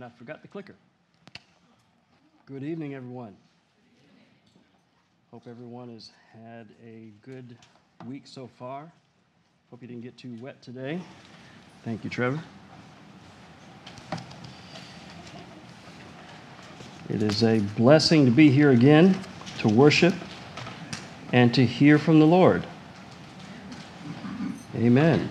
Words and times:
And 0.00 0.10
I 0.10 0.16
forgot 0.16 0.40
the 0.40 0.48
clicker. 0.48 0.76
Good 2.46 2.62
evening, 2.62 2.94
everyone. 2.94 3.36
Hope 5.30 5.42
everyone 5.46 5.92
has 5.92 6.10
had 6.32 6.68
a 6.82 7.10
good 7.20 7.54
week 8.06 8.22
so 8.24 8.48
far. 8.58 8.90
Hope 9.68 9.82
you 9.82 9.88
didn't 9.88 10.02
get 10.02 10.16
too 10.16 10.34
wet 10.40 10.62
today. 10.62 11.02
Thank 11.84 12.02
you, 12.02 12.08
Trevor. 12.08 12.42
It 17.10 17.22
is 17.22 17.44
a 17.44 17.58
blessing 17.58 18.24
to 18.24 18.30
be 18.30 18.50
here 18.50 18.70
again 18.70 19.14
to 19.58 19.68
worship 19.68 20.14
and 21.34 21.52
to 21.52 21.66
hear 21.66 21.98
from 21.98 22.20
the 22.20 22.26
Lord. 22.26 22.66
Amen. 24.74 25.28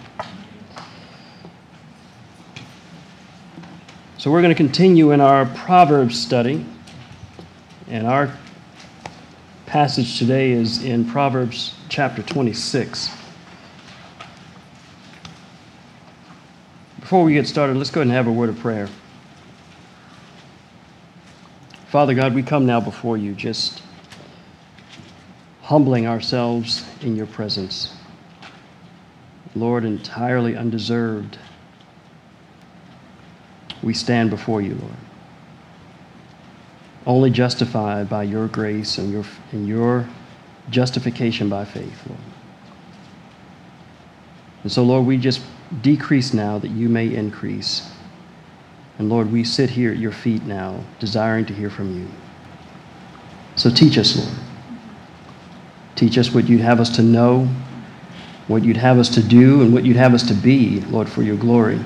So, 4.20 4.30
we're 4.30 4.42
going 4.42 4.54
to 4.54 4.56
continue 4.56 5.14
in 5.14 5.22
our 5.22 5.46
Proverbs 5.46 6.20
study. 6.20 6.66
And 7.88 8.06
our 8.06 8.38
passage 9.66 10.20
today 10.20 10.52
is 10.52 10.84
in 10.84 11.06
Proverbs 11.06 11.74
chapter 11.88 12.22
26. 12.22 13.12
Before 17.00 17.24
we 17.24 17.32
get 17.32 17.48
started, 17.48 17.78
let's 17.78 17.92
go 17.92 18.02
ahead 18.02 18.08
and 18.08 18.12
have 18.14 18.28
a 18.28 18.32
word 18.34 18.50
of 18.50 18.60
prayer. 18.60 18.90
Father 21.88 22.14
God, 22.14 22.36
we 22.36 22.44
come 22.44 22.66
now 22.66 22.82
before 22.82 23.16
you 23.16 23.34
just 23.34 23.82
humbling 25.62 26.08
ourselves 26.08 26.84
in 27.00 27.16
your 27.16 27.28
presence. 27.28 27.96
Lord, 29.56 29.86
entirely 29.86 30.58
undeserved, 30.58 31.38
we 33.84 33.94
stand 33.94 34.30
before 34.30 34.62
you, 34.62 34.76
Lord. 34.76 34.94
Only 37.06 37.30
justified 37.30 38.10
by 38.10 38.24
your 38.24 38.48
grace 38.48 38.98
and 38.98 39.12
your, 39.12 39.24
and 39.52 39.68
your 39.68 40.08
justification 40.70 41.50
by 41.50 41.66
faith, 41.66 42.08
Lord. 42.08 42.22
And 44.64 44.72
so, 44.72 44.84
Lord, 44.84 45.06
we 45.06 45.18
just 45.18 45.42
decrease 45.82 46.34
now 46.34 46.60
that 46.60 46.70
you 46.70 46.90
may 46.90 47.14
increase. 47.14 47.90
And 48.98 49.10
Lord, 49.10 49.32
we 49.32 49.44
sit 49.44 49.70
here 49.70 49.92
at 49.92 49.98
your 49.98 50.12
feet 50.12 50.44
now, 50.44 50.84
desiring 51.00 51.46
to 51.46 51.54
hear 51.54 51.70
from 51.70 51.98
you. 51.98 52.08
So 53.56 53.70
teach 53.70 53.98
us, 53.98 54.18
Lord. 54.18 54.38
Teach 55.96 56.18
us 56.18 56.34
what 56.34 56.48
you'd 56.48 56.62
have 56.62 56.80
us 56.80 56.90
to 56.96 57.02
know, 57.02 57.48
what 58.48 58.64
you'd 58.64 58.78
have 58.78 58.98
us 59.00 59.10
to 59.10 59.24
do, 59.24 59.62
and 59.62 59.74
what 59.74 59.86
you'd 59.86 59.98
have 59.98 60.14
us 60.14 60.24
to 60.28 60.34
be, 60.34 60.82
Lord, 60.82 61.10
for 61.10 61.24
your 61.24 61.38
glory. 61.38 61.80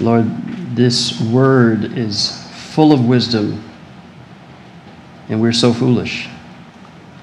Lord, 0.00 0.26
this 0.76 1.20
word 1.20 1.98
is 1.98 2.46
full 2.52 2.92
of 2.92 3.04
wisdom, 3.04 3.62
and 5.28 5.40
we're 5.40 5.52
so 5.52 5.72
foolish. 5.72 6.28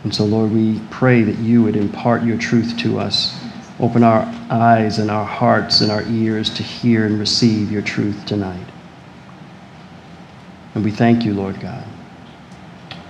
And 0.04 0.14
so, 0.14 0.26
Lord, 0.26 0.52
we 0.52 0.81
pray 0.92 1.23
that 1.23 1.38
you 1.40 1.64
would 1.64 1.76
impart 1.76 2.23
your 2.23 2.38
truth 2.38 2.78
to 2.80 3.00
us. 3.00 3.40
Open 3.80 4.03
our 4.03 4.22
eyes 4.50 5.00
and 5.00 5.09
our 5.09 5.26
hearts 5.26 5.81
and 5.81 5.92
our 5.92 6.03
ears 6.03 6.50
to 6.56 6.64
hear 6.64 7.06
and 7.06 7.20
receive 7.20 7.72
your 7.72 7.81
truth 7.81 8.26
tonight. 8.26 8.68
And 10.76 10.84
we 10.84 10.92
thank 10.92 11.23
you, 11.23 11.34
Lord 11.34 11.59
God. 11.59 11.84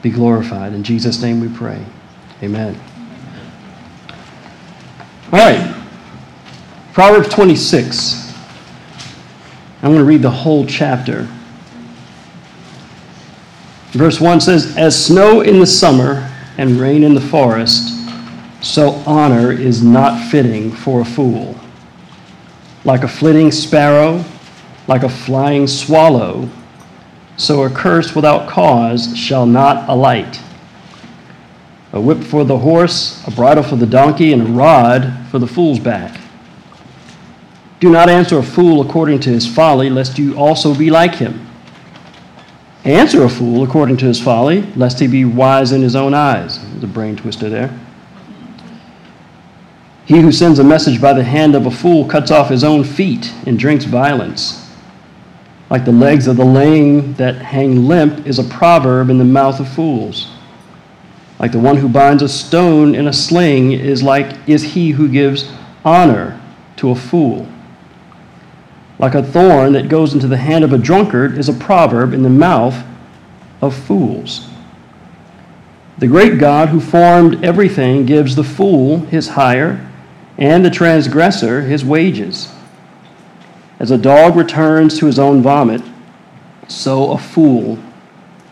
Be 0.02 0.12
glorified. 0.12 0.74
In 0.74 0.84
Jesus' 0.84 1.22
name 1.22 1.40
we 1.40 1.50
pray. 1.50 1.84
Amen. 2.44 2.80
All 5.34 5.40
right. 5.40 5.84
Proverbs 6.94 7.30
26. 7.30 8.25
I'm 9.86 9.92
going 9.92 10.00
to 10.00 10.10
read 10.10 10.24
the 10.24 10.32
whole 10.32 10.66
chapter. 10.66 11.30
Verse 13.92 14.20
1 14.20 14.42
says, 14.42 14.76
As 14.78 15.06
snow 15.06 15.42
in 15.42 15.60
the 15.60 15.68
summer 15.68 16.28
and 16.58 16.80
rain 16.80 17.04
in 17.04 17.14
the 17.14 17.22
forest, 17.22 17.94
so 18.62 18.94
honor 19.06 19.52
is 19.52 19.84
not 19.84 20.32
fitting 20.32 20.72
for 20.72 21.02
a 21.02 21.06
fool. 21.06 21.56
Like 22.84 23.04
a 23.04 23.08
flitting 23.08 23.52
sparrow, 23.52 24.26
like 24.88 25.04
a 25.04 25.10
flying 25.10 25.68
swallow, 25.68 26.50
so 27.38 27.62
a 27.62 27.70
curse 27.70 28.16
without 28.16 28.50
cause 28.50 29.16
shall 29.16 29.46
not 29.46 29.88
alight. 29.88 30.42
A 31.94 32.02
whip 32.02 32.24
for 32.24 32.44
the 32.44 32.58
horse, 32.58 33.24
a 33.28 33.30
bridle 33.30 33.62
for 33.62 33.76
the 33.76 33.86
donkey, 33.86 34.34
and 34.34 34.42
a 34.42 34.46
rod 34.46 35.14
for 35.30 35.38
the 35.38 35.46
fool's 35.46 35.78
back. 35.78 36.25
Do 37.86 37.92
not 37.92 38.10
answer 38.10 38.40
a 38.40 38.44
fool 38.44 38.82
according 38.82 39.20
to 39.20 39.30
his 39.30 39.46
folly, 39.46 39.92
lest 39.92 40.18
you 40.18 40.36
also 40.36 40.74
be 40.74 40.90
like 40.90 41.14
him. 41.14 41.46
Answer 42.84 43.24
a 43.24 43.30
fool 43.30 43.64
according 43.64 43.98
to 43.98 44.06
his 44.06 44.20
folly, 44.20 44.64
lest 44.76 45.00
he 45.00 45.06
be 45.06 45.24
wise 45.24 45.72
in 45.72 45.84
his 45.84 45.96
own 45.96 46.16
eyes. 46.16 46.68
There's 46.72 46.84
a 46.86 46.88
brain 46.88 47.16
twister 47.16 47.48
there. 47.48 47.80
He 50.04 50.20
who 50.20 50.32
sends 50.32 50.58
a 50.58 50.64
message 50.64 51.00
by 51.00 51.14
the 51.14 51.24
hand 51.24 51.54
of 51.54 51.68
a 51.68 51.70
fool 51.70 52.06
cuts 52.06 52.32
off 52.32 52.50
his 52.50 52.64
own 52.64 52.84
feet 52.84 53.32
and 53.46 53.60
drinks 53.60 53.86
violence. 53.86 54.68
Like 55.70 55.86
the 55.86 55.92
legs 55.92 56.26
of 56.26 56.38
the 56.38 56.44
lame 56.44 57.14
that 57.18 57.36
hang 57.36 57.88
limp 57.88 58.26
is 58.26 58.40
a 58.40 58.44
proverb 58.46 59.12
in 59.12 59.20
the 59.20 59.24
mouth 59.24 59.60
of 59.60 59.72
fools. 59.72 60.32
Like 61.38 61.52
the 61.52 61.60
one 61.60 61.78
who 61.78 61.88
binds 61.88 62.24
a 62.24 62.30
stone 62.30 62.96
in 62.96 63.08
a 63.08 63.14
sling 63.14 63.74
is 63.74 64.02
like 64.02 64.36
is 64.50 64.64
he 64.74 64.90
who 64.90 65.08
gives 65.08 65.48
honor 65.84 66.42
to 66.78 66.90
a 66.90 66.96
fool. 66.96 67.48
Like 68.98 69.16
a 69.16 69.24
thorn 69.24 69.74
that 69.74 69.90
goes 69.90 70.14
into 70.14 70.28
the 70.28 70.38
hand 70.38 70.64
of 70.64 70.72
a 70.72 70.78
drunkard 70.78 71.38
is 71.38 71.50
a 71.50 71.54
proverb 71.54 72.14
in 72.14 72.24
the 72.24 72.30
mouth 72.30 72.86
of 73.62 73.76
fools. 73.76 74.48
The 75.98 76.08
great 76.08 76.40
God 76.40 76.70
who 76.70 76.80
formed 76.80 77.44
everything 77.44 78.06
gives 78.06 78.36
the 78.36 78.44
fool 78.44 79.00
his 79.00 79.30
hire 79.30 79.90
and 80.38 80.64
the 80.64 80.70
transgressor 80.70 81.62
his 81.62 81.86
wages. 81.86 82.52
As 83.80 83.92
a 83.92 83.98
dog 83.98 84.36
returns 84.36 84.98
to 85.00 85.06
his 85.06 85.20
own 85.20 85.42
vomit, 85.42 85.82
so 86.68 87.12
a 87.12 87.18
fool 87.18 87.78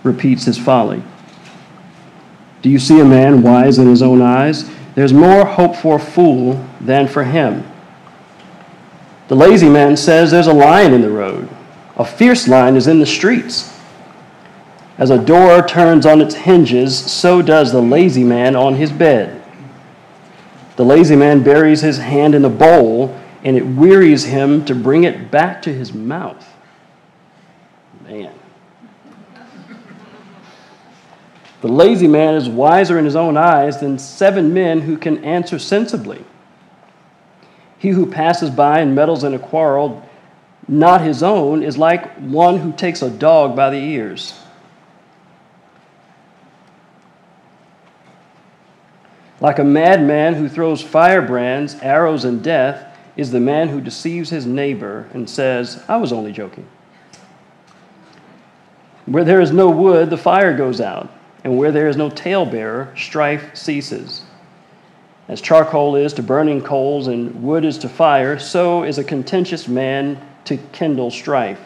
repeats 0.04 0.46
his 0.46 0.58
folly. 0.58 1.02
Do 2.62 2.70
you 2.70 2.80
see 2.80 3.00
a 3.00 3.06
man 3.06 3.42
wise 3.42 3.78
in 3.78 3.88
his 3.88 4.02
own 4.02 4.22
eyes? 4.22 4.70
There's 4.96 5.14
more 5.14 5.46
hope 5.46 5.76
for 5.76 5.96
a 5.96 6.00
fool 6.00 6.66
than 6.80 7.08
for 7.08 7.24
him. 7.24 7.70
The 9.34 9.40
lazy 9.40 9.68
man 9.68 9.98
says 9.98 10.30
there's 10.30 10.46
a 10.46 10.54
lion 10.54 10.94
in 10.94 11.02
the 11.02 11.10
road. 11.10 11.50
A 11.98 12.06
fierce 12.06 12.48
lion 12.48 12.76
is 12.76 12.86
in 12.86 13.00
the 13.00 13.06
streets. 13.08 13.76
As 15.00 15.10
a 15.10 15.18
door 15.18 15.68
turns 15.68 16.06
on 16.06 16.22
its 16.22 16.36
hinges, 16.36 16.96
so 16.96 17.42
does 17.42 17.72
the 17.72 17.82
lazy 17.82 18.24
man 18.24 18.56
on 18.56 18.76
his 18.76 18.92
bed. 18.92 19.42
The 20.76 20.86
lazy 20.86 21.16
man 21.16 21.42
buries 21.42 21.82
his 21.82 21.98
hand 21.98 22.36
in 22.36 22.46
a 22.46 22.50
bowl, 22.50 23.20
and 23.44 23.58
it 23.58 23.66
wearies 23.66 24.24
him 24.24 24.64
to 24.66 24.76
bring 24.76 25.04
it 25.04 25.32
back 25.32 25.64
to 25.64 25.74
his 25.74 25.96
mouth. 25.96 26.48
Man. 28.04 28.36
The 31.62 31.70
lazy 31.70 32.08
man 32.08 32.36
is 32.36 32.48
wiser 32.48 33.00
in 33.00 33.06
his 33.06 33.16
own 33.16 33.36
eyes 33.36 33.80
than 33.80 33.98
seven 33.98 34.54
men 34.54 34.82
who 34.82 34.96
can 34.96 35.26
answer 35.26 35.58
sensibly. 35.58 36.24
He 37.84 37.90
who 37.90 38.06
passes 38.06 38.50
by 38.50 38.80
and 38.80 38.96
meddles 38.96 39.26
in 39.26 39.34
a 39.34 39.40
quarrel 39.40 40.08
not 40.70 41.02
his 41.02 41.22
own 41.22 41.64
is 41.64 41.78
like 41.78 42.16
one 42.16 42.58
who 42.58 42.72
takes 42.72 43.02
a 43.02 43.10
dog 43.10 43.58
by 43.58 43.70
the 43.72 43.76
ears. 43.76 44.40
Like 49.42 49.60
a 49.60 49.66
madman 49.66 50.36
who 50.36 50.48
throws 50.48 50.82
firebrands, 50.82 51.76
arrows, 51.82 52.24
and 52.24 52.42
death 52.42 52.98
is 53.18 53.32
the 53.32 53.42
man 53.42 53.68
who 53.68 53.82
deceives 53.82 54.30
his 54.30 54.46
neighbor 54.46 55.10
and 55.14 55.30
says, 55.30 55.84
I 55.90 55.98
was 55.98 56.14
only 56.14 56.32
joking. 56.32 56.66
Where 59.08 59.26
there 59.26 59.42
is 59.42 59.52
no 59.52 59.70
wood, 59.70 60.10
the 60.10 60.16
fire 60.16 60.56
goes 60.56 60.80
out, 60.80 61.12
and 61.44 61.58
where 61.58 61.74
there 61.74 61.90
is 61.90 61.98
no 61.98 62.10
talebearer, 62.10 62.98
strife 62.98 63.54
ceases. 63.58 64.22
As 65.28 65.42
charcoal 65.42 65.96
is 65.96 66.14
to 66.14 66.24
burning 66.24 66.62
coals 66.62 67.08
and 67.08 67.44
wood 67.44 67.64
is 67.64 67.78
to 67.80 67.90
fire, 67.90 68.38
so 68.38 68.84
is 68.84 68.98
a 68.98 69.04
contentious 69.04 69.68
man 69.68 70.20
to 70.46 70.58
kindle 70.58 71.12
strife. 71.12 71.62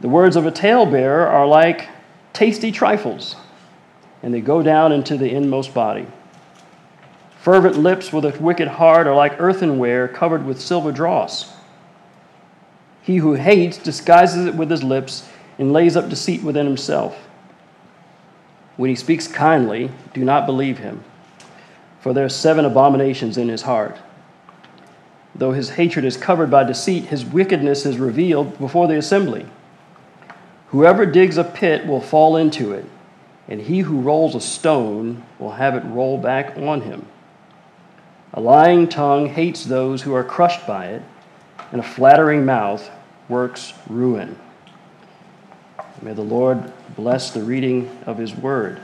The 0.00 0.08
words 0.08 0.36
of 0.36 0.46
a 0.46 0.50
talebearer 0.50 1.26
are 1.26 1.46
like 1.46 1.88
tasty 2.32 2.72
trifles, 2.72 3.36
and 4.22 4.32
they 4.32 4.40
go 4.40 4.62
down 4.62 4.92
into 4.92 5.16
the 5.16 5.30
inmost 5.30 5.74
body. 5.74 6.06
Fervent 7.40 7.76
lips 7.76 8.12
with 8.12 8.24
a 8.24 8.36
wicked 8.40 8.68
heart 8.68 9.08
are 9.08 9.16
like 9.16 9.40
earthenware 9.40 10.06
covered 10.06 10.46
with 10.46 10.60
silver 10.60 10.92
dross. 10.92 11.52
He 13.02 13.16
who 13.16 13.34
hates 13.34 13.78
disguises 13.78 14.46
it 14.46 14.54
with 14.54 14.70
his 14.70 14.84
lips 14.84 15.28
and 15.58 15.72
lays 15.72 15.96
up 15.96 16.08
deceit 16.08 16.44
within 16.44 16.66
himself. 16.66 17.16
When 18.76 18.90
he 18.90 18.96
speaks 18.96 19.26
kindly, 19.26 19.90
do 20.14 20.24
not 20.24 20.46
believe 20.46 20.78
him, 20.78 21.02
for 22.02 22.12
there 22.12 22.24
are 22.24 22.28
seven 22.28 22.64
abominations 22.64 23.38
in 23.38 23.48
his 23.48 23.62
heart. 23.62 23.96
Though 25.36 25.52
his 25.52 25.70
hatred 25.70 26.04
is 26.04 26.16
covered 26.16 26.50
by 26.50 26.64
deceit, 26.64 27.04
his 27.04 27.24
wickedness 27.24 27.86
is 27.86 27.96
revealed 27.96 28.58
before 28.58 28.88
the 28.88 28.98
assembly. 28.98 29.46
Whoever 30.68 31.06
digs 31.06 31.38
a 31.38 31.44
pit 31.44 31.86
will 31.86 32.00
fall 32.00 32.36
into 32.36 32.72
it, 32.72 32.84
and 33.48 33.60
he 33.60 33.80
who 33.80 34.00
rolls 34.00 34.34
a 34.34 34.40
stone 34.40 35.22
will 35.38 35.52
have 35.52 35.76
it 35.76 35.84
roll 35.84 36.18
back 36.18 36.58
on 36.58 36.80
him. 36.80 37.06
A 38.34 38.40
lying 38.40 38.88
tongue 38.88 39.28
hates 39.28 39.64
those 39.64 40.02
who 40.02 40.12
are 40.12 40.24
crushed 40.24 40.66
by 40.66 40.86
it, 40.86 41.02
and 41.70 41.80
a 41.80 41.84
flattering 41.84 42.44
mouth 42.44 42.90
works 43.28 43.74
ruin. 43.88 44.36
May 46.02 46.14
the 46.14 46.22
Lord 46.22 46.72
bless 46.96 47.30
the 47.30 47.44
reading 47.44 47.96
of 48.06 48.18
his 48.18 48.34
word. 48.34 48.80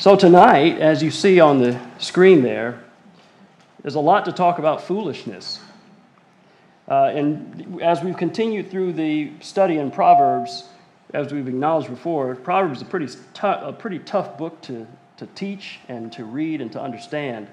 So, 0.00 0.14
tonight, 0.14 0.78
as 0.78 1.02
you 1.02 1.10
see 1.10 1.40
on 1.40 1.58
the 1.58 1.76
screen 1.98 2.42
there, 2.42 2.84
there's 3.82 3.96
a 3.96 4.00
lot 4.00 4.26
to 4.26 4.32
talk 4.32 4.60
about 4.60 4.80
foolishness. 4.80 5.58
Uh, 6.86 7.10
and 7.12 7.82
as 7.82 8.00
we've 8.00 8.16
continued 8.16 8.70
through 8.70 8.92
the 8.92 9.32
study 9.40 9.78
in 9.78 9.90
Proverbs, 9.90 10.68
as 11.12 11.32
we've 11.32 11.48
acknowledged 11.48 11.90
before, 11.90 12.36
Proverbs 12.36 12.76
is 12.78 12.82
a 12.82 12.84
pretty, 12.84 13.08
t- 13.08 13.40
a 13.42 13.72
pretty 13.72 13.98
tough 13.98 14.38
book 14.38 14.60
to, 14.62 14.86
to 15.16 15.26
teach 15.34 15.80
and 15.88 16.12
to 16.12 16.24
read 16.24 16.60
and 16.60 16.70
to 16.70 16.80
understand. 16.80 17.48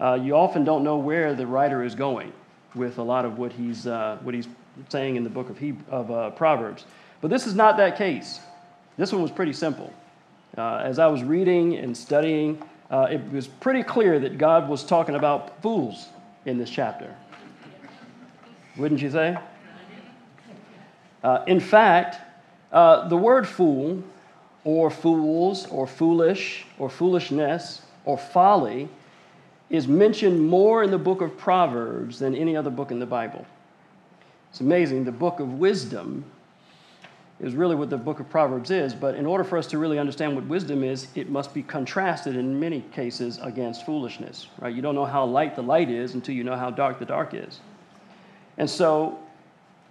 Uh, 0.00 0.18
you 0.20 0.34
often 0.34 0.64
don't 0.64 0.82
know 0.82 0.96
where 0.96 1.34
the 1.36 1.46
writer 1.46 1.84
is 1.84 1.94
going 1.94 2.32
with 2.74 2.98
a 2.98 3.02
lot 3.04 3.24
of 3.24 3.38
what 3.38 3.52
he's, 3.52 3.86
uh, 3.86 4.18
what 4.24 4.34
he's 4.34 4.48
saying 4.88 5.14
in 5.14 5.22
the 5.22 5.30
book 5.30 5.48
of, 5.48 5.62
of 5.88 6.10
uh, 6.10 6.30
Proverbs. 6.30 6.84
But 7.20 7.30
this 7.30 7.46
is 7.46 7.54
not 7.54 7.76
that 7.76 7.96
case. 7.96 8.40
This 8.96 9.12
one 9.12 9.22
was 9.22 9.30
pretty 9.30 9.52
simple. 9.52 9.94
Uh, 10.56 10.76
as 10.84 10.98
I 10.98 11.06
was 11.06 11.22
reading 11.22 11.76
and 11.76 11.96
studying, 11.96 12.62
uh, 12.90 13.06
it 13.10 13.22
was 13.32 13.46
pretty 13.46 13.82
clear 13.82 14.18
that 14.20 14.36
God 14.36 14.68
was 14.68 14.84
talking 14.84 15.14
about 15.14 15.62
fools 15.62 16.08
in 16.44 16.58
this 16.58 16.70
chapter. 16.70 17.14
Wouldn't 18.76 19.00
you 19.00 19.10
say? 19.10 19.38
Uh, 21.22 21.44
in 21.46 21.60
fact, 21.60 22.16
uh, 22.72 23.08
the 23.08 23.16
word 23.16 23.46
fool, 23.46 24.02
or 24.64 24.90
fools, 24.90 25.66
or 25.66 25.86
foolish, 25.86 26.66
or 26.78 26.90
foolishness, 26.90 27.82
or 28.04 28.18
folly 28.18 28.88
is 29.68 29.86
mentioned 29.86 30.44
more 30.44 30.82
in 30.82 30.90
the 30.90 30.98
book 30.98 31.20
of 31.20 31.36
Proverbs 31.38 32.18
than 32.18 32.34
any 32.34 32.56
other 32.56 32.70
book 32.70 32.90
in 32.90 32.98
the 32.98 33.06
Bible. 33.06 33.46
It's 34.50 34.60
amazing. 34.60 35.04
The 35.04 35.12
book 35.12 35.38
of 35.38 35.60
wisdom 35.60 36.24
is 37.40 37.54
really 37.54 37.74
what 37.74 37.88
the 37.88 37.96
book 37.96 38.20
of 38.20 38.28
Proverbs 38.28 38.70
is. 38.70 38.94
But 38.94 39.14
in 39.14 39.24
order 39.24 39.44
for 39.44 39.56
us 39.56 39.66
to 39.68 39.78
really 39.78 39.98
understand 39.98 40.34
what 40.34 40.44
wisdom 40.44 40.84
is, 40.84 41.08
it 41.14 41.30
must 41.30 41.54
be 41.54 41.62
contrasted 41.62 42.36
in 42.36 42.60
many 42.60 42.82
cases 42.92 43.38
against 43.42 43.86
foolishness, 43.86 44.48
right? 44.58 44.74
You 44.74 44.82
don't 44.82 44.94
know 44.94 45.06
how 45.06 45.24
light 45.24 45.56
the 45.56 45.62
light 45.62 45.88
is 45.88 46.14
until 46.14 46.34
you 46.34 46.44
know 46.44 46.56
how 46.56 46.70
dark 46.70 46.98
the 46.98 47.06
dark 47.06 47.32
is. 47.32 47.60
And 48.58 48.68
so 48.68 49.18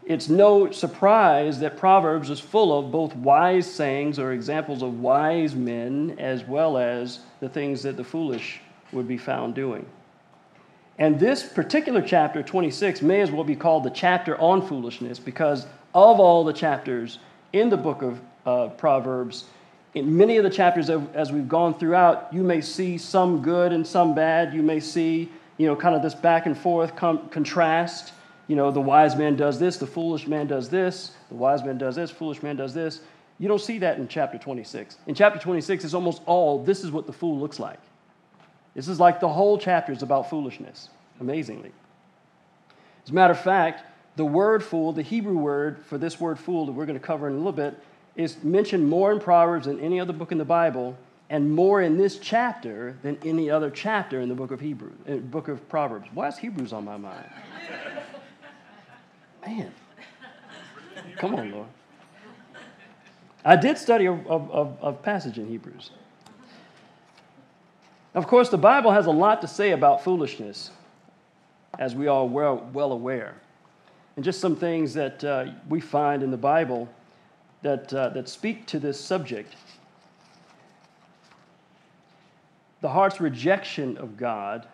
it's 0.05 0.29
no 0.29 0.71
surprise 0.71 1.59
that 1.59 1.77
Proverbs 1.77 2.29
is 2.29 2.39
full 2.39 2.77
of 2.77 2.91
both 2.91 3.15
wise 3.15 3.71
sayings 3.71 4.19
or 4.19 4.31
examples 4.31 4.83
of 4.83 4.99
wise 4.99 5.55
men 5.55 6.15
as 6.19 6.43
well 6.43 6.77
as 6.77 7.19
the 7.39 7.49
things 7.49 7.81
that 7.83 7.97
the 7.97 8.03
foolish 8.03 8.61
would 8.91 9.07
be 9.07 9.17
found 9.17 9.55
doing. 9.55 9.85
And 10.99 11.19
this 11.19 11.43
particular 11.43 12.01
chapter, 12.01 12.43
26, 12.43 13.01
may 13.01 13.21
as 13.21 13.31
well 13.31 13.43
be 13.43 13.55
called 13.55 13.85
the 13.85 13.89
chapter 13.89 14.39
on 14.39 14.67
foolishness 14.67 15.17
because 15.17 15.65
of 15.93 16.19
all 16.19 16.43
the 16.43 16.53
chapters 16.53 17.19
in 17.53 17.69
the 17.69 17.77
book 17.77 18.01
of 18.01 18.19
uh, 18.45 18.67
Proverbs, 18.69 19.45
in 19.93 20.15
many 20.15 20.37
of 20.37 20.43
the 20.43 20.49
chapters 20.49 20.89
as 20.89 21.31
we've 21.31 21.47
gone 21.47 21.77
throughout, 21.77 22.31
you 22.31 22.43
may 22.43 22.61
see 22.61 22.97
some 22.97 23.41
good 23.41 23.73
and 23.73 23.85
some 23.85 24.13
bad. 24.13 24.53
You 24.53 24.61
may 24.61 24.79
see, 24.79 25.29
you 25.57 25.67
know, 25.67 25.75
kind 25.75 25.95
of 25.95 26.01
this 26.01 26.13
back 26.13 26.45
and 26.45 26.57
forth 26.57 26.95
com- 26.95 27.27
contrast. 27.29 28.13
You 28.47 28.55
know, 28.55 28.71
the 28.71 28.81
wise 28.81 29.15
man 29.15 29.35
does 29.35 29.59
this, 29.59 29.77
the 29.77 29.87
foolish 29.87 30.27
man 30.27 30.47
does 30.47 30.69
this, 30.69 31.11
the 31.29 31.35
wise 31.35 31.63
man 31.63 31.77
does 31.77 31.95
this, 31.95 32.09
foolish 32.09 32.41
man 32.41 32.55
does 32.55 32.73
this. 32.73 33.01
You 33.37 33.47
don't 33.47 33.61
see 33.61 33.79
that 33.79 33.97
in 33.97 34.07
chapter 34.07 34.37
26. 34.37 34.97
In 35.07 35.15
chapter 35.15 35.39
26, 35.39 35.85
it's 35.85 35.93
almost 35.93 36.21
all 36.25 36.63
this 36.63 36.83
is 36.83 36.91
what 36.91 37.05
the 37.05 37.13
fool 37.13 37.39
looks 37.39 37.59
like. 37.59 37.79
This 38.75 38.87
is 38.87 38.99
like 38.99 39.19
the 39.19 39.29
whole 39.29 39.57
chapter 39.57 39.91
is 39.91 40.03
about 40.03 40.29
foolishness, 40.29 40.89
amazingly. 41.19 41.71
As 43.03 43.11
a 43.11 43.13
matter 43.13 43.33
of 43.33 43.39
fact, 43.39 43.83
the 44.19 44.25
word 44.25 44.61
fool, 44.61 44.91
the 44.91 45.01
Hebrew 45.01 45.37
word 45.37 45.77
for 45.85 45.97
this 45.97 46.19
word 46.19 46.37
fool 46.37 46.65
that 46.65 46.73
we're 46.73 46.85
going 46.85 46.99
to 46.99 47.05
cover 47.05 47.27
in 47.27 47.35
a 47.35 47.37
little 47.37 47.53
bit, 47.53 47.81
is 48.17 48.43
mentioned 48.43 48.85
more 48.89 49.13
in 49.13 49.19
Proverbs 49.21 49.65
than 49.65 49.79
any 49.79 49.97
other 49.97 50.11
book 50.11 50.33
in 50.33 50.37
the 50.37 50.43
Bible, 50.43 50.97
and 51.29 51.49
more 51.49 51.81
in 51.81 51.97
this 51.97 52.19
chapter 52.19 52.97
than 53.01 53.17
any 53.23 53.49
other 53.49 53.71
chapter 53.71 54.19
in 54.19 54.27
the 54.27 54.35
book 54.35 54.51
of 54.51 54.59
Hebrew, 54.59 54.91
uh, 55.07 55.15
book 55.15 55.47
of 55.47 55.69
Proverbs. 55.69 56.09
Why 56.13 56.27
is 56.27 56.37
Hebrews 56.37 56.73
on 56.73 56.83
my 56.83 56.97
mind? 56.97 57.29
Man, 59.47 59.71
come 61.15 61.35
on, 61.35 61.51
Lord. 61.53 61.67
I 63.45 63.55
did 63.55 63.77
study 63.77 64.07
a, 64.07 64.11
a, 64.11 64.73
a 64.81 64.91
passage 64.91 65.37
in 65.37 65.47
Hebrews. 65.47 65.91
Of 68.13 68.27
course, 68.27 68.49
the 68.49 68.57
Bible 68.57 68.91
has 68.91 69.05
a 69.05 69.11
lot 69.11 69.39
to 69.43 69.47
say 69.47 69.71
about 69.71 70.03
foolishness, 70.03 70.71
as 71.77 71.95
we 71.95 72.07
are 72.07 72.25
well, 72.25 72.69
well 72.73 72.91
aware 72.91 73.35
and 74.19 74.23
just 74.25 74.41
some 74.41 74.57
things 74.57 74.93
that 74.95 75.23
uh, 75.23 75.45
we 75.69 75.79
find 75.79 76.23
in 76.23 76.29
the 76.29 76.35
Bible 76.35 76.89
that, 77.61 77.93
uh, 77.93 78.09
that 78.09 78.27
speak 78.27 78.65
to 78.65 78.77
this 78.77 78.99
subject. 78.99 79.55
The 82.81 82.89
heart's 82.89 83.21
rejection 83.21 83.95
of 83.95 84.17
God. 84.17 84.67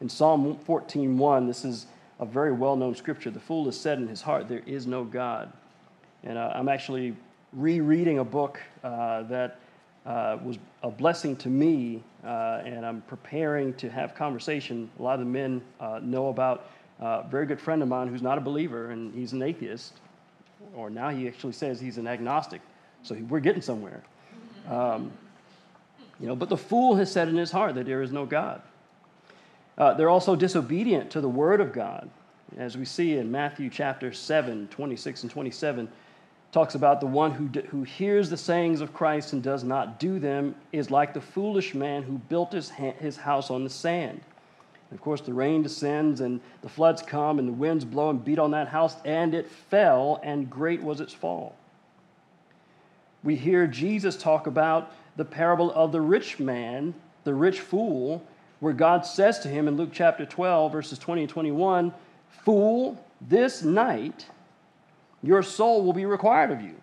In 0.00 0.08
Psalm 0.08 0.58
14:1, 0.66 1.46
this 1.46 1.64
is 1.64 1.86
a 2.18 2.26
very 2.26 2.50
well-known 2.50 2.96
scripture. 2.96 3.30
The 3.30 3.38
fool 3.38 3.66
has 3.66 3.78
said 3.78 3.98
in 3.98 4.08
his 4.08 4.20
heart, 4.20 4.48
"There 4.48 4.64
is 4.66 4.84
no 4.84 5.04
God." 5.04 5.52
And 6.24 6.36
uh, 6.36 6.50
I'm 6.52 6.68
actually 6.68 7.14
rereading 7.52 8.18
a 8.18 8.24
book 8.24 8.60
uh, 8.82 9.22
that 9.28 9.60
uh, 10.06 10.38
was 10.42 10.58
a 10.82 10.90
blessing 10.90 11.36
to 11.36 11.48
me, 11.48 12.02
uh, 12.24 12.62
and 12.64 12.84
I'm 12.84 13.02
preparing 13.02 13.74
to 13.74 13.88
have 13.88 14.16
conversation. 14.16 14.90
A 14.98 15.02
lot 15.02 15.20
of 15.20 15.20
the 15.20 15.26
men 15.26 15.62
know 16.02 16.30
about 16.30 16.66
a 17.00 17.24
very 17.28 17.46
good 17.46 17.60
friend 17.60 17.82
of 17.82 17.88
mine 17.88 18.08
who's 18.08 18.22
not 18.22 18.38
a 18.38 18.40
believer 18.40 18.90
and 18.90 19.14
he's 19.14 19.32
an 19.32 19.42
atheist, 19.42 19.94
or 20.74 20.90
now 20.90 21.10
he 21.10 21.28
actually 21.28 21.52
says 21.52 21.80
he's 21.80 21.98
an 21.98 22.06
agnostic. 22.06 22.60
So 23.02 23.14
we're 23.28 23.40
getting 23.40 23.62
somewhere. 23.62 24.02
Um, 24.68 25.12
you 26.18 26.26
know, 26.26 26.34
but 26.34 26.48
the 26.48 26.56
fool 26.56 26.96
has 26.96 27.12
said 27.12 27.28
in 27.28 27.36
his 27.36 27.50
heart 27.50 27.74
that 27.74 27.86
there 27.86 28.02
is 28.02 28.10
no 28.10 28.24
God. 28.24 28.62
Uh, 29.76 29.92
they're 29.94 30.08
also 30.08 30.34
disobedient 30.34 31.10
to 31.10 31.20
the 31.20 31.28
word 31.28 31.60
of 31.60 31.72
God. 31.72 32.08
As 32.56 32.76
we 32.76 32.84
see 32.84 33.16
in 33.16 33.30
Matthew 33.30 33.68
chapter 33.68 34.12
7, 34.12 34.68
26 34.68 35.22
and 35.22 35.30
27, 35.30 35.88
talks 36.52 36.74
about 36.74 37.00
the 37.00 37.06
one 37.06 37.32
who, 37.32 37.60
who 37.68 37.82
hears 37.82 38.30
the 38.30 38.36
sayings 38.36 38.80
of 38.80 38.94
Christ 38.94 39.34
and 39.34 39.42
does 39.42 39.62
not 39.62 40.00
do 40.00 40.18
them 40.18 40.54
is 40.72 40.90
like 40.90 41.12
the 41.12 41.20
foolish 41.20 41.74
man 41.74 42.02
who 42.02 42.18
built 42.18 42.52
his, 42.52 42.70
his 42.70 43.16
house 43.18 43.50
on 43.50 43.64
the 43.64 43.70
sand. 43.70 44.22
And 44.90 44.98
of 44.98 45.02
course, 45.02 45.20
the 45.20 45.34
rain 45.34 45.62
descends 45.62 46.20
and 46.20 46.40
the 46.62 46.68
floods 46.68 47.02
come 47.02 47.38
and 47.38 47.48
the 47.48 47.52
winds 47.52 47.84
blow 47.84 48.10
and 48.10 48.24
beat 48.24 48.38
on 48.38 48.52
that 48.52 48.68
house, 48.68 48.96
and 49.04 49.34
it 49.34 49.50
fell, 49.50 50.20
and 50.22 50.48
great 50.48 50.82
was 50.82 51.00
its 51.00 51.12
fall. 51.12 51.56
We 53.24 53.34
hear 53.34 53.66
Jesus 53.66 54.16
talk 54.16 54.46
about 54.46 54.92
the 55.16 55.24
parable 55.24 55.72
of 55.72 55.90
the 55.90 56.00
rich 56.00 56.38
man, 56.38 56.94
the 57.24 57.34
rich 57.34 57.60
fool, 57.60 58.24
where 58.60 58.72
God 58.72 59.04
says 59.04 59.40
to 59.40 59.48
him 59.48 59.66
in 59.66 59.76
Luke 59.76 59.90
chapter 59.92 60.24
12, 60.24 60.72
verses 60.72 60.98
20 60.98 61.22
and 61.22 61.30
21, 61.30 61.92
Fool, 62.44 63.04
this 63.20 63.62
night 63.62 64.26
your 65.22 65.42
soul 65.42 65.82
will 65.82 65.92
be 65.92 66.06
required 66.06 66.52
of 66.52 66.60
you. 66.60 66.74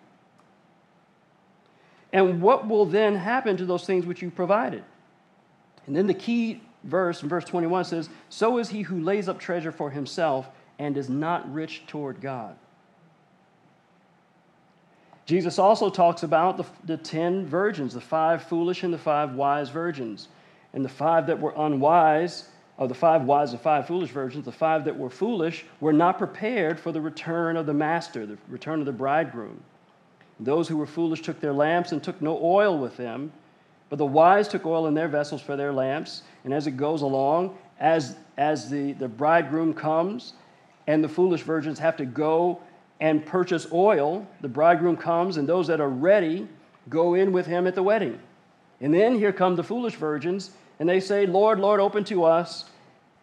And 2.12 2.42
what 2.42 2.68
will 2.68 2.84
then 2.84 3.16
happen 3.16 3.56
to 3.56 3.64
those 3.64 3.84
things 3.86 4.06
which 4.06 4.22
you 4.22 4.30
provided? 4.30 4.84
And 5.86 5.96
then 5.96 6.06
the 6.06 6.14
key 6.14 6.60
verse, 6.84 7.22
in 7.22 7.28
verse 7.28 7.44
21 7.44 7.84
says, 7.84 8.08
So 8.28 8.58
is 8.58 8.68
he 8.68 8.82
who 8.82 9.00
lays 9.00 9.28
up 9.28 9.38
treasure 9.38 9.72
for 9.72 9.90
himself 9.90 10.48
and 10.78 10.96
is 10.96 11.08
not 11.08 11.52
rich 11.52 11.82
toward 11.86 12.20
God. 12.20 12.56
Jesus 15.26 15.58
also 15.58 15.88
talks 15.88 16.22
about 16.22 16.56
the, 16.56 16.66
the 16.84 16.96
ten 16.96 17.46
virgins, 17.46 17.94
the 17.94 18.00
five 18.00 18.42
foolish 18.42 18.82
and 18.82 18.92
the 18.92 18.98
five 18.98 19.34
wise 19.34 19.70
virgins. 19.70 20.28
And 20.74 20.84
the 20.84 20.90
five 20.90 21.26
that 21.28 21.40
were 21.40 21.54
unwise, 21.56 22.48
or 22.76 22.88
the 22.88 22.94
five 22.94 23.22
wise 23.22 23.52
and 23.52 23.60
five 23.60 23.86
foolish 23.86 24.10
virgins, 24.10 24.44
the 24.44 24.52
five 24.52 24.84
that 24.84 24.98
were 24.98 25.08
foolish 25.08 25.64
were 25.80 25.92
not 25.92 26.18
prepared 26.18 26.78
for 26.78 26.92
the 26.92 27.00
return 27.00 27.56
of 27.56 27.66
the 27.66 27.72
master, 27.72 28.26
the 28.26 28.36
return 28.48 28.80
of 28.80 28.86
the 28.86 28.92
bridegroom. 28.92 29.62
Those 30.40 30.68
who 30.68 30.76
were 30.76 30.86
foolish 30.86 31.22
took 31.22 31.40
their 31.40 31.52
lamps 31.52 31.92
and 31.92 32.02
took 32.02 32.20
no 32.20 32.38
oil 32.42 32.76
with 32.76 32.96
them. 32.96 33.32
But 33.88 33.98
the 33.98 34.06
wise 34.06 34.48
took 34.48 34.66
oil 34.66 34.88
in 34.88 34.94
their 34.94 35.08
vessels 35.08 35.40
for 35.40 35.56
their 35.56 35.72
lamps, 35.72 36.22
and 36.44 36.52
as 36.52 36.66
it 36.66 36.72
goes 36.72 37.02
along, 37.02 37.56
as, 37.80 38.16
as 38.36 38.70
the, 38.70 38.92
the 38.92 39.08
bridegroom 39.08 39.74
comes, 39.74 40.34
and 40.86 41.02
the 41.02 41.08
foolish 41.08 41.42
virgins 41.42 41.78
have 41.78 41.96
to 41.96 42.04
go 42.04 42.60
and 43.00 43.24
purchase 43.24 43.66
oil, 43.72 44.26
the 44.40 44.48
bridegroom 44.48 44.96
comes, 44.96 45.36
and 45.36 45.48
those 45.48 45.66
that 45.66 45.80
are 45.80 45.88
ready 45.88 46.46
go 46.88 47.14
in 47.14 47.32
with 47.32 47.46
him 47.46 47.66
at 47.66 47.74
the 47.74 47.82
wedding. 47.82 48.18
And 48.80 48.92
then 48.92 49.18
here 49.18 49.32
come 49.32 49.56
the 49.56 49.64
foolish 49.64 49.94
virgins, 49.94 50.50
and 50.78 50.88
they 50.88 51.00
say, 51.00 51.26
Lord, 51.26 51.58
Lord, 51.58 51.80
open 51.80 52.04
to 52.04 52.24
us. 52.24 52.66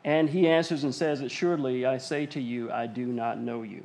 And 0.04 0.30
he 0.30 0.48
answers 0.48 0.84
and 0.84 0.94
says, 0.94 1.22
Assuredly, 1.22 1.86
I 1.86 2.00
say 2.00 2.26
to 2.28 2.42
you, 2.42 2.72
I 2.72 2.88
do 2.88 3.06
not 3.06 3.40
know 3.40 3.62
you. 3.62 3.84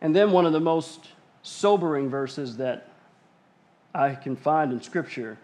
And 0.00 0.14
then 0.14 0.30
one 0.30 0.44
of 0.44 0.52
the 0.52 0.60
most 0.60 1.08
sobering 1.42 2.10
verses 2.10 2.58
that 2.58 2.90
I 3.94 4.14
can 4.14 4.36
find 4.36 4.72
in 4.72 4.82
Scripture 4.82 5.38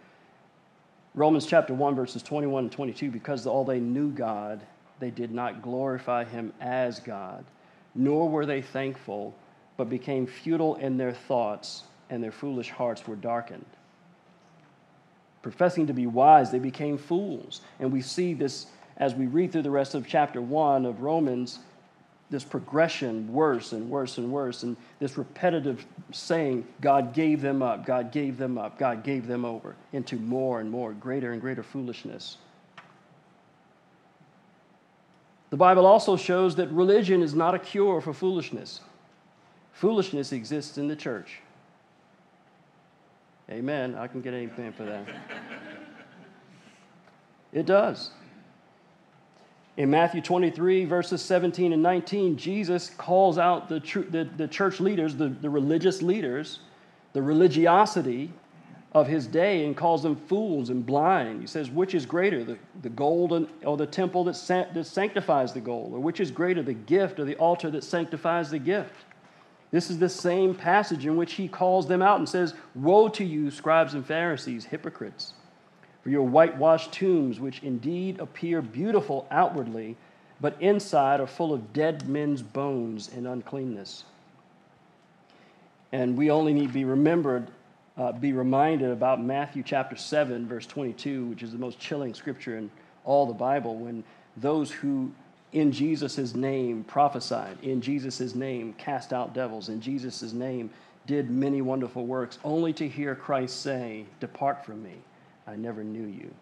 Romans 1.14 1.46
chapter 1.46 1.72
1, 1.72 1.94
verses 1.94 2.22
21 2.24 2.64
and 2.64 2.72
22 2.72 3.10
because 3.10 3.46
all 3.46 3.64
they 3.64 3.78
knew 3.78 4.10
God, 4.10 4.60
they 4.98 5.10
did 5.10 5.32
not 5.32 5.62
glorify 5.62 6.24
him 6.24 6.52
as 6.60 6.98
God, 6.98 7.44
nor 7.94 8.28
were 8.28 8.44
they 8.44 8.60
thankful, 8.60 9.32
but 9.76 9.88
became 9.88 10.26
futile 10.26 10.74
in 10.76 10.96
their 10.96 11.12
thoughts, 11.12 11.84
and 12.10 12.22
their 12.22 12.32
foolish 12.32 12.70
hearts 12.70 13.06
were 13.06 13.14
darkened. 13.14 13.64
Professing 15.42 15.86
to 15.86 15.92
be 15.92 16.06
wise, 16.06 16.50
they 16.50 16.58
became 16.58 16.98
fools. 16.98 17.60
And 17.78 17.92
we 17.92 18.02
see 18.02 18.34
this 18.34 18.66
as 18.96 19.14
we 19.14 19.26
read 19.26 19.52
through 19.52 19.62
the 19.62 19.70
rest 19.70 19.94
of 19.94 20.08
chapter 20.08 20.40
1 20.40 20.84
of 20.84 21.00
Romans 21.00 21.60
this 22.34 22.42
progression 22.42 23.32
worse 23.32 23.70
and 23.70 23.88
worse 23.88 24.18
and 24.18 24.28
worse, 24.28 24.64
and 24.64 24.76
this 24.98 25.16
repetitive 25.16 25.86
saying, 26.10 26.66
God 26.80 27.14
gave 27.14 27.40
them 27.40 27.62
up, 27.62 27.86
God 27.86 28.10
gave 28.10 28.38
them 28.38 28.58
up, 28.58 28.76
God 28.76 29.04
gave 29.04 29.28
them 29.28 29.44
over, 29.44 29.76
into 29.92 30.16
more 30.16 30.58
and 30.58 30.68
more, 30.68 30.92
greater 30.94 31.30
and 31.30 31.40
greater 31.40 31.62
foolishness. 31.62 32.38
The 35.50 35.56
Bible 35.56 35.86
also 35.86 36.16
shows 36.16 36.56
that 36.56 36.68
religion 36.72 37.22
is 37.22 37.34
not 37.34 37.54
a 37.54 37.58
cure 37.60 38.00
for 38.00 38.12
foolishness. 38.12 38.80
Foolishness 39.72 40.32
exists 40.32 40.76
in 40.76 40.88
the 40.88 40.96
church. 40.96 41.38
Amen. 43.48 43.94
I 43.94 44.08
can 44.08 44.22
get 44.22 44.34
amen 44.34 44.72
for 44.72 44.82
that. 44.82 45.06
it 47.52 47.64
does. 47.64 48.10
In 49.76 49.90
Matthew 49.90 50.20
23, 50.20 50.84
verses 50.84 51.20
17 51.22 51.72
and 51.72 51.82
19, 51.82 52.36
Jesus 52.36 52.90
calls 52.90 53.38
out 53.38 53.68
the, 53.68 53.80
tr- 53.80 54.00
the, 54.00 54.24
the, 54.36 54.46
church 54.46 54.78
leaders, 54.78 55.16
the, 55.16 55.28
the 55.28 55.50
religious 55.50 56.00
leaders, 56.00 56.60
the 57.12 57.22
religiosity 57.22 58.32
of 58.92 59.08
his 59.08 59.26
day, 59.26 59.66
and 59.66 59.76
calls 59.76 60.04
them 60.04 60.14
fools 60.14 60.70
and 60.70 60.86
blind. 60.86 61.40
He 61.40 61.48
says, 61.48 61.70
Which 61.70 61.92
is 61.92 62.06
greater, 62.06 62.44
the, 62.44 62.56
the 62.82 62.88
gold 62.88 63.48
or 63.64 63.76
the 63.76 63.86
temple 63.86 64.22
that, 64.24 64.70
that 64.74 64.86
sanctifies 64.86 65.52
the 65.52 65.60
gold? 65.60 65.92
Or 65.92 65.98
which 65.98 66.20
is 66.20 66.30
greater, 66.30 66.62
the 66.62 66.74
gift 66.74 67.18
or 67.18 67.24
the 67.24 67.36
altar 67.36 67.68
that 67.72 67.82
sanctifies 67.82 68.50
the 68.50 68.60
gift? 68.60 69.04
This 69.72 69.90
is 69.90 69.98
the 69.98 70.08
same 70.08 70.54
passage 70.54 71.04
in 71.04 71.16
which 71.16 71.32
he 71.32 71.48
calls 71.48 71.88
them 71.88 72.00
out 72.00 72.20
and 72.20 72.28
says, 72.28 72.54
Woe 72.76 73.08
to 73.08 73.24
you, 73.24 73.50
scribes 73.50 73.94
and 73.94 74.06
Pharisees, 74.06 74.66
hypocrites! 74.66 75.34
For 76.04 76.10
your 76.10 76.22
whitewashed 76.22 76.92
tombs, 76.92 77.40
which 77.40 77.62
indeed 77.62 78.20
appear 78.20 78.60
beautiful 78.60 79.26
outwardly, 79.30 79.96
but 80.38 80.54
inside 80.60 81.18
are 81.18 81.26
full 81.26 81.54
of 81.54 81.72
dead 81.72 82.06
men's 82.06 82.42
bones 82.42 83.08
and 83.08 83.26
uncleanness. 83.26 84.04
And 85.92 86.14
we 86.14 86.30
only 86.30 86.52
need 86.52 86.66
to 86.66 86.74
be 86.74 86.84
remembered, 86.84 87.50
uh, 87.96 88.12
be 88.12 88.34
reminded 88.34 88.90
about 88.90 89.24
Matthew 89.24 89.62
chapter 89.62 89.96
7, 89.96 90.46
verse 90.46 90.66
22, 90.66 91.24
which 91.24 91.42
is 91.42 91.52
the 91.52 91.58
most 91.58 91.78
chilling 91.78 92.12
scripture 92.12 92.58
in 92.58 92.70
all 93.06 93.24
the 93.24 93.32
Bible, 93.32 93.74
when 93.76 94.04
those 94.36 94.70
who 94.70 95.10
in 95.52 95.72
Jesus' 95.72 96.34
name 96.34 96.84
prophesied, 96.84 97.56
in 97.62 97.80
Jesus' 97.80 98.34
name 98.34 98.74
cast 98.74 99.14
out 99.14 99.32
devils, 99.32 99.70
in 99.70 99.80
Jesus' 99.80 100.34
name 100.34 100.68
did 101.06 101.30
many 101.30 101.62
wonderful 101.62 102.04
works, 102.04 102.38
only 102.44 102.74
to 102.74 102.86
hear 102.86 103.14
Christ 103.14 103.62
say, 103.62 104.04
Depart 104.20 104.66
from 104.66 104.82
me. 104.82 104.96
I 105.46 105.56
never 105.56 105.84
knew 105.84 106.06
you. 106.06 106.32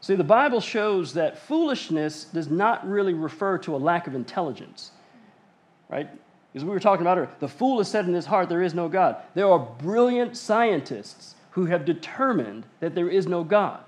See, 0.00 0.14
the 0.14 0.24
Bible 0.24 0.60
shows 0.60 1.12
that 1.14 1.38
foolishness 1.38 2.24
does 2.24 2.48
not 2.48 2.88
really 2.88 3.12
refer 3.12 3.58
to 3.58 3.76
a 3.76 3.78
lack 3.78 4.06
of 4.06 4.14
intelligence, 4.14 4.92
right? 5.90 6.08
As 6.54 6.64
we 6.64 6.70
were 6.70 6.80
talking 6.80 7.02
about 7.02 7.18
earlier, 7.18 7.30
the 7.38 7.48
fool 7.48 7.78
has 7.78 7.88
said 7.88 8.06
in 8.06 8.14
his 8.14 8.26
heart, 8.26 8.48
There 8.48 8.62
is 8.62 8.74
no 8.74 8.88
God. 8.88 9.16
There 9.34 9.48
are 9.48 9.58
brilliant 9.58 10.36
scientists 10.36 11.34
who 11.50 11.66
have 11.66 11.84
determined 11.84 12.64
that 12.80 12.94
there 12.94 13.08
is 13.10 13.26
no 13.26 13.44
God. 13.44 13.80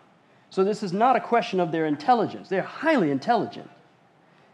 So 0.51 0.63
this 0.63 0.83
is 0.83 0.93
not 0.93 1.17
a 1.17 1.21
question 1.21 1.61
of 1.61 1.73
their 1.73 1.87
intelligence. 1.87 2.49
They're 2.49 2.63
highly 2.63 3.11
intelligent. 3.11 3.71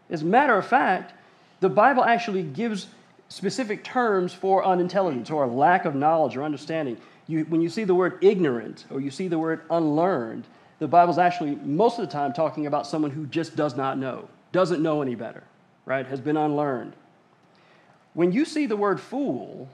As 0.09 0.21
a 0.21 0.25
matter 0.25 0.57
of 0.57 0.65
fact, 0.65 1.13
the 1.59 1.69
Bible 1.69 2.03
actually 2.03 2.43
gives 2.43 2.87
specific 3.27 3.83
terms 3.83 4.33
for 4.33 4.65
unintelligence 4.65 5.29
or 5.29 5.43
a 5.43 5.47
lack 5.47 5.85
of 5.85 5.93
knowledge 5.93 6.37
or 6.37 6.43
understanding 6.43 6.97
you, 7.29 7.45
when 7.45 7.61
you 7.61 7.69
see 7.69 7.83
the 7.83 7.93
word 7.93 8.17
ignorant 8.21 8.85
or 8.89 8.99
you 8.99 9.11
see 9.11 9.27
the 9.27 9.37
word 9.37 9.61
unlearned, 9.69 10.45
the 10.79 10.87
Bible's 10.87 11.19
actually 11.19 11.55
most 11.57 11.99
of 11.99 12.05
the 12.05 12.11
time 12.11 12.33
talking 12.33 12.65
about 12.65 12.87
someone 12.87 13.11
who 13.11 13.27
just 13.27 13.55
does 13.55 13.77
not 13.77 13.99
know, 13.99 14.27
doesn't 14.51 14.81
know 14.81 15.03
any 15.03 15.13
better, 15.13 15.43
right? 15.85 16.07
Has 16.07 16.19
been 16.19 16.37
unlearned. 16.37 16.93
When 18.15 18.31
you 18.31 18.45
see 18.45 18.65
the 18.65 18.75
word 18.75 18.99
fool, 18.99 19.69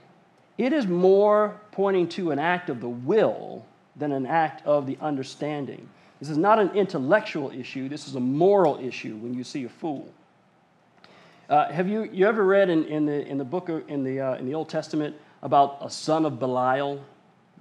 it 0.58 0.74
is 0.74 0.86
more 0.86 1.58
pointing 1.72 2.08
to 2.10 2.30
an 2.30 2.38
act 2.38 2.68
of 2.68 2.80
the 2.80 2.90
will 2.90 3.64
than 3.96 4.12
an 4.12 4.26
act 4.26 4.64
of 4.66 4.86
the 4.86 4.98
understanding. 5.00 5.88
This 6.20 6.28
is 6.28 6.36
not 6.36 6.58
an 6.58 6.70
intellectual 6.72 7.50
issue, 7.50 7.88
this 7.88 8.06
is 8.06 8.16
a 8.16 8.20
moral 8.20 8.78
issue 8.78 9.16
when 9.16 9.32
you 9.32 9.44
see 9.44 9.64
a 9.64 9.68
fool. 9.70 10.12
Uh, 11.48 11.72
have 11.72 11.88
you, 11.88 12.02
you 12.12 12.26
ever 12.26 12.44
read 12.44 12.68
in, 12.68 12.84
in, 12.84 13.06
the, 13.06 13.26
in 13.26 13.38
the 13.38 13.44
book 13.44 13.70
of, 13.70 13.88
in, 13.88 14.04
the, 14.04 14.20
uh, 14.20 14.34
in 14.34 14.44
the 14.44 14.54
Old 14.54 14.68
Testament 14.68 15.16
about 15.42 15.78
a 15.80 15.88
son 15.88 16.26
of 16.26 16.38
Belial? 16.38 17.02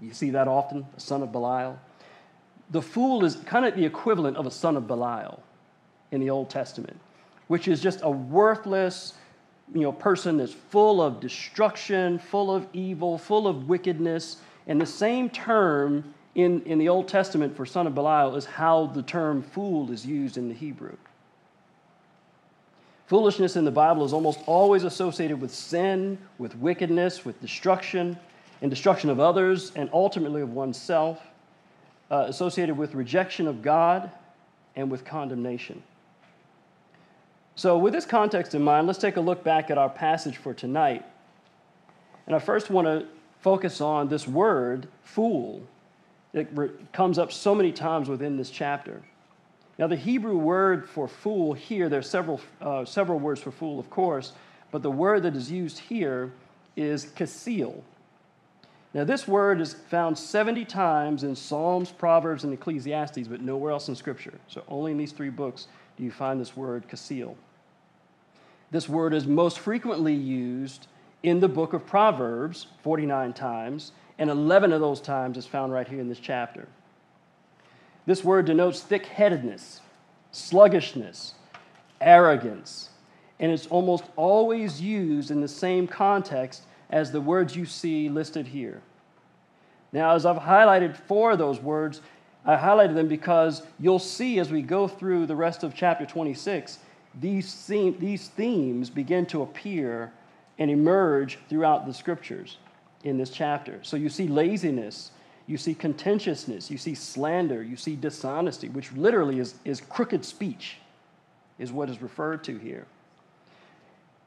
You 0.01 0.13
see 0.13 0.31
that 0.31 0.47
often, 0.47 0.85
a 0.95 0.99
son 0.99 1.23
of 1.23 1.31
Belial. 1.31 1.79
The 2.71 2.81
fool 2.81 3.23
is 3.23 3.35
kind 3.35 3.65
of 3.65 3.75
the 3.75 3.85
equivalent 3.85 4.37
of 4.37 4.45
a 4.45 4.51
son 4.51 4.75
of 4.75 4.87
Belial 4.87 5.41
in 6.11 6.19
the 6.19 6.29
Old 6.29 6.49
Testament, 6.49 6.99
which 7.47 7.67
is 7.67 7.81
just 7.81 7.99
a 8.03 8.09
worthless 8.09 9.13
you 9.73 9.81
know, 9.81 9.91
person 9.91 10.37
that's 10.37 10.53
full 10.53 11.01
of 11.01 11.19
destruction, 11.19 12.19
full 12.19 12.53
of 12.53 12.67
evil, 12.73 13.17
full 13.17 13.47
of 13.47 13.67
wickedness. 13.67 14.37
And 14.67 14.79
the 14.79 14.85
same 14.85 15.29
term 15.29 16.13
in, 16.35 16.61
in 16.63 16.77
the 16.77 16.89
Old 16.89 17.07
Testament 17.07 17.55
for 17.55 17.65
son 17.65 17.87
of 17.87 17.95
Belial 17.95 18.35
is 18.35 18.45
how 18.45 18.87
the 18.87 19.01
term 19.01 19.41
fool 19.41 19.91
is 19.91 20.05
used 20.05 20.37
in 20.37 20.49
the 20.49 20.53
Hebrew. 20.53 20.97
Foolishness 23.07 23.55
in 23.55 23.65
the 23.65 23.71
Bible 23.71 24.03
is 24.03 24.13
almost 24.13 24.39
always 24.47 24.83
associated 24.83 25.39
with 25.39 25.53
sin, 25.53 26.17
with 26.39 26.55
wickedness, 26.57 27.23
with 27.23 27.39
destruction 27.39 28.17
and 28.61 28.69
destruction 28.69 29.09
of 29.09 29.19
others, 29.19 29.71
and 29.75 29.89
ultimately 29.93 30.41
of 30.41 30.53
oneself, 30.53 31.21
uh, 32.11 32.25
associated 32.27 32.77
with 32.77 32.95
rejection 32.95 33.47
of 33.47 33.61
God 33.61 34.11
and 34.75 34.89
with 34.89 35.05
condemnation. 35.05 35.81
So, 37.55 37.77
with 37.77 37.93
this 37.93 38.05
context 38.05 38.53
in 38.53 38.61
mind, 38.61 38.87
let's 38.87 38.99
take 38.99 39.15
a 39.15 39.21
look 39.21 39.43
back 39.43 39.71
at 39.71 39.77
our 39.77 39.89
passage 39.89 40.37
for 40.37 40.53
tonight. 40.53 41.05
And 42.27 42.35
I 42.35 42.39
first 42.39 42.69
want 42.69 42.87
to 42.87 43.07
focus 43.39 43.79
on 43.79 44.09
this 44.09 44.27
word, 44.27 44.87
fool. 45.03 45.61
It 46.33 46.91
comes 46.91 47.17
up 47.17 47.31
so 47.31 47.55
many 47.55 47.71
times 47.71 48.09
within 48.09 48.35
this 48.35 48.49
chapter. 48.49 49.01
Now, 49.77 49.87
the 49.87 49.95
Hebrew 49.95 50.37
word 50.37 50.89
for 50.89 51.07
fool 51.07 51.53
here, 51.53 51.87
there 51.89 51.99
are 51.99 52.03
several, 52.03 52.41
uh, 52.61 52.85
several 52.85 53.19
words 53.19 53.41
for 53.41 53.51
fool, 53.51 53.79
of 53.79 53.89
course, 53.89 54.33
but 54.71 54.81
the 54.81 54.91
word 54.91 55.23
that 55.23 55.35
is 55.35 55.51
used 55.51 55.79
here 55.79 56.33
is 56.75 57.05
kasil. 57.05 57.81
Now, 58.95 59.03
this 59.03 59.27
word 59.27 59.59
is 59.59 59.73
found 59.73 60.17
70 60.17 60.63
times 60.63 61.23
in 61.25 61.35
Psalms, 61.35 61.91
Proverbs, 61.91 62.45
and 62.45 62.53
Ecclesiastes, 62.53 63.27
but 63.27 63.41
nowhere 63.41 63.71
else 63.73 63.89
in 63.89 63.95
Scripture. 63.95 64.35
So, 64.47 64.63
only 64.69 64.93
in 64.93 64.97
these 64.97 65.11
three 65.11 65.29
books 65.29 65.67
do 65.97 66.03
you 66.05 66.11
find 66.11 66.39
this 66.39 66.55
word 66.55 66.87
kasil. 66.87 67.35
This 68.71 68.87
word 68.87 69.13
is 69.13 69.27
most 69.27 69.59
frequently 69.59 70.13
used 70.13 70.87
in 71.23 71.41
the 71.41 71.49
book 71.49 71.73
of 71.73 71.85
Proverbs, 71.85 72.67
49 72.83 73.33
times, 73.33 73.91
and 74.17 74.29
11 74.29 74.71
of 74.71 74.79
those 74.79 75.01
times 75.01 75.37
is 75.37 75.45
found 75.45 75.73
right 75.73 75.89
here 75.89 75.99
in 75.99 76.07
this 76.07 76.19
chapter. 76.19 76.65
This 78.05 78.23
word 78.23 78.45
denotes 78.45 78.79
thick 78.79 79.07
headedness, 79.07 79.81
sluggishness, 80.31 81.33
arrogance, 81.99 82.91
and 83.41 83.51
it's 83.51 83.67
almost 83.67 84.05
always 84.15 84.79
used 84.79 85.31
in 85.31 85.41
the 85.41 85.49
same 85.49 85.85
context 85.85 86.63
as 86.89 87.11
the 87.11 87.21
words 87.21 87.55
you 87.55 87.65
see 87.65 88.09
listed 88.09 88.47
here. 88.47 88.81
Now, 89.91 90.13
as 90.13 90.25
I've 90.25 90.37
highlighted 90.37 90.95
four 90.95 91.31
of 91.31 91.39
those 91.39 91.59
words, 91.59 92.01
I 92.45 92.55
highlighted 92.55 92.95
them 92.95 93.07
because 93.07 93.63
you'll 93.79 93.99
see 93.99 94.39
as 94.39 94.51
we 94.51 94.61
go 94.61 94.87
through 94.87 95.25
the 95.25 95.35
rest 95.35 95.63
of 95.63 95.73
chapter 95.73 96.05
26, 96.05 96.79
these, 97.19 97.65
these 97.67 98.27
themes 98.27 98.89
begin 98.89 99.25
to 99.27 99.41
appear 99.41 100.11
and 100.59 100.69
emerge 100.69 101.39
throughout 101.49 101.85
the 101.85 101.93
scriptures 101.93 102.57
in 103.03 103.17
this 103.17 103.29
chapter. 103.29 103.79
So 103.83 103.97
you 103.97 104.09
see 104.09 104.27
laziness, 104.27 105.11
you 105.47 105.57
see 105.57 105.73
contentiousness, 105.73 106.69
you 106.69 106.77
see 106.77 106.95
slander, 106.95 107.63
you 107.63 107.77
see 107.77 107.95
dishonesty, 107.95 108.69
which 108.69 108.91
literally 108.93 109.39
is, 109.39 109.55
is 109.63 109.81
crooked 109.81 110.25
speech, 110.25 110.77
is 111.57 111.71
what 111.71 111.89
is 111.89 112.01
referred 112.01 112.43
to 112.45 112.57
here. 112.57 112.85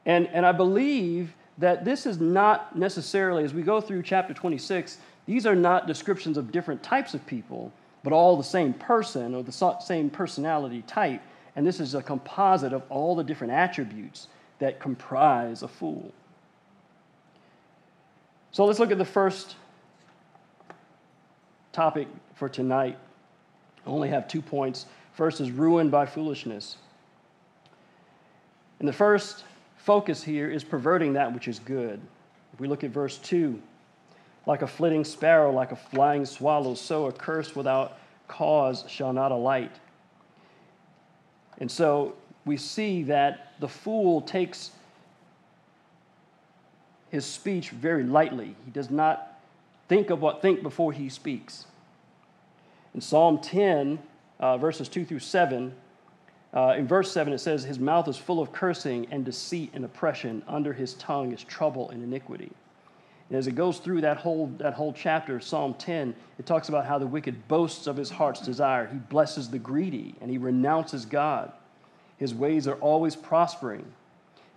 And, 0.05 0.27
and 0.27 0.45
I 0.45 0.51
believe 0.51 1.33
that 1.59 1.83
this 1.83 2.05
is 2.05 2.19
not 2.19 2.75
necessarily, 2.75 3.43
as 3.43 3.53
we 3.53 3.61
go 3.61 3.79
through 3.81 4.01
chapter 4.01 4.33
26, 4.33 4.97
these 5.25 5.45
are 5.45 5.55
not 5.55 5.87
descriptions 5.87 6.37
of 6.37 6.51
different 6.51 6.81
types 6.81 7.13
of 7.13 7.25
people, 7.27 7.71
but 8.03 8.13
all 8.13 8.37
the 8.37 8.43
same 8.43 8.73
person 8.73 9.35
or 9.35 9.43
the 9.43 9.75
same 9.81 10.09
personality 10.09 10.81
type. 10.87 11.21
And 11.55 11.67
this 11.67 11.81
is 11.81 11.95
a 11.95 12.01
composite 12.01 12.71
of 12.71 12.83
all 12.89 13.13
the 13.15 13.23
different 13.23 13.51
attributes 13.51 14.29
that 14.59 14.79
comprise 14.79 15.61
a 15.61 15.67
fool. 15.67 16.11
So 18.51 18.65
let's 18.65 18.79
look 18.79 18.91
at 18.91 18.97
the 18.97 19.05
first 19.05 19.55
topic 21.73 22.07
for 22.35 22.47
tonight. 22.47 22.97
I 23.85 23.89
only 23.89 24.09
have 24.09 24.27
two 24.27 24.41
points. 24.41 24.85
First 25.11 25.41
is 25.41 25.51
ruined 25.51 25.91
by 25.91 26.05
foolishness. 26.05 26.77
And 28.79 28.87
the 28.87 28.93
first 28.93 29.43
focus 29.89 30.21
here 30.21 30.51
is 30.51 30.63
perverting 30.63 31.13
that 31.13 31.33
which 31.33 31.47
is 31.47 31.57
good. 31.57 31.99
If 32.53 32.59
we 32.59 32.67
look 32.67 32.83
at 32.83 32.91
verse 32.91 33.17
2, 33.17 33.59
like 34.45 34.61
a 34.61 34.67
flitting 34.67 35.03
sparrow, 35.03 35.51
like 35.51 35.71
a 35.71 35.75
flying 35.75 36.27
swallow, 36.27 36.75
so 36.75 37.07
a 37.07 37.11
curse 37.11 37.55
without 37.55 37.97
cause 38.27 38.85
shall 38.87 39.13
not 39.13 39.31
alight. 39.31 39.71
And 41.57 41.71
so 41.71 42.13
we 42.45 42.55
see 42.55 43.01
that 43.05 43.53
the 43.59 43.67
fool 43.67 44.21
takes 44.21 44.69
his 47.09 47.25
speech 47.25 47.71
very 47.71 48.03
lightly. 48.03 48.55
He 48.65 48.69
does 48.69 48.91
not 48.91 49.41
think 49.87 50.11
of 50.11 50.21
what 50.21 50.39
think 50.39 50.61
before 50.61 50.93
he 50.93 51.09
speaks. 51.09 51.65
In 52.93 53.01
Psalm 53.01 53.39
10, 53.39 53.97
uh, 54.39 54.59
verses 54.59 54.87
2 54.87 55.03
through 55.03 55.17
7, 55.17 55.73
uh, 56.53 56.73
in 56.77 56.87
verse 56.87 57.11
7, 57.11 57.31
it 57.31 57.39
says, 57.39 57.63
His 57.63 57.79
mouth 57.79 58.07
is 58.07 58.17
full 58.17 58.39
of 58.39 58.51
cursing 58.51 59.07
and 59.11 59.23
deceit 59.23 59.71
and 59.73 59.85
oppression. 59.85 60.41
Under 60.47 60.73
his 60.73 60.95
tongue 60.95 61.31
is 61.31 61.43
trouble 61.43 61.89
and 61.91 62.03
iniquity. 62.03 62.51
And 63.29 63.37
as 63.37 63.45
it 63.45 63.53
goes 63.53 63.77
through 63.77 64.01
that 64.01 64.17
whole, 64.17 64.47
that 64.57 64.73
whole 64.73 64.91
chapter, 64.91 65.39
Psalm 65.39 65.75
10, 65.75 66.15
it 66.39 66.47
talks 66.47 66.69
about 66.69 66.87
how 66.87 66.97
the 66.97 67.05
wicked 67.05 67.47
boasts 67.47 67.85
of 67.85 67.95
his 67.95 68.09
heart's 68.09 68.41
desire. 68.41 68.87
He 68.87 68.97
blesses 68.97 69.49
the 69.49 69.59
greedy 69.59 70.15
and 70.19 70.31
he 70.31 70.39
renounces 70.39 71.05
God. 71.05 71.51
His 72.17 72.33
ways 72.33 72.67
are 72.67 72.75
always 72.75 73.15
prospering. 73.15 73.85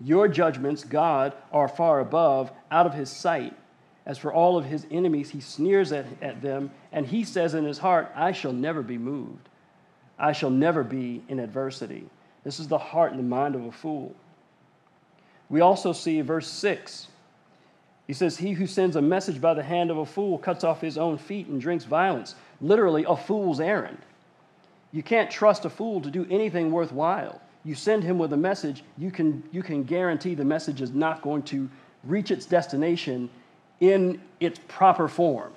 Your 0.00 0.26
judgments, 0.26 0.84
God, 0.84 1.34
are 1.52 1.68
far 1.68 2.00
above, 2.00 2.50
out 2.70 2.86
of 2.86 2.94
his 2.94 3.10
sight. 3.10 3.54
As 4.04 4.18
for 4.18 4.32
all 4.32 4.56
of 4.56 4.64
his 4.64 4.86
enemies, 4.90 5.30
he 5.30 5.40
sneers 5.40 5.92
at, 5.92 6.06
at 6.20 6.42
them, 6.42 6.72
and 6.90 7.06
he 7.06 7.22
says 7.22 7.54
in 7.54 7.64
his 7.64 7.78
heart, 7.78 8.10
I 8.16 8.32
shall 8.32 8.52
never 8.52 8.82
be 8.82 8.98
moved. 8.98 9.48
I 10.18 10.32
shall 10.32 10.50
never 10.50 10.84
be 10.84 11.22
in 11.28 11.38
adversity. 11.38 12.04
This 12.44 12.60
is 12.60 12.68
the 12.68 12.78
heart 12.78 13.12
and 13.12 13.18
the 13.18 13.24
mind 13.24 13.54
of 13.54 13.64
a 13.64 13.72
fool. 13.72 14.14
We 15.48 15.60
also 15.60 15.92
see 15.92 16.20
verse 16.20 16.48
6. 16.48 17.08
He 18.06 18.12
says, 18.12 18.36
He 18.36 18.52
who 18.52 18.66
sends 18.66 18.96
a 18.96 19.02
message 19.02 19.40
by 19.40 19.54
the 19.54 19.62
hand 19.62 19.90
of 19.90 19.98
a 19.98 20.06
fool 20.06 20.38
cuts 20.38 20.64
off 20.64 20.80
his 20.80 20.98
own 20.98 21.18
feet 21.18 21.46
and 21.46 21.60
drinks 21.60 21.84
violence. 21.84 22.34
Literally, 22.60 23.04
a 23.08 23.16
fool's 23.16 23.60
errand. 23.60 23.98
You 24.92 25.02
can't 25.02 25.30
trust 25.30 25.64
a 25.64 25.70
fool 25.70 26.00
to 26.00 26.10
do 26.10 26.26
anything 26.30 26.70
worthwhile. 26.70 27.40
You 27.64 27.74
send 27.74 28.02
him 28.02 28.18
with 28.18 28.32
a 28.32 28.36
message, 28.36 28.82
you 28.98 29.10
can, 29.10 29.42
you 29.52 29.62
can 29.62 29.84
guarantee 29.84 30.34
the 30.34 30.44
message 30.44 30.82
is 30.82 30.90
not 30.90 31.22
going 31.22 31.42
to 31.44 31.70
reach 32.02 32.30
its 32.30 32.44
destination 32.44 33.30
in 33.80 34.20
its 34.40 34.58
proper 34.68 35.06
form. 35.06 35.52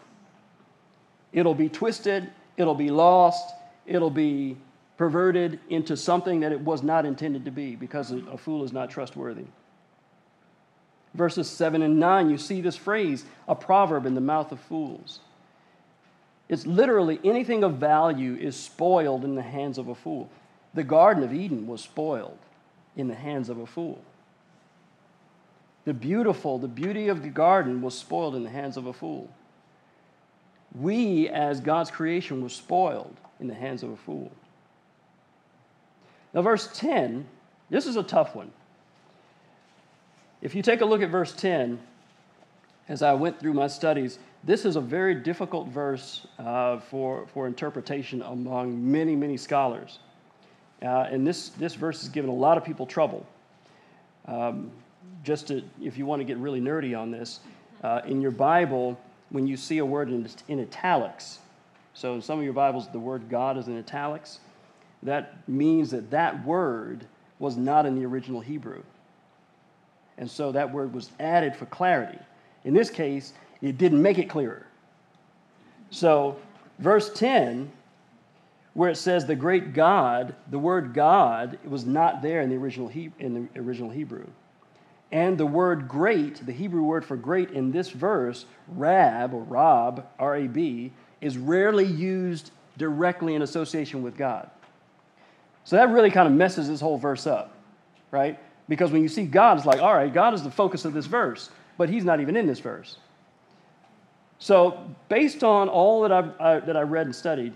It'll 1.33 1.55
be 1.55 1.67
twisted, 1.67 2.29
it'll 2.57 2.75
be 2.75 2.89
lost, 2.89 3.53
it'll 3.85 4.09
be 4.09 4.57
perverted 4.97 5.59
into 5.69 5.97
something 5.97 6.39
that 6.39 6.51
it 6.51 6.61
was 6.61 6.81
not 6.81 7.05
intended 7.05 7.45
to 7.45 7.51
be 7.51 7.75
because 7.75 8.11
a 8.11 8.37
fool 8.37 8.63
is 8.63 8.71
not 8.71 8.89
trustworthy. 8.89 9.45
Verses 11.13 11.49
7 11.49 11.81
and 11.81 11.99
9, 11.99 12.29
you 12.29 12.37
see 12.37 12.61
this 12.61 12.75
phrase, 12.75 13.25
a 13.47 13.55
proverb 13.55 14.05
in 14.05 14.15
the 14.15 14.21
mouth 14.21 14.51
of 14.51 14.59
fools. 14.59 15.19
It's 16.47 16.65
literally 16.65 17.19
anything 17.23 17.63
of 17.63 17.75
value 17.75 18.35
is 18.35 18.55
spoiled 18.55 19.23
in 19.23 19.35
the 19.35 19.41
hands 19.41 19.77
of 19.77 19.87
a 19.87 19.95
fool. 19.95 20.29
The 20.73 20.83
Garden 20.83 21.23
of 21.23 21.33
Eden 21.33 21.67
was 21.67 21.81
spoiled 21.81 22.37
in 22.95 23.07
the 23.07 23.15
hands 23.15 23.49
of 23.49 23.57
a 23.57 23.65
fool. 23.65 24.01
The 25.85 25.93
beautiful, 25.93 26.57
the 26.57 26.67
beauty 26.67 27.07
of 27.07 27.21
the 27.21 27.29
garden 27.29 27.81
was 27.81 27.97
spoiled 27.97 28.35
in 28.35 28.43
the 28.43 28.49
hands 28.49 28.75
of 28.75 28.85
a 28.85 28.93
fool. 28.93 29.29
We, 30.73 31.29
as 31.29 31.61
God's 31.61 31.91
creation, 31.91 32.43
was 32.43 32.53
spoiled 32.53 33.15
in 33.39 33.47
the 33.47 33.53
hands 33.53 33.83
of 33.83 33.89
a 33.89 33.97
fool. 33.97 34.31
Now, 36.33 36.41
verse 36.41 36.69
10, 36.73 37.25
this 37.69 37.85
is 37.85 37.95
a 37.95 38.03
tough 38.03 38.35
one. 38.35 38.51
If 40.41 40.53
you 40.53 40.61
take 40.61 40.81
a 40.81 40.85
look 40.85 41.01
at 41.01 41.09
verse 41.09 41.33
10, 41.33 41.79
as 42.87 43.01
I 43.01 43.13
went 43.13 43.39
through 43.39 43.53
my 43.53 43.67
studies, 43.67 44.19
this 44.43 44.65
is 44.65 44.75
a 44.75 44.81
very 44.81 45.15
difficult 45.15 45.67
verse 45.69 46.27
uh, 46.37 46.79
for, 46.79 47.25
for 47.33 47.47
interpretation 47.47 48.21
among 48.21 48.91
many, 48.91 49.15
many 49.15 49.37
scholars. 49.37 49.99
Uh, 50.83 51.07
and 51.09 51.25
this, 51.25 51.49
this 51.49 51.73
verse 51.73 52.01
has 52.01 52.09
given 52.09 52.29
a 52.29 52.33
lot 52.33 52.57
of 52.57 52.63
people 52.63 52.85
trouble. 52.85 53.25
Um, 54.27 54.71
just 55.23 55.47
to, 55.47 55.63
if 55.81 55.97
you 55.97 56.05
want 56.05 56.19
to 56.19 56.23
get 56.25 56.37
really 56.37 56.61
nerdy 56.61 56.99
on 56.99 57.09
this, 57.09 57.39
uh, 57.83 58.01
in 58.05 58.21
your 58.21 58.31
Bible, 58.31 58.99
when 59.29 59.47
you 59.47 59.57
see 59.57 59.79
a 59.79 59.85
word 59.85 60.09
in, 60.09 60.27
in 60.47 60.59
italics, 60.59 61.39
so 61.95 62.13
in 62.13 62.21
some 62.21 62.37
of 62.37 62.43
your 62.43 62.53
Bibles, 62.53 62.87
the 62.89 62.99
word 62.99 63.29
God 63.29 63.57
is 63.57 63.67
in 63.67 63.77
italics, 63.79 64.39
that 65.01 65.47
means 65.49 65.89
that 65.91 66.11
that 66.11 66.45
word 66.45 67.07
was 67.39 67.57
not 67.57 67.87
in 67.87 67.95
the 67.95 68.05
original 68.05 68.41
Hebrew. 68.41 68.83
And 70.17 70.29
so 70.29 70.51
that 70.51 70.71
word 70.71 70.93
was 70.93 71.09
added 71.19 71.55
for 71.55 71.65
clarity. 71.65 72.19
In 72.63 72.73
this 72.73 72.89
case, 72.89 73.33
it 73.61 73.77
didn't 73.77 74.01
make 74.01 74.19
it 74.19 74.29
clearer. 74.29 74.67
So, 75.89 76.37
verse 76.79 77.11
10 77.13 77.71
where 78.75 78.89
it 78.89 78.97
says 78.97 79.25
the 79.25 79.35
great 79.35 79.73
God, 79.73 80.35
the 80.51 80.59
word 80.59 80.93
God, 80.93 81.57
was 81.63 81.85
not 81.85 82.21
there 82.21 82.41
in 82.41 82.49
the 82.49 82.57
original 82.57 82.89
he- 82.89 83.13
in 83.19 83.49
the 83.53 83.59
original 83.59 83.89
Hebrew. 83.89 84.27
And 85.13 85.37
the 85.37 85.45
word 85.45 85.87
great, 85.87 86.45
the 86.45 86.51
Hebrew 86.51 86.83
word 86.83 87.05
for 87.05 87.15
great 87.15 87.51
in 87.51 87.71
this 87.71 87.89
verse, 87.89 88.45
rab 88.67 89.33
or 89.33 89.43
rab, 89.43 90.05
R 90.19 90.35
A 90.35 90.47
B, 90.47 90.91
is 91.25 91.37
rarely 91.37 91.85
used 91.85 92.51
directly 92.77 93.33
in 93.33 93.41
association 93.41 94.03
with 94.03 94.15
God. 94.15 94.49
So 95.63 95.75
that 95.75 95.89
really 95.89 96.11
kind 96.11 96.27
of 96.27 96.33
messes 96.33 96.67
this 96.67 96.79
whole 96.79 96.97
verse 96.97 97.25
up, 97.25 97.51
right? 98.11 98.37
Because 98.69 98.91
when 98.91 99.01
you 99.01 99.07
see 99.07 99.25
God, 99.25 99.57
it's 99.57 99.65
like, 99.65 99.81
all 99.81 99.95
right, 99.95 100.13
God 100.13 100.35
is 100.35 100.43
the 100.43 100.51
focus 100.51 100.85
of 100.85 100.93
this 100.93 101.07
verse, 101.07 101.49
but 101.77 101.89
he's 101.89 102.05
not 102.05 102.19
even 102.19 102.35
in 102.35 102.45
this 102.45 102.59
verse. 102.59 102.97
So, 104.37 104.79
based 105.09 105.43
on 105.43 105.67
all 105.67 106.01
that 106.01 106.11
I've, 106.11 106.39
I, 106.39 106.59
that 106.59 106.77
I 106.77 106.81
read 106.81 107.07
and 107.07 107.15
studied, 107.15 107.53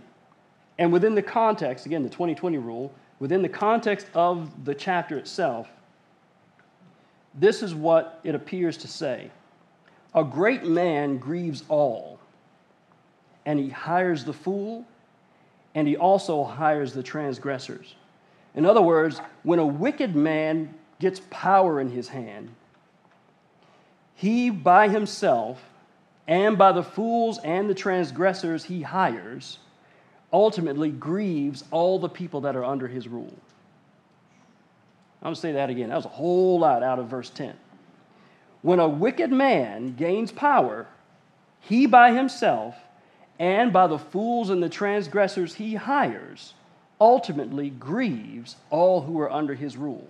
and 0.80 0.92
within 0.92 1.14
the 1.14 1.22
context, 1.22 1.86
again, 1.86 2.02
the 2.04 2.10
2020 2.10 2.58
rule, 2.58 2.92
within 3.20 3.42
the 3.42 3.50
context 3.50 4.08
of 4.16 4.66
the 4.66 4.74
chapter 4.74 5.18
itself, 5.18 5.68
this 7.36 7.62
is 7.62 7.76
what 7.76 8.20
it 8.24 8.34
appears 8.34 8.78
to 8.78 8.88
say 8.88 9.30
A 10.16 10.24
great 10.24 10.64
man 10.64 11.18
grieves 11.18 11.64
all, 11.70 12.19
and 13.46 13.60
he 13.60 13.70
hires 13.70 14.26
the 14.26 14.34
fool, 14.34 14.86
and 15.76 15.88
he 15.88 15.96
also 15.96 16.44
hires 16.44 16.94
the 16.94 17.04
transgressors. 17.04 17.96
In 18.56 18.66
other 18.66 18.82
words, 18.82 19.22
when 19.44 19.60
a 19.60 19.66
wicked 19.66 20.16
man 20.16 20.74
gets 21.00 21.22
power 21.30 21.80
in 21.80 21.90
his 21.90 22.10
hand, 22.10 22.50
he 24.16 24.50
by 24.50 24.90
himself 24.90 25.62
and 26.28 26.58
by 26.58 26.72
the 26.72 26.84
fools 26.84 27.40
and 27.44 27.70
the 27.70 27.74
transgressors 27.74 28.66
he 28.66 28.82
hires 28.82 29.60
ultimately 30.32 30.92
grieves 30.92 31.64
all 31.72 32.00
the 32.00 32.10
people 32.10 32.42
that 32.42 32.56
are 32.56 32.66
under 32.66 32.88
his 32.88 33.08
rule. 33.08 33.34
I'm 35.22 35.28
going 35.28 35.36
to 35.36 35.42
say 35.42 35.52
that 35.54 35.70
again. 35.70 35.90
That 35.90 35.96
was 35.96 36.06
a 36.06 36.10
whole 36.10 36.60
lot 36.60 36.84
out 36.84 37.00
of 37.00 37.08
verse 37.08 37.30
10. 37.30 37.56
When 38.62 38.80
a 38.80 38.88
wicked 38.88 39.32
man 39.32 39.96
gains 39.96 40.32
power, 40.32 40.88
he 41.62 41.86
by 41.86 42.14
himself 42.14 42.76
and 43.40 43.72
by 43.72 43.88
the 43.88 43.98
fools 43.98 44.50
and 44.50 44.62
the 44.62 44.70
transgressors 44.70 45.56
he 45.56 45.76
hires 45.76 46.54
ultimately 47.00 47.70
grieves 47.70 48.58
all 48.70 49.02
who 49.02 49.20
are 49.20 49.32
under 49.32 49.56
his 49.56 49.78
rule. 49.78 50.08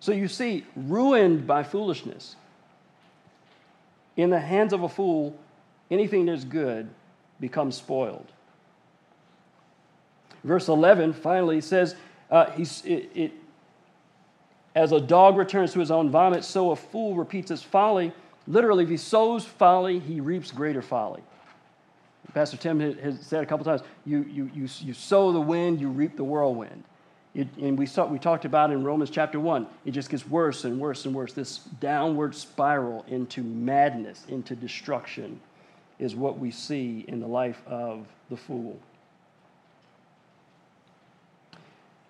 So 0.00 0.10
you 0.10 0.26
see, 0.26 0.66
ruined 0.74 1.46
by 1.46 1.62
foolishness. 1.62 2.34
In 4.16 4.30
the 4.30 4.40
hands 4.40 4.72
of 4.72 4.82
a 4.82 4.88
fool, 4.88 5.38
anything 5.90 6.26
that's 6.26 6.42
good 6.42 6.90
becomes 7.38 7.76
spoiled. 7.76 8.26
Verse 10.42 10.66
11 10.66 11.12
finally 11.12 11.60
says, 11.60 11.94
uh, 12.30 12.50
he's, 12.50 12.84
it, 12.84 13.10
it, 13.14 13.32
As 14.74 14.90
a 14.90 15.00
dog 15.00 15.36
returns 15.36 15.72
to 15.74 15.78
his 15.78 15.92
own 15.92 16.10
vomit, 16.10 16.42
so 16.42 16.72
a 16.72 16.76
fool 16.76 17.14
repeats 17.14 17.50
his 17.50 17.62
folly. 17.62 18.12
Literally, 18.46 18.84
if 18.84 18.90
he 18.90 18.96
sows 18.96 19.44
folly, 19.44 19.98
he 19.98 20.20
reaps 20.20 20.50
greater 20.50 20.82
folly. 20.82 21.22
Pastor 22.34 22.56
Tim 22.56 22.80
has 22.80 23.20
said 23.20 23.42
a 23.42 23.46
couple 23.46 23.64
times 23.64 23.82
you, 24.06 24.22
you, 24.22 24.50
you, 24.54 24.68
you 24.80 24.94
sow 24.94 25.32
the 25.32 25.40
wind, 25.40 25.80
you 25.80 25.88
reap 25.88 26.16
the 26.16 26.24
whirlwind. 26.24 26.84
It, 27.34 27.48
and 27.56 27.78
we, 27.78 27.86
saw, 27.86 28.06
we 28.06 28.18
talked 28.18 28.44
about 28.44 28.70
in 28.70 28.84
Romans 28.84 29.10
chapter 29.10 29.40
1, 29.40 29.66
it 29.86 29.92
just 29.92 30.10
gets 30.10 30.26
worse 30.26 30.64
and 30.64 30.78
worse 30.78 31.06
and 31.06 31.14
worse 31.14 31.32
this 31.32 31.58
downward 31.80 32.34
spiral 32.34 33.04
into 33.08 33.42
madness, 33.42 34.24
into 34.28 34.54
destruction 34.54 35.40
is 35.98 36.14
what 36.14 36.38
we 36.38 36.50
see 36.50 37.04
in 37.08 37.20
the 37.20 37.26
life 37.26 37.62
of 37.66 38.06
the 38.28 38.36
fool. 38.36 38.78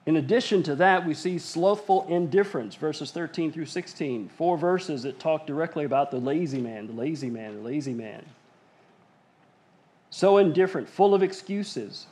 In 0.05 0.17
addition 0.17 0.63
to 0.65 0.75
that, 0.77 1.07
we 1.07 1.15
see 1.15 1.39
slothful 1.39 2.07
indifference, 2.09 2.75
verses 2.75 3.13
13 3.13 3.53
through 3.53 3.67
16. 3.67 4.31
Four 4.31 4.59
verses 4.59 5.05
that 5.05 5.21
talk 5.21 5.47
directly 5.47 5.85
about 5.85 6.11
the 6.11 6.19
lazy 6.19 6.61
man, 6.61 6.89
the 6.89 6.93
lazy 6.93 7.31
man, 7.31 7.57
the 7.57 7.63
lazy 7.63 7.95
man. 7.95 8.25
So 10.11 10.39
indifferent, 10.39 10.89
full 10.89 11.15
of 11.15 11.23
excuses. 11.23 12.07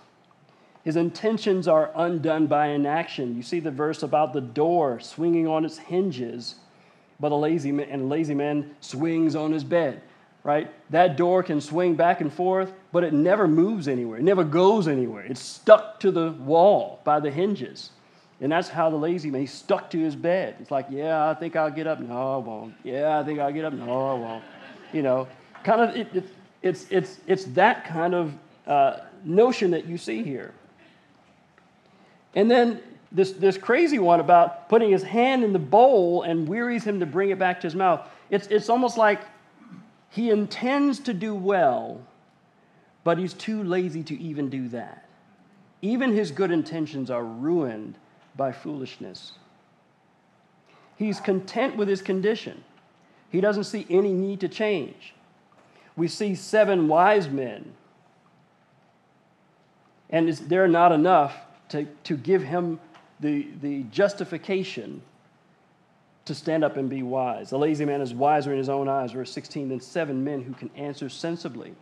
His 0.85 0.97
intentions 0.97 1.67
are 1.67 1.91
undone 1.95 2.47
by 2.47 2.69
inaction. 2.69 3.37
You 3.37 3.43
see 3.43 3.61
the 3.61 3.71
verse 3.71 4.03
about 4.03 4.33
the 4.33 4.41
door 4.41 5.01
swinging 5.01 5.47
on 5.47 5.65
its 5.65 5.79
hinges, 5.79 6.55
but 7.19 7.33
a 7.33 7.35
lazy 7.35 7.73
man, 7.73 7.89
and 7.91 8.03
a 8.03 8.07
lazy 8.07 8.35
man 8.35 8.75
swings 8.81 9.35
on 9.35 9.53
his 9.53 9.65
bed 9.65 10.01
right? 10.43 10.71
That 10.91 11.17
door 11.17 11.43
can 11.43 11.61
swing 11.61 11.95
back 11.95 12.21
and 12.21 12.33
forth, 12.33 12.73
but 12.93 13.05
it 13.05 13.13
never 13.13 13.47
moves 13.47 13.89
anywhere. 13.89 14.19
It 14.19 14.25
never 14.25 14.45
goes 14.45 14.89
anywhere. 14.89 15.23
It's 15.25 15.41
stuck 15.41 16.01
to 16.01 16.11
the 16.11 16.33
wall 16.33 17.01
by 17.05 17.21
the 17.21 17.31
hinges. 17.31 17.91
And 18.41 18.51
that's 18.51 18.69
how 18.69 18.89
the 18.89 18.97
lazy 18.97 19.31
man, 19.31 19.43
he's 19.43 19.53
stuck 19.53 19.91
to 19.91 19.99
his 19.99 20.17
bed. 20.17 20.57
It's 20.61 20.71
like, 20.71 20.87
yeah, 20.89 21.29
I 21.29 21.35
think 21.35 21.57
I'll 21.57 21.71
get 21.71 21.87
up. 21.87 22.01
No, 22.01 22.35
I 22.35 22.37
won't. 22.39 22.75
Yeah, 22.83 23.19
I 23.19 23.23
think 23.23 23.39
I'll 23.39 23.53
get 23.53 23.67
up. 23.67 23.75
No, 23.75 23.85
I 23.85 24.15
won't. 24.15 24.45
You 24.95 25.03
know, 25.03 25.29
kind 25.63 25.83
of, 25.83 25.95
it, 25.95 26.15
it, 26.15 26.25
it's, 26.63 26.87
it's, 26.91 27.21
it's 27.27 27.45
that 27.47 27.85
kind 27.85 28.15
of 28.15 28.33
uh, 28.67 29.01
notion 29.25 29.71
that 29.73 29.85
you 29.85 29.99
see 29.99 30.23
here. 30.23 30.55
And 32.35 32.51
then 32.51 32.81
this, 33.13 33.33
this 33.33 33.59
crazy 33.59 33.99
one 33.99 34.21
about 34.21 34.71
putting 34.71 34.91
his 34.91 35.03
hand 35.03 35.45
in 35.45 35.53
the 35.53 35.59
bowl 35.59 36.23
and 36.23 36.49
wearies 36.49 36.85
him 36.85 37.01
to 37.01 37.07
bring 37.07 37.31
it 37.31 37.39
back 37.39 37.61
to 37.61 37.67
his 37.67 37.75
mouth. 37.75 38.09
It's, 38.31 38.47
it's 38.47 38.71
almost 38.71 38.97
like 38.97 39.21
he 40.11 40.29
intends 40.29 40.99
to 41.01 41.15
do 41.15 41.35
well, 41.35 42.01
but 43.05 43.17
he's 43.17 43.33
too 43.33 43.63
lazy 43.63 44.03
to 44.03 44.21
even 44.21 44.51
do 44.51 44.69
that. 44.69 45.09
Even 45.83 46.13
his 46.13 46.33
good 46.33 46.51
intentions 46.51 47.11
are 47.11 47.25
ruined 47.25 47.97
by 48.37 48.53
foolishness. 48.53 49.33
He's 50.97 51.21
content 51.21 51.77
with 51.77 51.89
his 51.89 52.03
condition. 52.03 52.63
He 53.31 53.41
doesn't 53.41 53.65
see 53.65 53.87
any 53.89 54.13
need 54.13 54.41
to 54.41 54.49
change. 54.49 55.15
We 55.97 56.09
see 56.09 56.35
seven 56.35 56.89
wise 56.89 57.29
men, 57.29 57.73
and 60.11 60.29
they're 60.29 60.69
not 60.69 60.91
enough 60.91 61.37
to, 61.69 61.87
to 62.05 62.17
give 62.17 62.43
him 62.43 62.81
the, 63.21 63.47
the 63.63 63.85
justification 63.85 65.03
to 66.27 66.35
stand 66.35 66.65
up 66.65 66.77
and 66.77 66.89
be 66.89 67.03
wise. 67.03 67.53
A 67.53 67.59
lazy 67.59 67.85
man 67.85 68.01
is 68.01 68.13
wiser 68.13 68.53
in 68.53 68.59
his 68.59 68.69
own 68.69 68.89
eyes, 68.89 69.13
verse 69.13 69.33
16, 69.33 69.69
than 69.69 69.81
seven 69.81 70.23
men 70.23 70.43
who 70.43 70.53
can 70.53 70.71
answer 70.77 71.09
sensibly. 71.09 71.75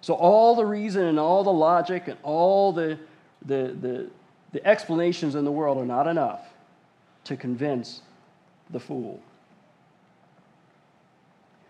So, 0.00 0.14
all 0.14 0.56
the 0.56 0.66
reason 0.66 1.04
and 1.04 1.18
all 1.18 1.44
the 1.44 1.52
logic 1.52 2.08
and 2.08 2.18
all 2.22 2.72
the, 2.72 2.98
the, 3.44 3.76
the, 3.80 4.10
the 4.52 4.66
explanations 4.66 5.34
in 5.36 5.44
the 5.44 5.52
world 5.52 5.78
are 5.78 5.86
not 5.86 6.06
enough 6.06 6.40
to 7.24 7.36
convince 7.36 8.02
the 8.70 8.80
fool. 8.80 9.22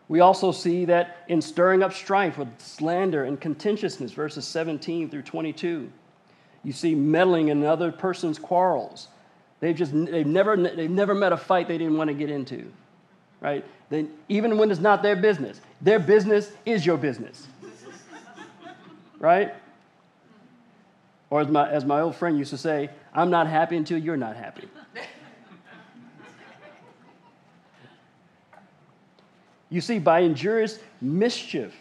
We 0.08 0.20
also 0.20 0.52
see 0.52 0.86
that 0.86 1.24
in 1.28 1.40
stirring 1.40 1.82
up 1.82 1.92
strife 1.92 2.38
with 2.38 2.48
slander 2.58 3.24
and 3.24 3.40
contentiousness, 3.40 4.12
verses 4.12 4.46
17 4.46 5.08
through 5.08 5.22
22. 5.22 5.90
You 6.64 6.72
see 6.72 6.94
meddling 6.94 7.48
in 7.48 7.58
another 7.58 7.90
person's 7.90 8.38
quarrels. 8.38 9.08
They've 9.62 9.76
just 9.76 9.92
they've 9.94 10.26
never 10.26 10.56
they've 10.56 10.90
never 10.90 11.14
met 11.14 11.32
a 11.32 11.36
fight 11.36 11.68
they 11.68 11.78
didn't 11.78 11.96
want 11.96 12.08
to 12.08 12.14
get 12.14 12.28
into, 12.30 12.72
right? 13.40 13.64
Then 13.90 14.10
even 14.28 14.58
when 14.58 14.72
it's 14.72 14.80
not 14.80 15.04
their 15.04 15.14
business, 15.14 15.60
their 15.80 16.00
business 16.00 16.50
is 16.66 16.84
your 16.84 16.96
business, 16.96 17.46
right? 19.20 19.54
Or 21.30 21.42
as 21.42 21.46
my 21.46 21.70
as 21.70 21.84
my 21.84 22.00
old 22.00 22.16
friend 22.16 22.36
used 22.36 22.50
to 22.50 22.58
say, 22.58 22.90
"I'm 23.14 23.30
not 23.30 23.46
happy 23.46 23.76
until 23.76 23.98
you're 23.98 24.16
not 24.16 24.34
happy." 24.34 24.68
You 29.70 29.80
see, 29.80 29.98
by 29.98 30.18
injurious 30.18 30.78
mischief, 31.00 31.72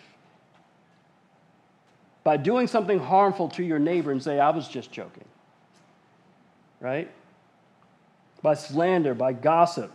by 2.23 2.37
doing 2.37 2.67
something 2.67 2.99
harmful 2.99 3.49
to 3.49 3.63
your 3.65 3.79
neighbor 3.79 4.13
and 4.13 4.23
say, 4.23 4.39
I 4.39 4.51
was 4.51 4.69
just 4.69 4.93
joking, 4.93 5.25
right? 6.79 7.11
By 8.41 8.53
slander, 8.53 9.13
by 9.13 9.33
gossip, 9.33 9.91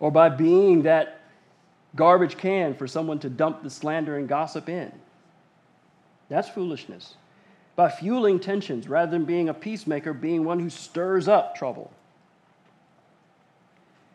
or 0.00 0.10
by 0.10 0.28
being 0.28 0.82
that 0.82 1.20
garbage 1.94 2.36
can 2.36 2.74
for 2.74 2.86
someone 2.86 3.18
to 3.20 3.30
dump 3.30 3.62
the 3.62 3.70
slander 3.70 4.18
and 4.18 4.28
gossip 4.28 4.68
in. 4.68 4.92
That's 6.28 6.48
foolishness. 6.48 7.14
By 7.76 7.90
fueling 7.90 8.40
tensions 8.40 8.88
rather 8.88 9.10
than 9.10 9.24
being 9.24 9.48
a 9.48 9.54
peacemaker, 9.54 10.12
being 10.12 10.44
one 10.44 10.58
who 10.58 10.70
stirs 10.70 11.28
up 11.28 11.54
trouble. 11.54 11.90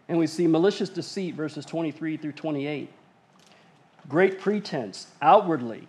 And 0.07 0.17
we 0.17 0.27
see 0.27 0.47
malicious 0.47 0.89
deceit, 0.89 1.35
verses 1.35 1.65
23 1.65 2.17
through 2.17 2.31
28. 2.31 2.89
Great 4.07 4.39
pretense, 4.39 5.07
outwardly. 5.21 5.87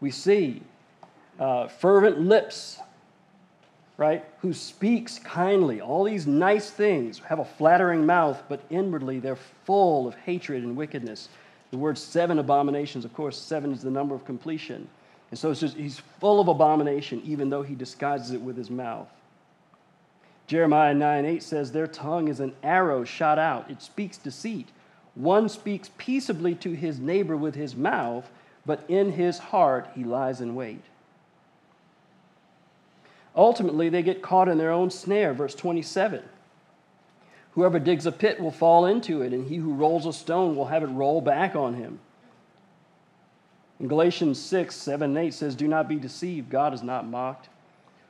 We 0.00 0.10
see 0.10 0.62
uh, 1.38 1.66
fervent 1.68 2.20
lips, 2.20 2.78
right, 4.00 4.24
who 4.38 4.54
speaks 4.54 5.18
kindly, 5.18 5.82
all 5.82 6.04
these 6.04 6.26
nice 6.26 6.70
things, 6.70 7.18
have 7.18 7.38
a 7.38 7.44
flattering 7.44 8.06
mouth, 8.06 8.42
but 8.48 8.62
inwardly 8.70 9.18
they're 9.18 9.36
full 9.36 10.08
of 10.08 10.14
hatred 10.14 10.62
and 10.62 10.74
wickedness. 10.74 11.28
The 11.70 11.76
word 11.76 11.98
seven 11.98 12.38
abominations, 12.38 13.04
of 13.04 13.12
course, 13.12 13.38
seven 13.38 13.72
is 13.72 13.82
the 13.82 13.90
number 13.90 14.14
of 14.14 14.24
completion. 14.24 14.88
And 15.30 15.38
so 15.38 15.52
just, 15.52 15.76
he's 15.76 16.00
full 16.18 16.40
of 16.40 16.48
abomination, 16.48 17.20
even 17.26 17.50
though 17.50 17.60
he 17.60 17.74
disguises 17.74 18.30
it 18.30 18.40
with 18.40 18.56
his 18.56 18.70
mouth. 18.70 19.06
Jeremiah 20.46 20.94
9 20.94 21.26
8 21.26 21.42
says, 21.42 21.70
Their 21.70 21.86
tongue 21.86 22.28
is 22.28 22.40
an 22.40 22.54
arrow 22.62 23.04
shot 23.04 23.38
out, 23.38 23.70
it 23.70 23.82
speaks 23.82 24.16
deceit. 24.16 24.68
One 25.14 25.50
speaks 25.50 25.90
peaceably 25.98 26.54
to 26.56 26.72
his 26.72 26.98
neighbor 26.98 27.36
with 27.36 27.54
his 27.54 27.76
mouth, 27.76 28.30
but 28.64 28.82
in 28.88 29.12
his 29.12 29.36
heart 29.36 29.90
he 29.94 30.04
lies 30.04 30.40
in 30.40 30.54
wait. 30.54 30.82
Ultimately, 33.40 33.88
they 33.88 34.02
get 34.02 34.20
caught 34.20 34.48
in 34.50 34.58
their 34.58 34.70
own 34.70 34.90
snare. 34.90 35.32
Verse 35.32 35.54
27. 35.54 36.22
Whoever 37.52 37.78
digs 37.78 38.04
a 38.04 38.12
pit 38.12 38.38
will 38.38 38.50
fall 38.50 38.84
into 38.84 39.22
it, 39.22 39.32
and 39.32 39.48
he 39.48 39.56
who 39.56 39.72
rolls 39.72 40.04
a 40.04 40.12
stone 40.12 40.54
will 40.54 40.66
have 40.66 40.82
it 40.82 40.88
roll 40.88 41.22
back 41.22 41.56
on 41.56 41.72
him. 41.72 42.00
In 43.80 43.88
Galatians 43.88 44.38
6, 44.38 44.76
7, 44.76 45.16
and 45.16 45.26
8 45.26 45.32
says, 45.32 45.54
Do 45.54 45.66
not 45.66 45.88
be 45.88 45.96
deceived, 45.96 46.50
God 46.50 46.74
is 46.74 46.82
not 46.82 47.06
mocked. 47.06 47.48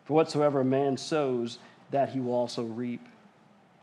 For 0.04 0.14
whatsoever 0.14 0.62
a 0.62 0.64
man 0.64 0.96
sows, 0.96 1.58
that 1.92 2.08
he 2.08 2.18
will 2.18 2.34
also 2.34 2.64
reap. 2.64 3.06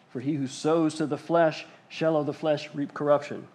For 0.09 0.19
he 0.19 0.33
who 0.33 0.47
sows 0.47 0.95
to 0.95 1.05
the 1.05 1.17
flesh 1.17 1.65
shall 1.87 2.17
of 2.17 2.25
the 2.25 2.33
flesh 2.33 2.69
reap 2.73 2.93
corruption. 2.93 3.47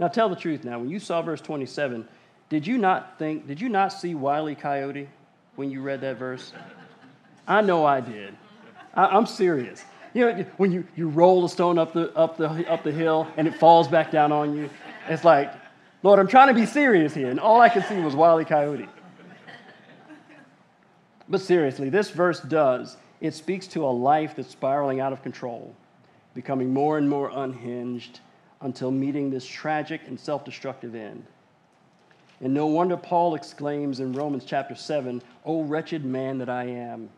Now 0.00 0.08
tell 0.08 0.28
the 0.28 0.34
truth 0.34 0.64
now. 0.64 0.80
When 0.80 0.90
you 0.90 0.98
saw 0.98 1.22
verse 1.22 1.40
27, 1.40 2.08
did 2.48 2.66
you 2.66 2.76
not 2.76 3.20
think, 3.20 3.46
did 3.46 3.60
you 3.60 3.68
not 3.68 3.92
see 3.92 4.16
Wiley 4.16 4.56
Coyote? 4.56 5.08
When 5.56 5.70
you 5.70 5.82
read 5.82 6.00
that 6.02 6.18
verse? 6.18 6.52
I 7.46 7.60
know 7.60 7.84
I 7.84 8.00
did. 8.00 8.36
I, 8.94 9.16
am 9.16 9.26
serious. 9.26 9.84
You 10.14 10.32
know, 10.32 10.44
when 10.56 10.72
you, 10.72 10.84
you 10.96 11.08
roll 11.08 11.44
a 11.44 11.48
stone 11.48 11.78
up 11.78 11.92
the, 11.92 12.14
up, 12.16 12.36
the, 12.36 12.48
up 12.70 12.82
the 12.82 12.92
hill 12.92 13.26
and 13.36 13.46
it 13.46 13.54
falls 13.54 13.88
back 13.88 14.10
down 14.10 14.32
on 14.32 14.56
you, 14.56 14.70
it's 15.08 15.24
like, 15.24 15.52
Lord, 16.02 16.18
I'm 16.18 16.28
trying 16.28 16.48
to 16.48 16.54
be 16.54 16.66
serious 16.66 17.14
here. 17.14 17.30
And 17.30 17.38
all 17.38 17.60
I 17.60 17.68
could 17.68 17.84
see 17.84 18.00
was 18.00 18.16
Wile 18.16 18.40
E. 18.40 18.44
Coyote. 18.44 18.88
But 21.28 21.40
seriously, 21.40 21.90
this 21.90 22.10
verse 22.10 22.40
does. 22.40 22.96
It 23.20 23.34
speaks 23.34 23.66
to 23.68 23.84
a 23.84 23.90
life 23.90 24.34
that's 24.34 24.50
spiraling 24.50 25.00
out 25.00 25.12
of 25.12 25.22
control, 25.22 25.74
becoming 26.34 26.72
more 26.72 26.98
and 26.98 27.08
more 27.08 27.30
unhinged 27.32 28.20
until 28.60 28.90
meeting 28.90 29.30
this 29.30 29.46
tragic 29.46 30.02
and 30.06 30.18
self 30.18 30.44
destructive 30.44 30.94
end. 30.94 31.24
And 32.40 32.54
no 32.54 32.66
wonder 32.66 32.96
Paul 32.96 33.34
exclaims 33.34 34.00
in 34.00 34.12
Romans 34.12 34.44
chapter 34.44 34.74
7 34.74 35.22
O 35.44 35.62
wretched 35.62 36.04
man 36.04 36.38
that 36.38 36.48
I 36.48 36.64
am, 36.64 37.10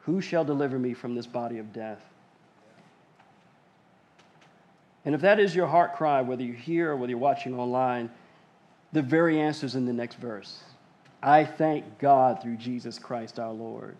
who 0.00 0.20
shall 0.20 0.44
deliver 0.44 0.78
me 0.78 0.94
from 0.94 1.14
this 1.14 1.26
body 1.26 1.58
of 1.58 1.72
death? 1.72 2.02
And 5.04 5.14
if 5.14 5.20
that 5.20 5.38
is 5.38 5.54
your 5.54 5.66
heart 5.66 5.94
cry, 5.94 6.22
whether 6.22 6.42
you're 6.42 6.54
here 6.54 6.92
or 6.92 6.96
whether 6.96 7.10
you're 7.10 7.18
watching 7.18 7.58
online, 7.58 8.10
the 8.92 9.02
very 9.02 9.40
answer 9.40 9.66
is 9.66 9.74
in 9.74 9.86
the 9.86 9.92
next 9.92 10.16
verse. 10.16 10.62
I 11.22 11.44
thank 11.44 11.98
God 11.98 12.42
through 12.42 12.56
Jesus 12.56 12.98
Christ 12.98 13.38
our 13.38 13.52
Lord. 13.52 13.96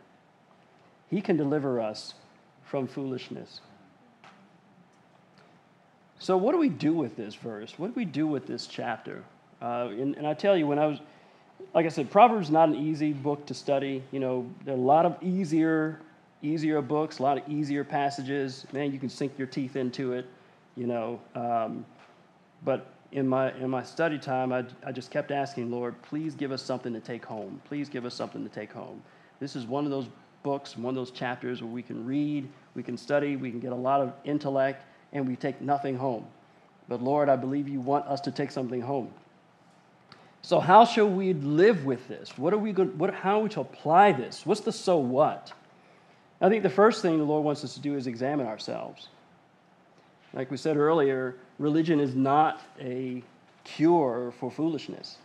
He 1.09 1.21
can 1.21 1.37
deliver 1.37 1.81
us 1.81 2.15
from 2.65 2.87
foolishness. 2.87 3.61
So, 6.19 6.37
what 6.37 6.53
do 6.53 6.59
we 6.59 6.69
do 6.69 6.95
with 6.95 7.17
this 7.17 7.35
verse? 7.35 7.79
What 7.79 7.89
do 7.89 7.93
we 7.95 8.05
do 8.05 8.27
with 8.27 8.47
this 8.47 8.67
chapter? 8.67 9.25
Uh, 9.65 9.89
and, 9.89 10.15
and 10.17 10.27
I 10.27 10.35
tell 10.35 10.59
you, 10.59 10.67
when 10.67 10.79
I 10.79 10.85
was, 10.85 10.99
like 11.73 11.87
I 11.87 11.89
said, 11.89 12.11
Proverbs 12.11 12.49
is 12.49 12.53
not 12.53 12.69
an 12.69 12.75
easy 12.75 13.15
book 13.15 13.47
to 13.47 13.55
study. 13.55 14.03
You 14.13 14.21
know, 14.21 14.51
there 14.67 14.75
are 14.75 14.79
a 14.79 14.81
lot 14.81 15.07
of 15.07 15.17
easier, 15.23 16.01
easier 16.43 16.83
books, 16.83 17.19
a 17.19 17.23
lot 17.23 17.39
of 17.39 17.49
easier 17.49 17.83
passages. 17.83 18.67
Man, 18.73 18.93
you 18.93 18.99
can 18.99 19.09
sink 19.09 19.33
your 19.39 19.47
teeth 19.47 19.77
into 19.77 20.13
it. 20.13 20.27
You 20.77 20.87
know, 20.87 21.21
um, 21.35 21.87
but 22.63 22.93
in 23.13 23.27
my, 23.27 23.55
in 23.55 23.71
my 23.71 23.83
study 23.83 24.19
time, 24.19 24.53
I, 24.53 24.65
I 24.85 24.93
just 24.93 25.11
kept 25.11 25.31
asking, 25.31 25.71
Lord, 25.71 25.95
please 26.03 26.35
give 26.35 26.53
us 26.53 26.63
something 26.63 26.93
to 26.93 27.01
take 27.01 27.25
home. 27.25 27.63
Please 27.65 27.89
give 27.89 28.05
us 28.05 28.13
something 28.13 28.43
to 28.43 28.51
take 28.51 28.73
home. 28.73 29.03
This 29.41 29.57
is 29.57 29.65
one 29.65 29.87
of 29.87 29.91
those 29.91 30.09
books, 30.43 30.77
one 30.77 30.91
of 30.91 30.97
those 30.97 31.11
chapters 31.11 31.63
where 31.63 31.73
we 31.73 31.81
can 31.81 32.05
read, 32.05 32.47
we 32.75 32.83
can 32.83 32.99
study, 32.99 33.37
we 33.37 33.51
can 33.51 33.61
get 33.61 33.73
a 33.73 33.77
lot 33.77 34.03
of 34.03 34.13
intellect, 34.25 34.85
and 35.15 35.27
we 35.27 35.37
take 35.37 35.63
nothing 35.63 35.97
home. 35.97 36.27
But 36.87 37.03
Lord, 37.03 37.31
I 37.31 37.37
believe 37.37 37.67
you 37.67 37.81
want 37.81 38.05
us 38.07 38.21
to 38.23 38.31
take 38.31 38.51
something 38.51 38.83
home. 38.83 39.11
So, 40.45 40.61
how 40.61 40.85
shall 40.85 41.09
we 41.09 41.33
live 41.33 41.87
with 41.87 42.07
this? 42.07 42.37
What 42.37 42.53
are 42.53 42.59
we 42.59 42.73
going, 42.73 42.99
what, 42.99 43.15
how 43.15 43.39
are 43.39 43.45
we 43.45 43.49
to 43.49 43.63
apply 43.63 44.13
this? 44.13 44.45
What's 44.45 44.61
the 44.61 44.73
so 44.73 44.99
what? 44.99 45.55
I 46.39 46.51
think 46.51 46.63
the 46.63 46.69
first 46.69 47.01
thing 47.01 47.17
the 47.17 47.25
Lord 47.25 47.43
wants 47.43 47.65
us 47.65 47.73
to 47.75 47.81
do 47.81 47.97
is 47.97 48.07
examine 48.07 48.47
ourselves. 48.47 49.09
Like 50.35 50.51
we 50.51 50.59
said 50.59 50.77
earlier, 50.77 51.37
religion 51.59 51.99
is 51.99 52.15
not 52.15 52.61
a 52.79 53.23
cure 53.65 54.35
for 54.39 54.51
foolishness. 54.51 55.17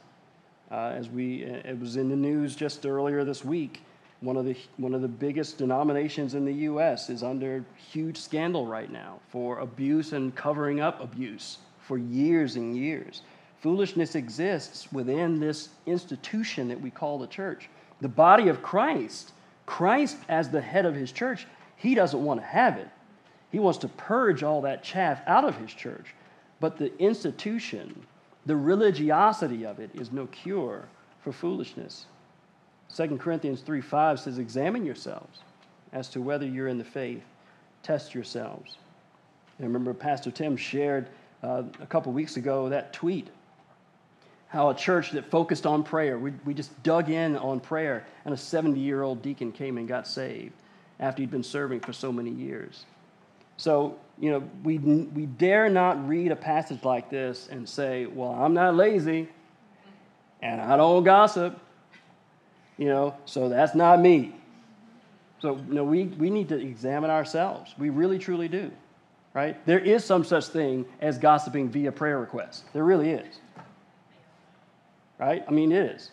Uh, 0.71 0.93
as 0.95 1.09
we, 1.09 1.43
it 1.43 1.77
was 1.77 1.97
in 1.97 2.07
the 2.07 2.15
news 2.15 2.55
just 2.55 2.85
earlier 2.85 3.25
this 3.25 3.43
week. 3.43 3.81
One 4.21 4.37
of 4.37 4.45
the 4.45 4.55
one 4.77 4.93
of 4.93 5.01
the 5.01 5.09
biggest 5.09 5.57
denominations 5.57 6.33
in 6.33 6.45
the 6.45 6.53
U.S. 6.53 7.09
is 7.09 7.23
under 7.23 7.65
huge 7.91 8.15
scandal 8.15 8.65
right 8.65 8.89
now 8.89 9.19
for 9.27 9.59
abuse 9.59 10.13
and 10.13 10.33
covering 10.33 10.79
up 10.79 11.01
abuse 11.01 11.57
for 11.81 11.97
years 11.97 12.55
and 12.55 12.77
years. 12.77 13.21
Foolishness 13.61 14.15
exists 14.15 14.91
within 14.91 15.39
this 15.39 15.69
institution 15.85 16.69
that 16.69 16.79
we 16.79 16.89
call 16.89 17.19
the 17.19 17.27
church, 17.27 17.69
the 17.99 18.07
body 18.07 18.47
of 18.47 18.61
Christ. 18.61 19.33
Christ, 19.65 20.17
as 20.29 20.49
the 20.49 20.61
head 20.61 20.85
of 20.85 20.95
his 20.95 21.11
church, 21.11 21.45
he 21.75 21.93
doesn't 21.93 22.23
want 22.23 22.39
to 22.39 22.45
have 22.45 22.77
it. 22.77 22.87
He 23.51 23.59
wants 23.59 23.79
to 23.79 23.87
purge 23.89 24.43
all 24.43 24.61
that 24.61 24.83
chaff 24.83 25.21
out 25.27 25.43
of 25.43 25.57
his 25.57 25.73
church. 25.73 26.13
But 26.59 26.77
the 26.77 26.97
institution, 26.99 28.05
the 28.45 28.55
religiosity 28.55 29.65
of 29.65 29.79
it, 29.79 29.89
is 29.93 30.11
no 30.11 30.27
cure 30.27 30.87
for 31.21 31.31
foolishness. 31.31 32.05
2 32.95 33.17
Corinthians 33.17 33.61
3 33.61 33.81
5 33.81 34.19
says, 34.19 34.39
Examine 34.39 34.85
yourselves 34.85 35.39
as 35.91 36.09
to 36.09 36.21
whether 36.21 36.45
you're 36.45 36.67
in 36.67 36.77
the 36.77 36.83
faith. 36.83 37.23
Test 37.83 38.13
yourselves. 38.13 38.77
And 39.57 39.67
remember, 39.67 39.93
Pastor 39.93 40.31
Tim 40.31 40.55
shared 40.55 41.09
uh, 41.43 41.63
a 41.81 41.85
couple 41.85 42.11
weeks 42.11 42.37
ago 42.37 42.69
that 42.69 42.93
tweet 42.93 43.29
how 44.49 44.69
a 44.69 44.75
church 44.75 45.11
that 45.11 45.29
focused 45.29 45.65
on 45.65 45.83
prayer, 45.83 46.17
we, 46.17 46.31
we 46.43 46.53
just 46.53 46.83
dug 46.83 47.09
in 47.09 47.37
on 47.37 47.59
prayer, 47.59 48.05
and 48.25 48.33
a 48.33 48.37
70 48.37 48.79
year 48.79 49.03
old 49.03 49.21
deacon 49.21 49.51
came 49.51 49.77
and 49.77 49.87
got 49.87 50.07
saved 50.07 50.53
after 50.99 51.21
he'd 51.21 51.31
been 51.31 51.43
serving 51.43 51.79
for 51.79 51.93
so 51.93 52.11
many 52.11 52.31
years. 52.31 52.85
So, 53.57 53.97
you 54.19 54.31
know, 54.31 54.49
we, 54.63 54.77
we 54.77 55.25
dare 55.25 55.69
not 55.69 56.07
read 56.07 56.31
a 56.31 56.35
passage 56.35 56.83
like 56.83 57.09
this 57.09 57.47
and 57.51 57.67
say, 57.67 58.05
well, 58.05 58.31
I'm 58.31 58.53
not 58.53 58.75
lazy 58.75 59.29
and 60.41 60.61
I 60.61 60.77
don't 60.77 61.03
gossip, 61.03 61.59
you 62.77 62.87
know, 62.87 63.15
so 63.25 63.49
that's 63.49 63.75
not 63.75 63.99
me. 63.99 64.33
So, 65.41 65.55
know, 65.67 65.83
we, 65.83 66.05
we 66.05 66.29
need 66.29 66.49
to 66.49 66.57
examine 66.57 67.09
ourselves. 67.09 67.73
We 67.77 67.89
really, 67.89 68.17
truly 68.17 68.47
do, 68.47 68.71
right? 69.33 69.65
There 69.65 69.79
is 69.79 70.03
some 70.03 70.23
such 70.23 70.47
thing 70.47 70.85
as 71.01 71.17
gossiping 71.17 71.69
via 71.69 71.91
prayer 71.91 72.19
request. 72.19 72.63
There 72.73 72.83
really 72.83 73.11
is, 73.11 73.39
right? 75.19 75.43
I 75.47 75.51
mean, 75.51 75.71
it 75.71 75.91
is. 75.91 76.11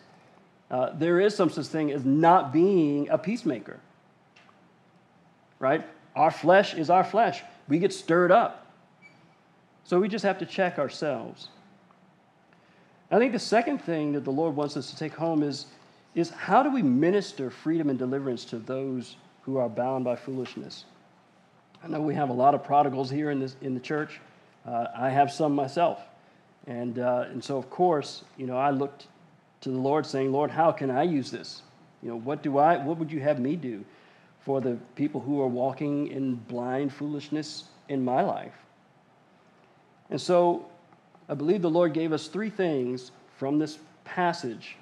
Uh, 0.69 0.91
there 0.93 1.19
is 1.19 1.35
some 1.35 1.49
such 1.49 1.67
thing 1.67 1.91
as 1.91 2.03
not 2.03 2.51
being 2.51 3.09
a 3.09 3.17
peacemaker, 3.17 3.79
right? 5.59 5.85
Our 6.15 6.29
flesh 6.29 6.73
is 6.73 6.89
our 6.89 7.03
flesh. 7.03 7.41
We 7.67 7.79
get 7.79 7.93
stirred 7.93 8.31
up. 8.31 8.65
So 9.85 9.99
we 9.99 10.09
just 10.09 10.25
have 10.25 10.39
to 10.39 10.45
check 10.45 10.77
ourselves. 10.77 11.47
I 13.09 13.17
think 13.17 13.31
the 13.31 13.39
second 13.39 13.77
thing 13.77 14.11
that 14.13 14.25
the 14.25 14.31
Lord 14.31 14.55
wants 14.55 14.75
us 14.75 14.89
to 14.89 14.97
take 14.97 15.13
home 15.13 15.41
is, 15.41 15.67
is 16.13 16.29
how 16.29 16.61
do 16.61 16.69
we 16.69 16.81
minister 16.81 17.49
freedom 17.49 17.89
and 17.89 17.97
deliverance 17.97 18.43
to 18.45 18.57
those 18.57 19.15
who 19.43 19.57
are 19.57 19.69
bound 19.69 20.03
by 20.03 20.17
foolishness? 20.17 20.83
I 21.81 21.87
know 21.87 22.01
we 22.01 22.15
have 22.15 22.29
a 22.29 22.33
lot 22.33 22.53
of 22.53 22.65
prodigals 22.65 23.09
here 23.09 23.31
in, 23.31 23.39
this, 23.39 23.55
in 23.61 23.73
the 23.73 23.79
church. 23.79 24.19
Uh, 24.65 24.87
I 24.93 25.09
have 25.09 25.31
some 25.31 25.55
myself. 25.55 26.01
And, 26.67 26.99
uh, 26.99 27.25
and 27.29 27.43
so, 27.43 27.57
of 27.57 27.69
course, 27.69 28.23
you 28.37 28.45
know, 28.45 28.57
I 28.57 28.71
looked 28.71 29.07
to 29.61 29.69
the 29.69 29.77
Lord 29.77 30.05
saying, 30.05 30.31
Lord, 30.31 30.51
how 30.51 30.71
can 30.71 30.91
I 30.91 31.03
use 31.03 31.31
this? 31.31 31.61
You 32.03 32.09
know, 32.09 32.17
what 32.17 32.43
do 32.43 32.57
I, 32.57 32.77
what 32.77 32.97
would 32.97 33.11
you 33.11 33.21
have 33.21 33.39
me 33.39 33.55
do? 33.55 33.83
for 34.47 34.61
the 34.61 34.77
people 34.95 35.19
who 35.19 35.41
are 35.41 35.47
walking 35.47 36.07
in 36.07 36.35
blind 36.35 36.93
foolishness 36.93 37.65
in 37.89 38.01
my 38.01 38.21
life. 38.21 38.53
And 40.09 40.21
so 40.21 40.65
I 41.27 41.33
believe 41.33 41.61
the 41.61 41.69
Lord 41.69 41.91
gave 41.91 42.13
us 42.13 42.27
three 42.27 42.49
things 42.49 43.11
from 43.35 43.59
this 43.59 43.77
passage 44.05 44.77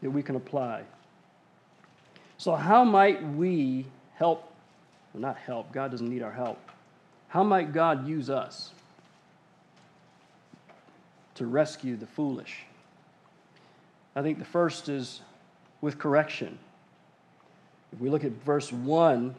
that 0.00 0.10
we 0.10 0.22
can 0.22 0.36
apply. 0.36 0.84
So, 2.38 2.54
how 2.54 2.84
might 2.84 3.20
we 3.34 3.84
help? 4.14 4.48
Well, 5.12 5.22
not 5.22 5.38
help, 5.38 5.72
God 5.72 5.90
doesn't 5.90 6.08
need 6.08 6.22
our 6.22 6.30
help. 6.30 6.60
How 7.26 7.42
might 7.42 7.72
God 7.72 8.06
use 8.06 8.30
us 8.30 8.70
to 11.34 11.46
rescue 11.46 11.96
the 11.96 12.06
foolish? 12.06 12.64
I 14.16 14.22
think 14.22 14.38
the 14.38 14.44
first 14.44 14.88
is 14.88 15.20
with 15.80 15.98
correction. 15.98 16.58
If 17.92 18.00
we 18.00 18.10
look 18.10 18.24
at 18.24 18.32
verse 18.44 18.72
1, 18.72 19.34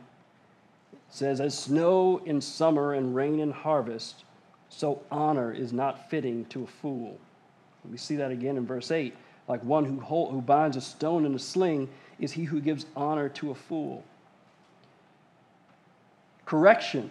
it 0.94 1.00
says, 1.10 1.40
As 1.40 1.58
snow 1.58 2.22
in 2.26 2.42
summer 2.42 2.94
and 2.94 3.16
rain 3.16 3.40
in 3.40 3.52
harvest, 3.52 4.24
so 4.70 5.02
honor 5.12 5.52
is 5.54 5.72
not 5.72 6.10
fitting 6.10 6.46
to 6.46 6.64
a 6.64 6.68
fool. 6.68 7.18
We 7.90 7.98
see 7.98 8.16
that 8.18 8.32
again 8.32 8.58
in 8.58 8.66
verse 8.66 8.92
8. 8.92 9.16
Like 9.48 9.64
one 9.64 9.86
who, 9.86 10.00
hold, 10.00 10.32
who 10.32 10.42
binds 10.42 10.76
a 10.76 10.82
stone 10.82 11.26
in 11.26 11.36
a 11.36 11.40
sling 11.40 11.88
is 12.20 12.32
he 12.32 12.46
who 12.46 12.60
gives 12.60 12.86
honor 12.96 13.30
to 13.30 13.52
a 13.52 13.56
fool. 13.56 14.04
Correction, 16.46 17.10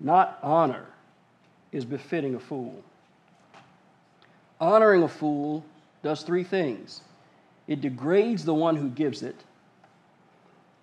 not 0.00 0.38
honor, 0.42 0.86
is 1.72 1.84
befitting 1.84 2.34
a 2.34 2.40
fool. 2.40 2.82
Honoring 4.60 5.02
a 5.02 5.08
fool 5.08 5.64
does 6.02 6.22
three 6.22 6.44
things 6.44 7.02
it 7.66 7.80
degrades 7.80 8.44
the 8.44 8.54
one 8.54 8.76
who 8.76 8.88
gives 8.88 9.22
it, 9.22 9.42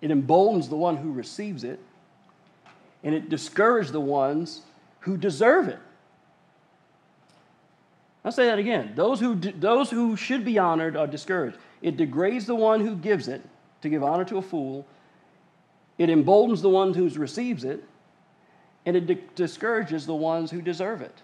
it 0.02 0.10
emboldens 0.10 0.68
the 0.68 0.76
one 0.76 0.98
who 0.98 1.12
receives 1.12 1.64
it, 1.64 1.80
and 3.02 3.14
it 3.14 3.30
discourages 3.30 3.90
the 3.90 4.00
ones 4.00 4.62
who 5.00 5.16
deserve 5.16 5.68
it. 5.68 5.78
I'll 8.24 8.32
say 8.32 8.46
that 8.46 8.58
again. 8.58 8.92
Those 8.94 9.20
who, 9.20 9.34
those 9.34 9.90
who 9.90 10.16
should 10.16 10.44
be 10.44 10.58
honored 10.58 10.96
are 10.96 11.06
discouraged. 11.06 11.58
It 11.82 11.98
degrades 11.98 12.46
the 12.46 12.54
one 12.54 12.80
who 12.80 12.96
gives 12.96 13.28
it 13.28 13.42
to 13.82 13.90
give 13.90 14.02
honor 14.02 14.24
to 14.24 14.38
a 14.38 14.42
fool. 14.42 14.86
It 15.98 16.08
emboldens 16.08 16.62
the 16.62 16.70
one 16.70 16.94
who 16.94 17.08
receives 17.10 17.64
it, 17.64 17.84
and 18.86 18.96
it 18.96 19.06
di- 19.06 19.20
discourages 19.34 20.06
the 20.06 20.14
ones 20.14 20.50
who 20.50 20.62
deserve 20.62 21.02
it. 21.02 21.22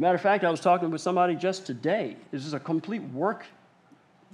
Matter 0.00 0.14
of 0.14 0.22
fact, 0.22 0.44
I 0.44 0.50
was 0.50 0.60
talking 0.60 0.90
with 0.90 1.02
somebody 1.02 1.34
just 1.36 1.66
today. 1.66 2.16
This 2.30 2.46
is 2.46 2.54
a 2.54 2.58
complete 2.58 3.02
work 3.02 3.44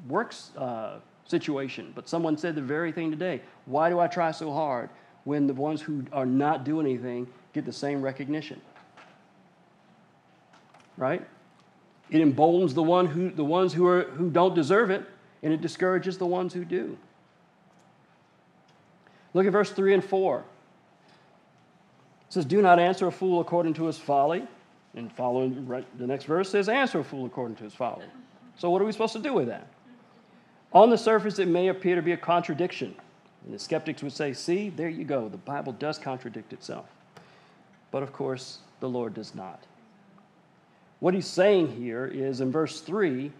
works 0.07 0.53
uh, 0.57 1.01
situation. 1.25 1.91
But 1.93 2.09
someone 2.09 2.39
said 2.39 2.55
the 2.55 2.63
very 2.63 2.93
thing 2.93 3.11
today 3.11 3.43
why 3.65 3.91
do 3.91 3.99
I 3.99 4.07
try 4.07 4.31
so 4.31 4.53
hard 4.53 4.91
when 5.25 5.49
the 5.49 5.55
ones 5.55 5.83
who 5.83 6.05
are 6.13 6.25
not 6.25 6.63
doing 6.63 6.87
anything 6.87 7.27
get 7.53 7.65
the 7.65 7.73
same 7.73 8.01
recognition? 8.01 8.61
Right? 10.97 11.27
It 12.11 12.21
emboldens 12.21 12.73
the, 12.73 12.85
one 12.85 13.07
who, 13.07 13.31
the 13.31 13.45
ones 13.45 13.73
who, 13.73 13.89
are, 13.89 14.05
who 14.05 14.31
don't 14.31 14.55
deserve 14.55 14.91
it, 14.91 15.05
and 15.43 15.53
it 15.53 15.61
discourages 15.61 16.17
the 16.17 16.27
ones 16.27 16.55
who 16.55 16.65
do. 16.65 16.97
Look 19.35 19.47
at 19.47 19.53
verse 19.53 19.73
3 19.73 19.95
and 19.95 20.05
4. 20.05 20.39
It 20.39 20.45
says, 22.29 22.45
Do 22.45 22.63
not 22.63 22.79
answer 22.79 23.09
a 23.09 23.13
fool 23.13 23.41
according 23.41 23.75
to 23.75 23.87
his 23.87 23.99
folly. 23.99 24.47
And 24.97 25.13
following 25.13 25.85
the 25.99 26.07
next 26.07 26.25
verse 26.25 26.51
says, 26.51 26.69
Answer 26.69 27.01
a 27.01 27.05
fool 27.05 27.27
according 27.27 27.57
to 27.57 27.65
his 27.65 27.75
folly. 27.75 28.07
So, 28.57 28.71
what 28.71 28.81
are 28.81 28.85
we 28.85 28.93
supposed 28.93 29.13
to 29.13 29.19
do 29.19 29.35
with 29.35 29.47
that? 29.49 29.67
On 30.73 30.91
the 30.91 30.99
surface, 30.99 31.39
it 31.39 31.49
may 31.49 31.69
appear 31.69 31.95
to 31.95 32.03
be 32.03 32.13
a 32.13 32.17
contradiction. 32.17 32.95
And 33.45 33.55
the 33.55 33.59
skeptics 33.59 34.03
would 34.03 34.13
say, 34.13 34.33
see, 34.33 34.71
there 34.71 34.89
you 34.89 35.05
go. 35.05 35.29
The 35.29 35.37
Bible 35.37 35.73
does 35.73 35.99
contradict 35.99 36.53
itself. 36.53 36.87
But 37.91 38.03
of 38.03 38.13
course, 38.13 38.59
the 38.81 38.89
Lord 38.89 39.15
does 39.15 39.35
not. 39.35 39.63
What 41.01 41.15
he's 41.15 41.27
saying 41.27 41.69
here 41.77 42.07
is 42.07 42.41
in 42.41 42.51
verse 42.51 42.81
3 42.81 43.31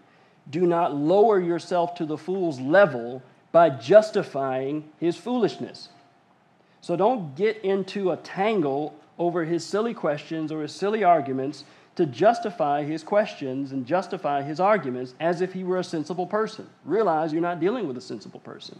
do 0.49 0.65
not 0.65 0.95
lower 0.95 1.41
yourself 1.41 1.93
to 1.95 2.05
the 2.05 2.17
fool's 2.17 2.59
level 2.59 3.21
by 3.51 3.69
justifying 3.69 4.87
his 4.99 5.17
foolishness. 5.17 5.89
So 6.79 6.95
don't 6.95 7.35
get 7.35 7.57
into 7.65 8.11
a 8.11 8.17
tangle 8.17 8.95
over 9.17 9.45
his 9.45 9.65
silly 9.65 9.93
questions 9.93 10.51
or 10.51 10.61
his 10.61 10.73
silly 10.73 11.03
arguments 11.03 11.63
to 11.95 12.05
justify 12.05 12.83
his 12.83 13.03
questions 13.03 13.71
and 13.71 13.85
justify 13.85 14.43
his 14.43 14.59
arguments 14.59 15.15
as 15.19 15.41
if 15.41 15.53
he 15.53 15.63
were 15.63 15.77
a 15.77 15.83
sensible 15.83 16.27
person. 16.27 16.69
Realize 16.85 17.33
you're 17.33 17.41
not 17.41 17.59
dealing 17.59 17.87
with 17.87 17.97
a 17.97 18.01
sensible 18.01 18.39
person. 18.39 18.79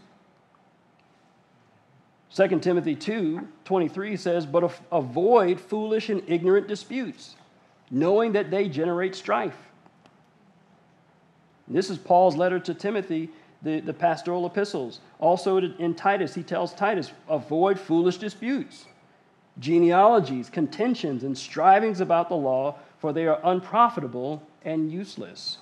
2 2.34 2.60
Timothy 2.60 2.94
2 2.94 3.46
23 3.64 4.16
says, 4.16 4.46
But 4.46 4.72
avoid 4.92 5.60
foolish 5.60 6.10
and 6.10 6.22
ignorant 6.28 6.68
disputes, 6.68 7.34
knowing 7.90 8.32
that 8.32 8.50
they 8.50 8.68
generate 8.68 9.16
strife. 9.16 9.56
This 11.66 11.90
is 11.90 11.98
Paul's 11.98 12.36
letter 12.36 12.60
to 12.60 12.74
Timothy, 12.74 13.30
the, 13.62 13.80
the 13.80 13.92
pastoral 13.92 14.46
epistles. 14.46 15.00
Also 15.18 15.58
in 15.58 15.94
Titus, 15.94 16.34
he 16.34 16.42
tells 16.42 16.72
Titus, 16.72 17.12
avoid 17.28 17.78
foolish 17.78 18.18
disputes, 18.18 18.86
genealogies, 19.58 20.48
contentions, 20.50 21.24
and 21.24 21.36
strivings 21.36 22.00
about 22.00 22.28
the 22.28 22.36
law, 22.36 22.76
for 22.98 23.12
they 23.12 23.26
are 23.26 23.40
unprofitable 23.44 24.42
and 24.64 24.92
useless. 24.92 25.58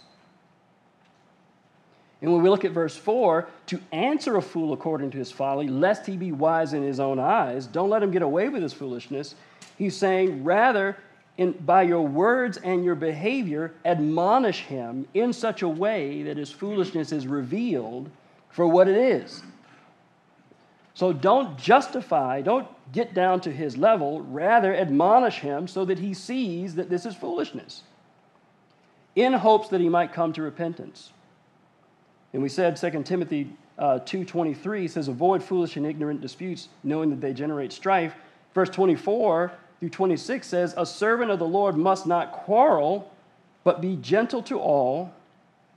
And 2.22 2.32
when 2.32 2.42
we 2.42 2.48
look 2.48 2.64
at 2.64 2.72
verse 2.72 2.96
4, 2.96 3.48
to 3.66 3.80
answer 3.92 4.36
a 4.36 4.42
fool 4.42 4.72
according 4.72 5.10
to 5.10 5.18
his 5.18 5.30
folly, 5.30 5.68
lest 5.68 6.06
he 6.06 6.16
be 6.16 6.32
wise 6.32 6.72
in 6.72 6.82
his 6.82 6.98
own 6.98 7.18
eyes, 7.18 7.66
don't 7.66 7.90
let 7.90 8.02
him 8.02 8.10
get 8.10 8.22
away 8.22 8.48
with 8.48 8.62
his 8.62 8.72
foolishness. 8.72 9.34
He's 9.76 9.96
saying, 9.96 10.42
rather, 10.42 10.96
in, 11.36 11.52
by 11.52 11.82
your 11.82 12.06
words 12.06 12.56
and 12.56 12.84
your 12.84 12.94
behavior, 12.94 13.74
admonish 13.84 14.60
him 14.60 15.06
in 15.12 15.32
such 15.32 15.60
a 15.60 15.68
way 15.68 16.22
that 16.22 16.38
his 16.38 16.50
foolishness 16.50 17.12
is 17.12 17.26
revealed 17.26 18.10
for 18.48 18.66
what 18.66 18.88
it 18.88 18.96
is. 18.96 19.42
So 20.96 21.12
don't 21.12 21.58
justify, 21.58 22.40
don't 22.40 22.66
get 22.90 23.12
down 23.12 23.42
to 23.42 23.52
his 23.52 23.76
level, 23.76 24.22
rather, 24.22 24.74
admonish 24.74 25.40
him 25.40 25.68
so 25.68 25.84
that 25.84 25.98
he 25.98 26.14
sees 26.14 26.76
that 26.76 26.88
this 26.88 27.04
is 27.04 27.14
foolishness, 27.14 27.82
in 29.14 29.34
hopes 29.34 29.68
that 29.68 29.82
he 29.82 29.90
might 29.90 30.14
come 30.14 30.32
to 30.32 30.40
repentance. 30.40 31.12
And 32.32 32.42
we 32.42 32.48
said 32.48 32.76
2 32.76 33.02
Timothy 33.02 33.54
uh, 33.78 33.98
2.23 34.06 34.88
says, 34.88 35.08
avoid 35.08 35.42
foolish 35.42 35.76
and 35.76 35.84
ignorant 35.84 36.22
disputes, 36.22 36.70
knowing 36.82 37.10
that 37.10 37.20
they 37.20 37.34
generate 37.34 37.74
strife. 37.74 38.14
Verse 38.54 38.70
24 38.70 39.52
through 39.80 39.90
26 39.90 40.46
says, 40.46 40.72
A 40.78 40.86
servant 40.86 41.30
of 41.30 41.38
the 41.38 41.46
Lord 41.46 41.76
must 41.76 42.06
not 42.06 42.32
quarrel, 42.32 43.12
but 43.64 43.82
be 43.82 43.96
gentle 43.96 44.42
to 44.44 44.58
all, 44.58 45.12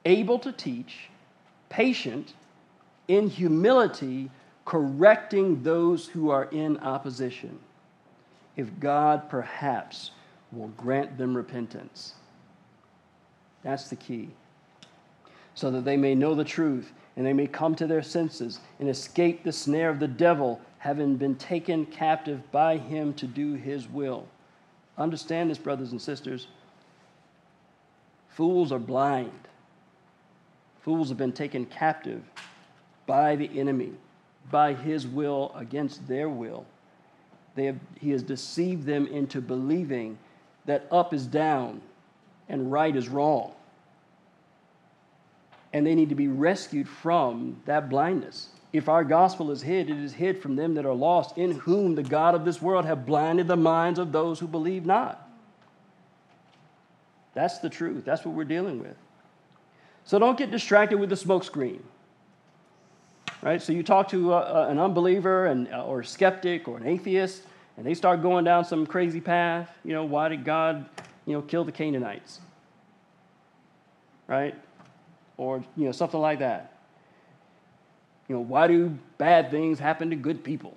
able 0.05 0.39
to 0.39 0.53
teach, 0.53 1.09
patient, 1.67 2.35
in 3.09 3.27
humility, 3.27 4.31
correcting 4.65 5.63
those 5.63 6.07
who 6.07 6.29
are 6.29 6.45
in 6.45 6.77
opposition, 6.77 7.59
if 8.55 8.67
God 8.79 9.29
perhaps 9.29 10.11
will 10.51 10.67
grant 10.69 11.17
them 11.17 11.35
repentance. 11.35 12.13
That's 13.63 13.89
the 13.89 13.95
key. 13.95 14.29
So 15.53 15.71
that 15.71 15.85
they 15.85 15.97
may 15.97 16.15
know 16.15 16.35
the 16.35 16.43
truth 16.43 16.91
and 17.15 17.25
they 17.25 17.33
may 17.33 17.47
come 17.47 17.75
to 17.75 17.87
their 17.87 18.01
senses 18.01 18.59
and 18.79 18.89
escape 18.89 19.43
the 19.43 19.51
snare 19.51 19.89
of 19.89 19.99
the 19.99 20.07
devil 20.07 20.61
having 20.77 21.17
been 21.17 21.35
taken 21.35 21.85
captive 21.85 22.49
by 22.51 22.77
him 22.77 23.13
to 23.15 23.27
do 23.27 23.53
his 23.53 23.87
will. 23.87 24.25
Understand 24.97 25.49
this, 25.49 25.57
brothers 25.57 25.91
and 25.91 26.01
sisters. 26.01 26.47
Fools 28.29 28.71
are 28.71 28.79
blind. 28.79 29.47
Fools 30.81 31.09
have 31.09 31.17
been 31.17 31.33
taken 31.33 31.65
captive 31.65 32.23
by 33.05 33.35
the 33.35 33.59
enemy, 33.59 33.91
by 34.51 34.73
his 34.73 35.05
will 35.05 35.51
against 35.55 36.07
their 36.07 36.29
will. 36.29 36.65
Have, 37.57 37.77
he 37.99 38.11
has 38.11 38.23
deceived 38.23 38.85
them 38.85 39.05
into 39.07 39.41
believing 39.41 40.17
that 40.65 40.87
up 40.91 41.13
is 41.13 41.25
down 41.25 41.81
and 42.47 42.71
right 42.71 42.95
is 42.95 43.09
wrong. 43.09 43.53
And 45.73 45.85
they 45.85 45.93
need 45.93 46.09
to 46.09 46.15
be 46.15 46.27
rescued 46.27 46.87
from 46.87 47.61
that 47.65 47.89
blindness. 47.89 48.49
If 48.71 48.87
our 48.87 49.03
gospel 49.03 49.51
is 49.51 49.61
hid, 49.61 49.89
it 49.89 49.97
is 49.97 50.13
hid 50.13 50.41
from 50.41 50.55
them 50.55 50.75
that 50.75 50.85
are 50.85 50.93
lost, 50.93 51.37
in 51.37 51.51
whom 51.51 51.95
the 51.95 52.03
God 52.03 52.35
of 52.35 52.45
this 52.45 52.61
world 52.61 52.85
have 52.85 53.05
blinded 53.05 53.47
the 53.47 53.57
minds 53.57 53.99
of 53.99 54.11
those 54.11 54.39
who 54.39 54.47
believe 54.47 54.85
not. 54.85 55.27
That's 57.33 57.59
the 57.59 57.69
truth. 57.69 58.05
That's 58.05 58.25
what 58.25 58.35
we're 58.35 58.43
dealing 58.43 58.79
with. 58.79 58.95
So 60.05 60.17
don't 60.17 60.37
get 60.37 60.51
distracted 60.51 60.99
with 60.99 61.09
the 61.09 61.15
smokescreen. 61.15 61.79
Right? 63.41 63.61
So 63.61 63.71
you 63.71 63.83
talk 63.83 64.09
to 64.09 64.33
a, 64.33 64.37
a, 64.37 64.69
an 64.69 64.79
unbeliever 64.79 65.45
and, 65.45 65.71
uh, 65.71 65.85
or 65.85 66.01
a 66.01 66.05
skeptic 66.05 66.67
or 66.67 66.77
an 66.77 66.85
atheist, 66.85 67.43
and 67.77 67.85
they 67.85 67.93
start 67.93 68.21
going 68.21 68.43
down 68.43 68.65
some 68.65 68.85
crazy 68.85 69.21
path. 69.21 69.69
You 69.85 69.93
know, 69.93 70.03
why 70.03 70.27
did 70.27 70.43
God, 70.43 70.85
you 71.25 71.33
know, 71.33 71.41
kill 71.41 71.63
the 71.63 71.71
Canaanites? 71.71 72.41
Right? 74.27 74.55
Or, 75.37 75.63
you 75.77 75.85
know, 75.85 75.93
something 75.93 76.19
like 76.19 76.39
that. 76.39 76.73
You 78.27 78.35
know, 78.35 78.41
why 78.41 78.67
do 78.67 78.97
bad 79.17 79.49
things 79.51 79.79
happen 79.79 80.09
to 80.09 80.15
good 80.15 80.43
people? 80.43 80.75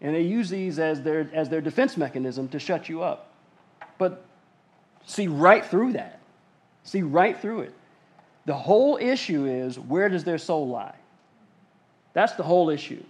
And 0.00 0.14
they 0.14 0.22
use 0.22 0.50
these 0.50 0.78
as 0.78 1.02
their, 1.02 1.30
as 1.32 1.48
their 1.48 1.60
defense 1.60 1.96
mechanism 1.96 2.48
to 2.48 2.58
shut 2.58 2.88
you 2.88 3.02
up. 3.02 3.32
But 3.96 4.24
see 5.06 5.28
right 5.28 5.64
through 5.64 5.92
that. 5.92 6.20
See 6.82 7.02
right 7.02 7.40
through 7.40 7.60
it. 7.60 7.74
The 8.44 8.54
whole 8.54 8.98
issue 8.98 9.46
is 9.46 9.78
where 9.78 10.08
does 10.08 10.24
their 10.24 10.36
soul 10.36 10.68
lie? 10.68 10.96
That's 12.14 12.32
the 12.32 12.42
whole 12.42 12.70
issue. 12.70 13.02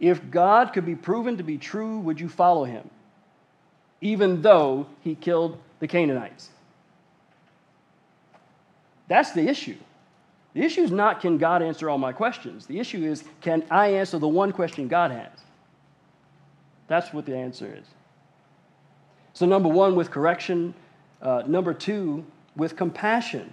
If 0.00 0.30
God 0.30 0.72
could 0.72 0.86
be 0.86 0.96
proven 0.96 1.36
to 1.36 1.42
be 1.42 1.58
true, 1.58 1.98
would 2.00 2.20
you 2.20 2.28
follow 2.28 2.64
him? 2.64 2.88
Even 4.00 4.42
though 4.42 4.86
he 5.02 5.14
killed 5.14 5.58
the 5.80 5.88
Canaanites. 5.88 6.50
That's 9.08 9.32
the 9.32 9.48
issue. 9.48 9.76
The 10.54 10.62
issue 10.62 10.82
is 10.82 10.90
not 10.90 11.20
can 11.20 11.38
God 11.38 11.62
answer 11.62 11.88
all 11.90 11.98
my 11.98 12.12
questions. 12.12 12.66
The 12.66 12.78
issue 12.78 13.04
is 13.04 13.24
can 13.40 13.64
I 13.70 13.88
answer 13.88 14.18
the 14.18 14.28
one 14.28 14.52
question 14.52 14.88
God 14.88 15.10
has? 15.10 15.30
That's 16.88 17.12
what 17.12 17.26
the 17.26 17.36
answer 17.36 17.76
is. 17.78 17.86
So, 19.34 19.46
number 19.46 19.68
one, 19.68 19.94
with 19.94 20.10
correction. 20.10 20.74
Uh, 21.20 21.42
number 21.46 21.74
two, 21.74 22.24
with 22.56 22.76
compassion. 22.76 23.52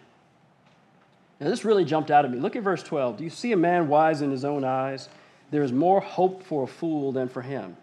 Now, 1.39 1.49
this 1.49 1.65
really 1.65 1.85
jumped 1.85 2.11
out 2.11 2.23
at 2.23 2.31
me. 2.31 2.39
Look 2.39 2.55
at 2.55 2.63
verse 2.63 2.81
12. 2.81 3.17
Do 3.17 3.23
you 3.23 3.29
see 3.29 3.51
a 3.51 3.57
man 3.57 3.87
wise 3.87 4.21
in 4.21 4.31
his 4.31 4.45
own 4.45 4.63
eyes? 4.63 5.09
There 5.51 5.63
is 5.63 5.71
more 5.71 5.99
hope 5.99 6.43
for 6.43 6.63
a 6.63 6.67
fool 6.67 7.11
than 7.11 7.27
for 7.27 7.41
him. 7.41 7.75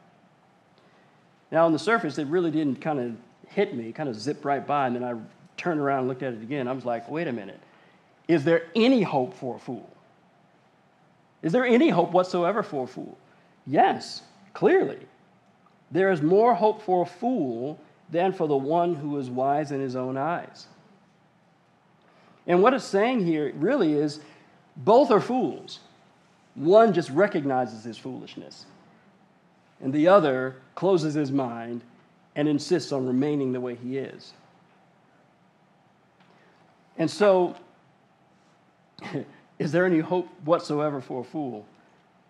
Now, 1.51 1.67
on 1.67 1.73
the 1.73 1.79
surface, 1.79 2.17
it 2.17 2.27
really 2.29 2.51
didn't 2.51 2.81
kind 2.81 2.99
of 2.99 3.17
hit 3.49 3.75
me, 3.75 3.93
kind 3.93 4.09
of 4.09 4.17
zipped 4.17 4.45
right 4.45 4.67
by, 4.67 4.87
and 4.87 4.97
then 4.97 5.05
I 5.05 5.15
turned 5.59 5.81
around 5.81 6.01
and 6.01 6.09
looked 6.09 6.23
at 6.23 6.33
it 6.33 6.43
again. 6.43 6.67
I 6.67 6.73
was 6.73 6.87
like, 6.87 7.11
wait 7.11 7.29
a 7.29 7.33
minute. 7.33 7.61
Is 8.27 8.45
there 8.45 8.69
any 8.75 9.03
hope 9.03 9.35
for 9.35 9.57
a 9.57 9.59
fool? 9.59 9.88
Is 11.43 11.53
there 11.53 11.67
any 11.67 11.91
hope 11.91 12.12
whatsoever 12.12 12.62
for 12.62 12.85
a 12.85 12.87
fool? 12.87 13.19
Yes, 13.67 14.23
clearly. 14.55 15.01
There 15.91 16.11
is 16.11 16.23
more 16.23 16.55
hope 16.55 16.81
for 16.83 17.03
a 17.03 17.07
fool 17.07 17.79
than 18.11 18.33
for 18.33 18.49
the 18.49 18.57
one 18.57 18.95
who 18.95 19.19
is 19.19 19.29
wise 19.29 19.73
in 19.73 19.81
his 19.81 19.97
own 19.97 20.17
eyes. 20.17 20.67
And 22.47 22.63
what 22.63 22.75
it's 22.75 22.85
saying 22.85 23.25
here 23.25 23.53
really 23.55 23.93
is 23.93 24.21
both 24.77 25.11
are 25.11 25.21
fools. 25.21 25.81
One 26.55 26.93
just 26.93 27.11
recognizes 27.11 27.85
his 27.85 27.97
foolishness, 27.97 28.67
and 29.81 29.93
the 29.93 30.09
other 30.09 30.57
closes 30.75 31.15
his 31.15 31.33
mind 31.33 31.83
and 32.37 32.49
insists 32.49 32.93
on 32.93 33.07
remaining 33.07 33.53
the 33.53 33.61
way 33.61 33.75
he 33.75 33.97
is. 33.97 34.33
And 36.99 37.11
so 37.11 37.57
Is 39.59 39.73
there 39.73 39.87
any 39.87 40.01
hope 40.01 40.29
whatsoever 40.45 41.01
for 41.01 41.21
a 41.21 41.25
fool? 41.25 41.67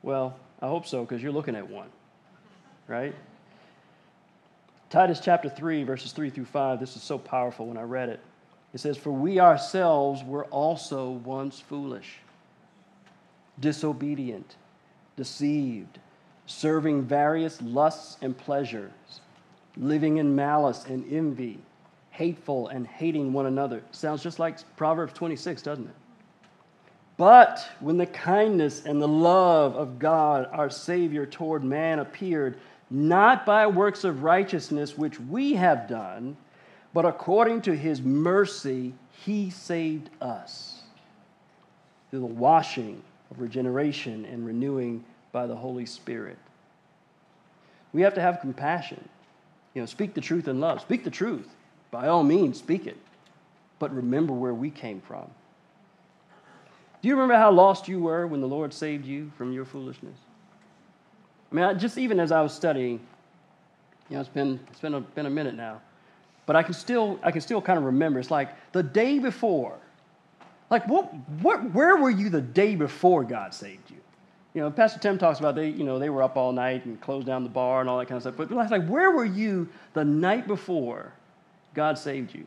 Well, 0.03 0.37
I 0.61 0.67
hope 0.69 0.87
so, 0.87 1.03
because 1.03 1.23
you're 1.23 1.33
looking 1.33 1.57
at 1.57 1.69
one, 1.69 1.89
right? 2.89 3.15
Titus 4.91 5.21
chapter 5.21 5.49
3, 5.49 5.85
verses 5.85 6.13
3 6.13 6.31
through 6.31 6.45
5, 6.45 6.81
this 6.81 6.97
is 6.97 7.03
so 7.03 7.19
powerful 7.19 7.67
when 7.67 7.77
I 7.77 7.83
read 7.83 8.09
it. 8.09 8.21
It 8.73 8.81
says, 8.81 8.97
For 8.97 9.13
we 9.13 9.39
ourselves 9.39 10.25
were 10.25 10.45
also 10.47 11.11
once 11.11 11.61
foolish, 11.61 12.19
disobedient, 13.61 14.57
deceived, 15.17 15.99
serving 16.47 17.03
various 17.03 17.61
lusts 17.61 18.17
and 18.23 18.37
pleasures, 18.37 18.91
living 19.77 20.17
in 20.17 20.35
malice 20.35 20.85
and 20.87 21.11
envy, 21.13 21.59
hateful 22.11 22.69
and 22.69 22.87
hating 22.87 23.33
one 23.33 23.47
another. 23.47 23.83
Sounds 23.91 24.23
just 24.23 24.39
like 24.39 24.59
Proverbs 24.77 25.13
26, 25.13 25.63
doesn't 25.63 25.87
it? 25.87 25.95
But 27.19 27.67
when 27.81 27.99
the 27.99 28.07
kindness 28.07 28.85
and 28.85 29.01
the 29.01 29.09
love 29.09 29.77
of 29.77 29.99
God, 29.99 30.49
our 30.51 30.71
Savior, 30.71 31.27
toward 31.27 31.63
man 31.63 31.99
appeared, 31.99 32.59
not 32.91 33.47
by 33.47 33.67
works 33.67 34.05
of 34.05 34.23
righteousness 34.23 34.97
which 34.97 35.21
we 35.21 35.55
have 35.55 35.89
done, 35.89 36.37
but 36.95 37.05
according 37.05 37.63
to 37.63 37.77
his 37.77 38.03
mercy, 38.03 38.95
he 39.11 39.51
saved 39.51 40.11
us 40.21 40.83
through 42.11 42.21
the 42.21 42.27
washing 42.27 43.03
of 43.31 43.41
regeneration 43.41 44.25
and 44.27 44.47
renewing 44.47 45.05
by 45.33 45.47
the 45.47 45.57
Holy 45.57 45.87
Spirit. 45.87 46.39
We 47.93 48.03
have 48.03 48.15
to 48.15 48.21
have 48.21 48.41
compassion. 48.41 49.09
You 49.75 49.83
know, 49.83 49.87
speak 49.87 50.15
the 50.15 50.21
truth 50.21 50.49
in 50.49 50.61
love. 50.61 50.81
Speak 50.81 51.05
the 51.05 51.11
truth. 51.11 51.49
By 51.91 52.09
all 52.09 52.23
means, 52.23 52.59
speak 52.59 52.87
it. 52.87 52.97
But 53.79 53.95
remember 53.95 54.35
where 54.35 54.55
we 54.55 54.71
came 54.71 55.01
from. 55.01 55.31
Do 57.01 57.09
you 57.09 57.15
remember 57.15 57.35
how 57.35 57.51
lost 57.51 57.89
you 57.89 58.01
were 58.01 58.27
when 58.27 58.41
the 58.41 58.47
Lord 58.47 58.73
saved 58.73 59.05
you 59.05 59.33
from 59.37 59.53
your 59.53 59.65
foolishness? 59.65 60.17
I 61.51 61.55
mean, 61.55 61.79
just 61.79 61.99
even 61.99 62.21
as 62.21 62.33
I 62.33 62.41
was 62.43 62.53
studying, 62.53 63.01
you 64.09 64.17
know, 64.17 64.21
it's 64.21 64.29
been, 64.29 64.61
it's 64.71 64.81
been, 64.81 64.95
a, 64.95 65.01
been 65.01 65.27
a 65.27 65.31
minute 65.31 65.55
now. 65.55 65.81
But 66.47 66.57
I 66.57 66.63
can 66.63 66.75
still, 66.75 67.19
I 67.23 67.31
can 67.31 67.41
still 67.41 67.63
kind 67.63 67.79
of 67.79 67.85
remember. 67.85 68.19
It's 68.19 68.31
like 68.31 68.51
the 68.73 68.83
day 68.83 69.19
before. 69.19 69.79
Like, 70.71 70.89
what, 70.89 71.13
what, 71.43 71.73
where 71.73 71.97
were 71.97 72.11
you 72.11 72.31
the 72.31 72.41
day 72.41 72.75
before 72.75 73.25
God 73.25 73.53
saved 73.53 73.91
you? 73.91 73.99
You 74.55 74.63
know, 74.63 74.71
Pastor 74.71 74.99
Tim 74.99 75.19
talks 75.19 75.39
about 75.39 75.55
they, 75.55 75.69
you 75.69 75.85
know, 75.85 75.99
they 75.99 76.11
were 76.11 76.23
up 76.23 76.37
all 76.37 76.53
night 76.53 76.85
and 76.85 77.01
closed 77.01 77.27
down 77.27 77.43
the 77.43 77.51
bar 77.51 77.81
and 77.81 77.89
all 77.89 77.99
that 77.99 78.07
kind 78.07 78.17
of 78.17 78.23
stuff. 78.23 78.37
But 78.37 78.51
it's 78.51 78.71
like, 78.71 78.87
where 78.87 79.11
were 79.11 79.25
you 79.25 79.69
the 79.95 80.05
night 80.05 80.47
before 80.47 81.13
God 81.75 81.99
saved 81.99 82.35
you? 82.35 82.47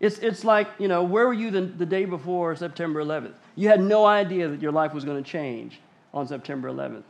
It's, 0.00 0.18
it's 0.18 0.44
like, 0.44 0.68
you 0.78 0.88
know, 0.88 1.02
where 1.02 1.26
were 1.26 1.34
you 1.34 1.50
the, 1.50 1.62
the 1.62 1.86
day 1.86 2.04
before 2.04 2.56
September 2.56 3.04
11th? 3.04 3.34
You 3.54 3.68
had 3.68 3.80
no 3.80 4.06
idea 4.06 4.48
that 4.48 4.62
your 4.62 4.72
life 4.72 4.94
was 4.94 5.04
going 5.04 5.22
to 5.22 5.28
change 5.28 5.80
on 6.14 6.26
September 6.26 6.70
11th. 6.70 7.02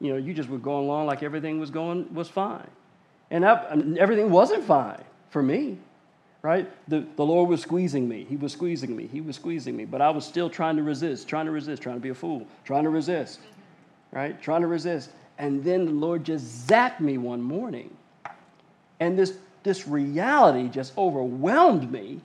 You 0.00 0.12
know, 0.12 0.18
you 0.18 0.34
just 0.34 0.48
were 0.48 0.58
going 0.58 0.84
along 0.84 1.06
like 1.06 1.22
everything 1.22 1.58
was 1.58 1.70
going 1.70 2.12
was 2.12 2.28
fine. 2.28 2.68
And 3.30 3.44
everything 3.98 4.30
wasn't 4.30 4.64
fine 4.64 5.02
for 5.30 5.42
me, 5.42 5.78
right? 6.42 6.70
The, 6.88 7.04
the 7.16 7.24
Lord 7.24 7.48
was 7.48 7.62
squeezing 7.62 8.08
me. 8.08 8.24
He 8.28 8.36
was 8.36 8.52
squeezing 8.52 8.94
me. 8.96 9.06
He 9.06 9.20
was 9.20 9.36
squeezing 9.36 9.76
me. 9.76 9.84
But 9.84 10.00
I 10.00 10.10
was 10.10 10.24
still 10.24 10.50
trying 10.50 10.76
to 10.76 10.82
resist, 10.82 11.28
trying 11.28 11.46
to 11.46 11.52
resist, 11.52 11.82
trying 11.82 11.96
to 11.96 12.00
be 12.00 12.10
a 12.10 12.14
fool, 12.14 12.46
trying 12.64 12.84
to 12.84 12.90
resist 12.90 13.40
right? 14.16 14.40
Trying 14.40 14.62
to 14.62 14.66
resist. 14.66 15.10
And 15.38 15.62
then 15.62 15.84
the 15.84 15.92
Lord 15.92 16.24
just 16.24 16.66
zapped 16.66 17.00
me 17.00 17.18
one 17.18 17.42
morning. 17.42 17.94
And 19.00 19.18
this, 19.18 19.36
this 19.62 19.86
reality 19.86 20.68
just 20.68 20.96
overwhelmed 20.96 21.92
me 21.92 22.22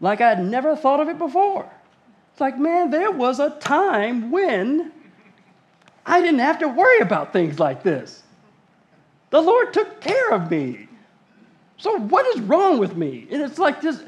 like 0.00 0.20
I 0.20 0.30
had 0.30 0.44
never 0.44 0.74
thought 0.74 1.00
of 1.00 1.08
it 1.08 1.18
before. 1.18 1.70
It's 2.32 2.40
like, 2.40 2.58
man, 2.58 2.90
there 2.90 3.12
was 3.12 3.38
a 3.38 3.50
time 3.50 4.32
when 4.32 4.90
I 6.04 6.20
didn't 6.20 6.40
have 6.40 6.58
to 6.58 6.68
worry 6.68 6.98
about 6.98 7.32
things 7.32 7.60
like 7.60 7.84
this. 7.84 8.24
The 9.30 9.40
Lord 9.40 9.72
took 9.72 10.00
care 10.00 10.32
of 10.32 10.50
me. 10.50 10.88
So 11.76 11.98
what 11.98 12.26
is 12.34 12.42
wrong 12.42 12.78
with 12.78 12.96
me? 12.96 13.26
And 13.30 13.42
it's 13.42 13.58
like 13.58 13.80
this, 13.80 14.02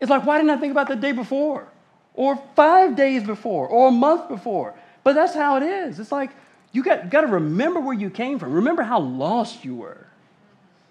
it's 0.00 0.10
like, 0.10 0.24
why 0.24 0.38
didn't 0.38 0.50
I 0.50 0.56
think 0.56 0.70
about 0.70 0.88
the 0.88 0.96
day 0.96 1.12
before? 1.12 1.68
Or 2.14 2.42
five 2.54 2.96
days 2.96 3.24
before, 3.24 3.66
or 3.66 3.88
a 3.88 3.90
month 3.92 4.28
before? 4.28 4.74
But 5.02 5.14
that's 5.14 5.34
how 5.34 5.56
it 5.56 5.62
is. 5.62 5.98
It's 5.98 6.12
like 6.12 6.30
you 6.72 6.82
got, 6.82 7.10
got 7.10 7.22
to 7.22 7.26
remember 7.26 7.80
where 7.80 7.94
you 7.94 8.10
came 8.10 8.38
from. 8.38 8.52
Remember 8.52 8.82
how 8.82 9.00
lost 9.00 9.64
you 9.64 9.74
were. 9.74 10.06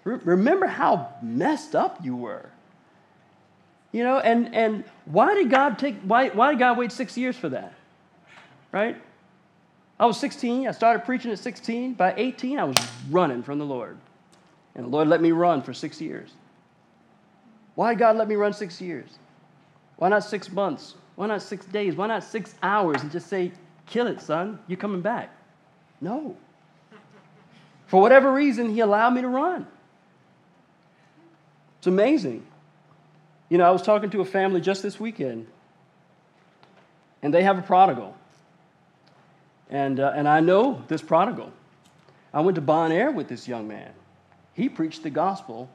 Re- 0.04 0.20
remember 0.24 0.66
how 0.66 1.14
messed 1.22 1.74
up 1.74 2.04
you 2.04 2.14
were. 2.14 2.50
You 3.92 4.02
know, 4.02 4.18
and, 4.18 4.54
and 4.54 4.84
why 5.04 5.34
did 5.34 5.50
God 5.50 5.78
take 5.78 6.00
why, 6.02 6.28
why 6.30 6.50
did 6.50 6.58
God 6.58 6.78
wait 6.78 6.90
six 6.90 7.16
years 7.16 7.36
for 7.36 7.48
that? 7.50 7.74
Right? 8.72 9.00
I 9.98 10.06
was 10.06 10.18
16, 10.18 10.66
I 10.66 10.72
started 10.72 11.04
preaching 11.04 11.30
at 11.30 11.38
16. 11.38 11.94
By 11.94 12.14
18, 12.16 12.58
I 12.58 12.64
was 12.64 12.76
running 13.10 13.42
from 13.42 13.58
the 13.58 13.64
Lord. 13.64 13.96
And 14.74 14.90
Lord 14.90 15.08
let 15.08 15.20
me 15.20 15.32
run 15.32 15.62
for 15.62 15.72
six 15.72 16.00
years. 16.00 16.30
Why 17.74 17.94
God 17.94 18.16
let 18.16 18.28
me 18.28 18.34
run 18.34 18.52
six 18.52 18.80
years? 18.80 19.18
Why 19.96 20.08
not 20.08 20.24
six 20.24 20.50
months? 20.50 20.94
Why 21.16 21.26
not 21.26 21.42
six 21.42 21.64
days? 21.66 21.94
Why 21.94 22.06
not 22.06 22.24
six 22.24 22.54
hours 22.62 23.02
and 23.02 23.10
just 23.10 23.28
say, 23.28 23.52
Kill 23.86 24.06
it, 24.06 24.20
son. 24.20 24.58
You're 24.66 24.78
coming 24.78 25.02
back. 25.02 25.30
No. 26.00 26.36
For 27.86 28.00
whatever 28.00 28.32
reason, 28.32 28.70
he 28.70 28.80
allowed 28.80 29.10
me 29.10 29.20
to 29.20 29.28
run. 29.28 29.66
It's 31.78 31.86
amazing. 31.86 32.46
You 33.50 33.58
know, 33.58 33.64
I 33.64 33.70
was 33.70 33.82
talking 33.82 34.10
to 34.10 34.20
a 34.20 34.24
family 34.24 34.60
just 34.60 34.82
this 34.82 34.98
weekend, 34.98 35.46
and 37.22 37.32
they 37.32 37.42
have 37.42 37.58
a 37.58 37.62
prodigal. 37.62 38.16
And, 39.68 40.00
uh, 40.00 40.12
and 40.14 40.26
I 40.26 40.40
know 40.40 40.82
this 40.88 41.02
prodigal. 41.02 41.52
I 42.32 42.40
went 42.40 42.54
to 42.54 42.60
Bon 42.60 42.90
Air 42.90 43.10
with 43.10 43.28
this 43.28 43.46
young 43.46 43.68
man. 43.68 43.92
He 44.54 44.68
preached 44.68 45.02
the 45.02 45.10
gospel 45.10 45.68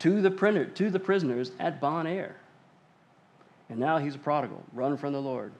to 0.00 0.22
the, 0.22 0.30
printer, 0.30 0.66
to 0.66 0.90
the 0.90 1.00
prisoners 1.00 1.52
at 1.58 1.80
Bon 1.80 2.06
Air. 2.06 2.36
And 3.68 3.78
now 3.78 3.98
he's 3.98 4.14
a 4.14 4.18
prodigal, 4.18 4.62
running 4.72 4.98
from 4.98 5.12
the 5.12 5.20
Lord. 5.20 5.52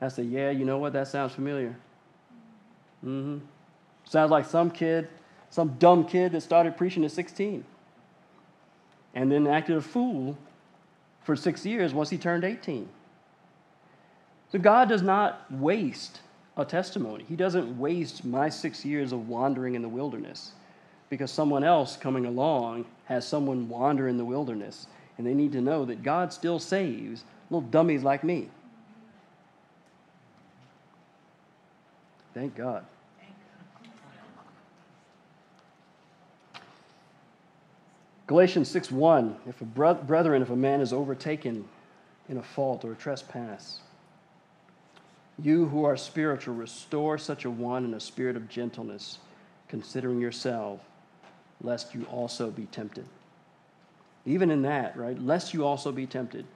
I 0.00 0.08
said, 0.08 0.26
Yeah, 0.26 0.50
you 0.50 0.64
know 0.64 0.78
what? 0.78 0.92
That 0.92 1.08
sounds 1.08 1.32
familiar. 1.32 1.76
Mm-hmm. 3.04 3.44
Sounds 4.04 4.30
like 4.30 4.44
some 4.44 4.70
kid, 4.70 5.08
some 5.50 5.76
dumb 5.78 6.04
kid 6.04 6.32
that 6.32 6.40
started 6.42 6.76
preaching 6.76 7.04
at 7.04 7.12
16 7.12 7.64
and 9.14 9.30
then 9.30 9.46
acted 9.46 9.76
a 9.76 9.80
fool 9.80 10.36
for 11.22 11.36
six 11.36 11.66
years 11.66 11.92
once 11.92 12.10
he 12.10 12.18
turned 12.18 12.44
18. 12.44 12.88
So 14.52 14.58
God 14.58 14.88
does 14.88 15.02
not 15.02 15.50
waste 15.50 16.20
a 16.56 16.64
testimony. 16.64 17.24
He 17.28 17.36
doesn't 17.36 17.78
waste 17.78 18.24
my 18.24 18.48
six 18.48 18.84
years 18.84 19.12
of 19.12 19.28
wandering 19.28 19.74
in 19.74 19.82
the 19.82 19.88
wilderness 19.88 20.52
because 21.10 21.30
someone 21.30 21.64
else 21.64 21.96
coming 21.96 22.24
along 22.24 22.86
has 23.04 23.26
someone 23.26 23.68
wander 23.68 24.08
in 24.08 24.16
the 24.16 24.24
wilderness 24.24 24.86
and 25.18 25.26
they 25.26 25.34
need 25.34 25.52
to 25.52 25.60
know 25.60 25.84
that 25.84 26.02
God 26.02 26.32
still 26.32 26.58
saves 26.58 27.24
little 27.50 27.68
dummies 27.68 28.02
like 28.02 28.24
me. 28.24 28.48
Thank 32.32 32.56
God. 32.56 32.86
Galatians 38.28 38.72
6:1 38.72 39.34
If 39.48 39.60
a 39.60 39.64
brethren 39.64 40.40
if 40.40 40.50
a 40.50 40.56
man 40.56 40.80
is 40.80 40.92
overtaken 40.92 41.68
in 42.28 42.36
a 42.36 42.42
fault 42.42 42.84
or 42.84 42.92
a 42.92 42.94
trespass 42.94 43.80
you 45.42 45.66
who 45.66 45.84
are 45.84 45.96
spiritual 45.96 46.54
restore 46.54 47.18
such 47.18 47.44
a 47.44 47.50
one 47.50 47.84
in 47.84 47.94
a 47.94 48.00
spirit 48.00 48.36
of 48.36 48.48
gentleness 48.48 49.18
considering 49.68 50.20
yourself 50.20 50.80
lest 51.62 51.94
you 51.94 52.04
also 52.04 52.50
be 52.50 52.66
tempted. 52.66 53.06
Even 54.26 54.50
in 54.50 54.62
that, 54.62 54.96
right? 54.96 55.20
Lest 55.20 55.54
you 55.54 55.64
also 55.64 55.92
be 55.92 56.06
tempted 56.06 56.46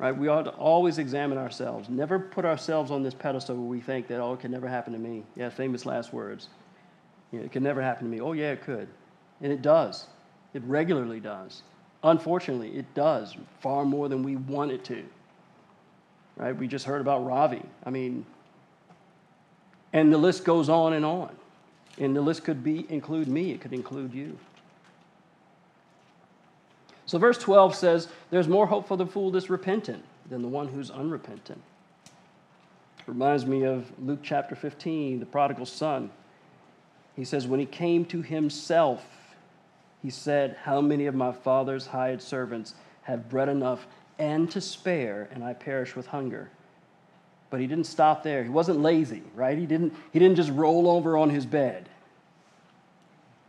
right? 0.00 0.16
We 0.16 0.28
ought 0.28 0.44
to 0.44 0.50
always 0.52 0.96
examine 0.98 1.36
ourselves. 1.36 1.90
Never 1.90 2.18
put 2.18 2.46
ourselves 2.46 2.90
on 2.90 3.02
this 3.02 3.12
pedestal 3.12 3.54
where 3.56 3.66
we 3.66 3.80
think 3.80 4.08
that, 4.08 4.18
oh, 4.18 4.32
it 4.32 4.40
can 4.40 4.50
never 4.50 4.66
happen 4.66 4.94
to 4.94 4.98
me. 4.98 5.24
Yeah, 5.36 5.50
famous 5.50 5.84
last 5.84 6.12
words. 6.12 6.48
Yeah, 7.32 7.40
it 7.40 7.52
can 7.52 7.62
never 7.62 7.82
happen 7.82 8.06
to 8.06 8.10
me. 8.10 8.20
Oh, 8.20 8.32
yeah, 8.32 8.52
it 8.52 8.62
could. 8.62 8.88
And 9.42 9.52
it 9.52 9.60
does. 9.60 10.06
It 10.54 10.62
regularly 10.64 11.20
does. 11.20 11.62
Unfortunately, 12.02 12.70
it 12.70 12.92
does 12.94 13.36
far 13.60 13.84
more 13.84 14.08
than 14.08 14.22
we 14.22 14.36
want 14.36 14.72
it 14.72 14.84
to. 14.86 15.04
Right? 16.36 16.56
We 16.56 16.66
just 16.66 16.86
heard 16.86 17.02
about 17.02 17.26
Ravi. 17.26 17.62
I 17.84 17.90
mean, 17.90 18.24
and 19.92 20.10
the 20.10 20.18
list 20.18 20.44
goes 20.46 20.70
on 20.70 20.94
and 20.94 21.04
on. 21.04 21.36
And 21.98 22.16
the 22.16 22.20
list 22.20 22.44
could 22.44 22.62
be 22.62 22.86
include 22.88 23.28
me, 23.28 23.52
it 23.52 23.60
could 23.60 23.72
include 23.72 24.14
you. 24.14 24.38
So, 27.06 27.18
verse 27.18 27.38
12 27.38 27.74
says, 27.74 28.08
There's 28.30 28.46
more 28.46 28.66
hope 28.66 28.86
for 28.86 28.96
the 28.96 29.06
fool 29.06 29.32
that's 29.32 29.50
repentant 29.50 30.04
than 30.28 30.42
the 30.42 30.48
one 30.48 30.68
who's 30.68 30.90
unrepentant. 30.90 31.60
Reminds 33.06 33.44
me 33.44 33.64
of 33.64 33.90
Luke 33.98 34.20
chapter 34.22 34.54
15, 34.54 35.18
the 35.18 35.26
prodigal 35.26 35.66
son. 35.66 36.10
He 37.16 37.24
says, 37.24 37.48
When 37.48 37.58
he 37.58 37.66
came 37.66 38.04
to 38.06 38.22
himself, 38.22 39.04
he 40.02 40.10
said, 40.10 40.56
How 40.62 40.80
many 40.80 41.06
of 41.06 41.14
my 41.14 41.32
father's 41.32 41.86
hired 41.86 42.22
servants 42.22 42.74
have 43.02 43.28
bread 43.28 43.48
enough 43.48 43.86
and 44.18 44.50
to 44.52 44.60
spare, 44.60 45.28
and 45.32 45.42
I 45.42 45.54
perish 45.54 45.96
with 45.96 46.06
hunger? 46.06 46.50
But 47.50 47.60
he 47.60 47.66
didn't 47.66 47.86
stop 47.86 48.22
there. 48.22 48.42
He 48.44 48.48
wasn't 48.48 48.80
lazy, 48.80 49.22
right? 49.34 49.58
He 49.58 49.66
didn't, 49.66 49.94
he 50.12 50.18
didn't 50.18 50.36
just 50.36 50.50
roll 50.50 50.88
over 50.88 51.16
on 51.16 51.30
his 51.30 51.44
bed. 51.44 51.88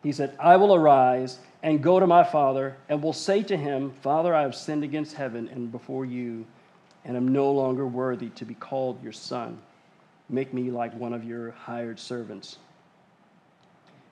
He 0.04 0.12
said, 0.12 0.36
I 0.40 0.58
will 0.58 0.74
arise 0.74 1.38
and 1.62 1.84
go 1.84 2.00
to 2.00 2.08
my 2.08 2.24
father 2.24 2.76
and 2.90 3.04
will 3.04 3.14
say 3.14 3.44
to 3.44 3.56
him, 3.56 3.92
Father, 4.02 4.34
I 4.34 4.42
have 4.42 4.56
sinned 4.56 4.84
against 4.84 5.14
heaven 5.14 5.48
and 5.50 5.72
before 5.72 6.06
you, 6.06 6.46
and 7.06 7.16
am 7.16 7.28
no 7.28 7.52
longer 7.52 7.86
worthy 7.86 8.30
to 8.30 8.46
be 8.46 8.56
called 8.56 9.02
your 9.04 9.12
son. 9.12 9.60
Make 10.30 10.54
me 10.54 10.72
like 10.72 10.94
one 10.96 11.14
of 11.14 11.24
your 11.24 11.52
hired 11.52 12.00
servants. 12.00 12.58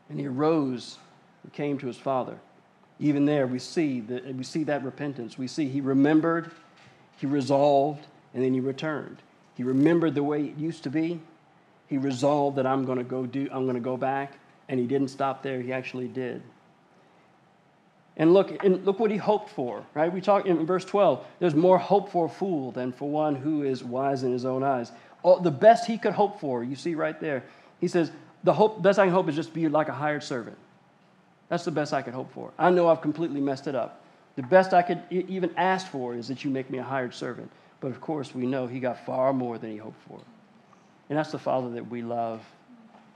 And 0.10 0.20
he 0.20 0.28
arose 0.28 0.98
and 1.44 1.54
came 1.54 1.78
to 1.80 1.88
his 1.88 1.98
father. 1.98 2.38
Even 3.00 3.26
there, 3.26 3.48
we 3.48 3.60
see 3.60 4.02
that 4.02 4.36
we 4.36 4.44
see 4.44 4.64
that 4.66 4.84
repentance. 4.84 5.38
We 5.38 5.48
see 5.48 5.70
he 5.70 5.82
remembered, 5.82 6.52
he 7.18 7.26
resolved, 7.26 8.06
and 8.34 8.44
then 8.44 8.54
he 8.54 8.60
returned. 8.60 9.18
He 9.60 9.64
remembered 9.64 10.16
the 10.16 10.24
way 10.24 10.46
it 10.46 10.58
used 10.58 10.84
to 10.84 10.90
be. 10.90 11.20
He 11.88 11.98
resolved 11.98 12.56
that 12.58 12.66
I'm 12.66 12.86
going 12.86 12.98
to 12.98 13.04
go 13.04 13.26
do. 13.26 13.50
I'm 13.52 13.66
going 13.66 13.76
to 13.76 13.82
go 13.82 13.98
back, 13.98 14.38
and 14.70 14.80
he 14.80 14.88
didn't 14.88 15.10
stop 15.10 15.44
there. 15.44 15.60
He 15.60 15.74
actually 15.74 16.08
did. 16.08 16.42
And 18.16 18.34
look, 18.34 18.64
and 18.64 18.86
look 18.86 19.02
what 19.02 19.12
he 19.12 19.18
hoped 19.18 19.50
for, 19.50 19.86
right? 19.94 20.14
We 20.14 20.22
talk 20.22 20.46
in 20.46 20.66
verse 20.66 20.86
12. 20.86 21.26
There's 21.40 21.56
more 21.56 21.78
hope 21.78 22.10
for 22.10 22.28
a 22.28 22.30
fool 22.30 22.72
than 22.72 22.94
for 22.94 23.10
one 23.10 23.36
who 23.36 23.64
is 23.64 23.84
wise 23.84 24.24
in 24.24 24.32
his 24.32 24.46
own 24.46 24.64
eyes. 24.64 24.94
All, 25.24 25.42
the 25.42 25.52
best 25.52 25.86
he 25.86 25.98
could 25.98 26.14
hope 26.14 26.40
for, 26.40 26.64
you 26.64 26.78
see 26.78 26.96
right 26.96 27.20
there. 27.20 27.44
He 27.82 27.90
says, 27.90 28.14
the 28.46 28.54
hope, 28.54 28.82
best 28.82 28.98
I 28.98 29.08
can 29.08 29.14
hope 29.14 29.28
is 29.28 29.36
just 29.36 29.54
be 29.54 29.68
like 29.68 29.90
a 29.90 29.94
hired 29.94 30.24
servant. 30.24 30.58
That's 31.50 31.66
the 31.66 31.72
best 31.72 31.92
I 31.92 32.02
could 32.02 32.14
hope 32.14 32.32
for. 32.32 32.54
I 32.58 32.70
know 32.70 32.88
I've 32.88 33.02
completely 33.02 33.42
messed 33.42 33.68
it 33.68 33.76
up. 33.76 34.06
The 34.38 34.44
best 34.44 34.74
I 34.74 34.84
could 34.84 35.04
even 35.10 35.52
ask 35.58 35.86
for 35.88 36.16
is 36.16 36.30
that 36.30 36.46
you 36.46 36.50
make 36.50 36.70
me 36.70 36.78
a 36.78 36.84
hired 36.84 37.14
servant. 37.14 37.52
But 37.82 37.92
of 37.92 38.02
course, 38.02 38.36
we 38.36 38.46
know 38.46 38.68
he 38.68 38.80
got 38.80 39.06
far 39.06 39.34
more 39.34 39.58
than 39.58 39.72
he 39.72 39.78
hoped 39.78 40.02
for. 40.08 40.20
And 41.10 41.18
that's 41.18 41.32
the 41.32 41.40
Father 41.40 41.70
that 41.72 41.90
we 41.90 42.02
love. 42.02 42.42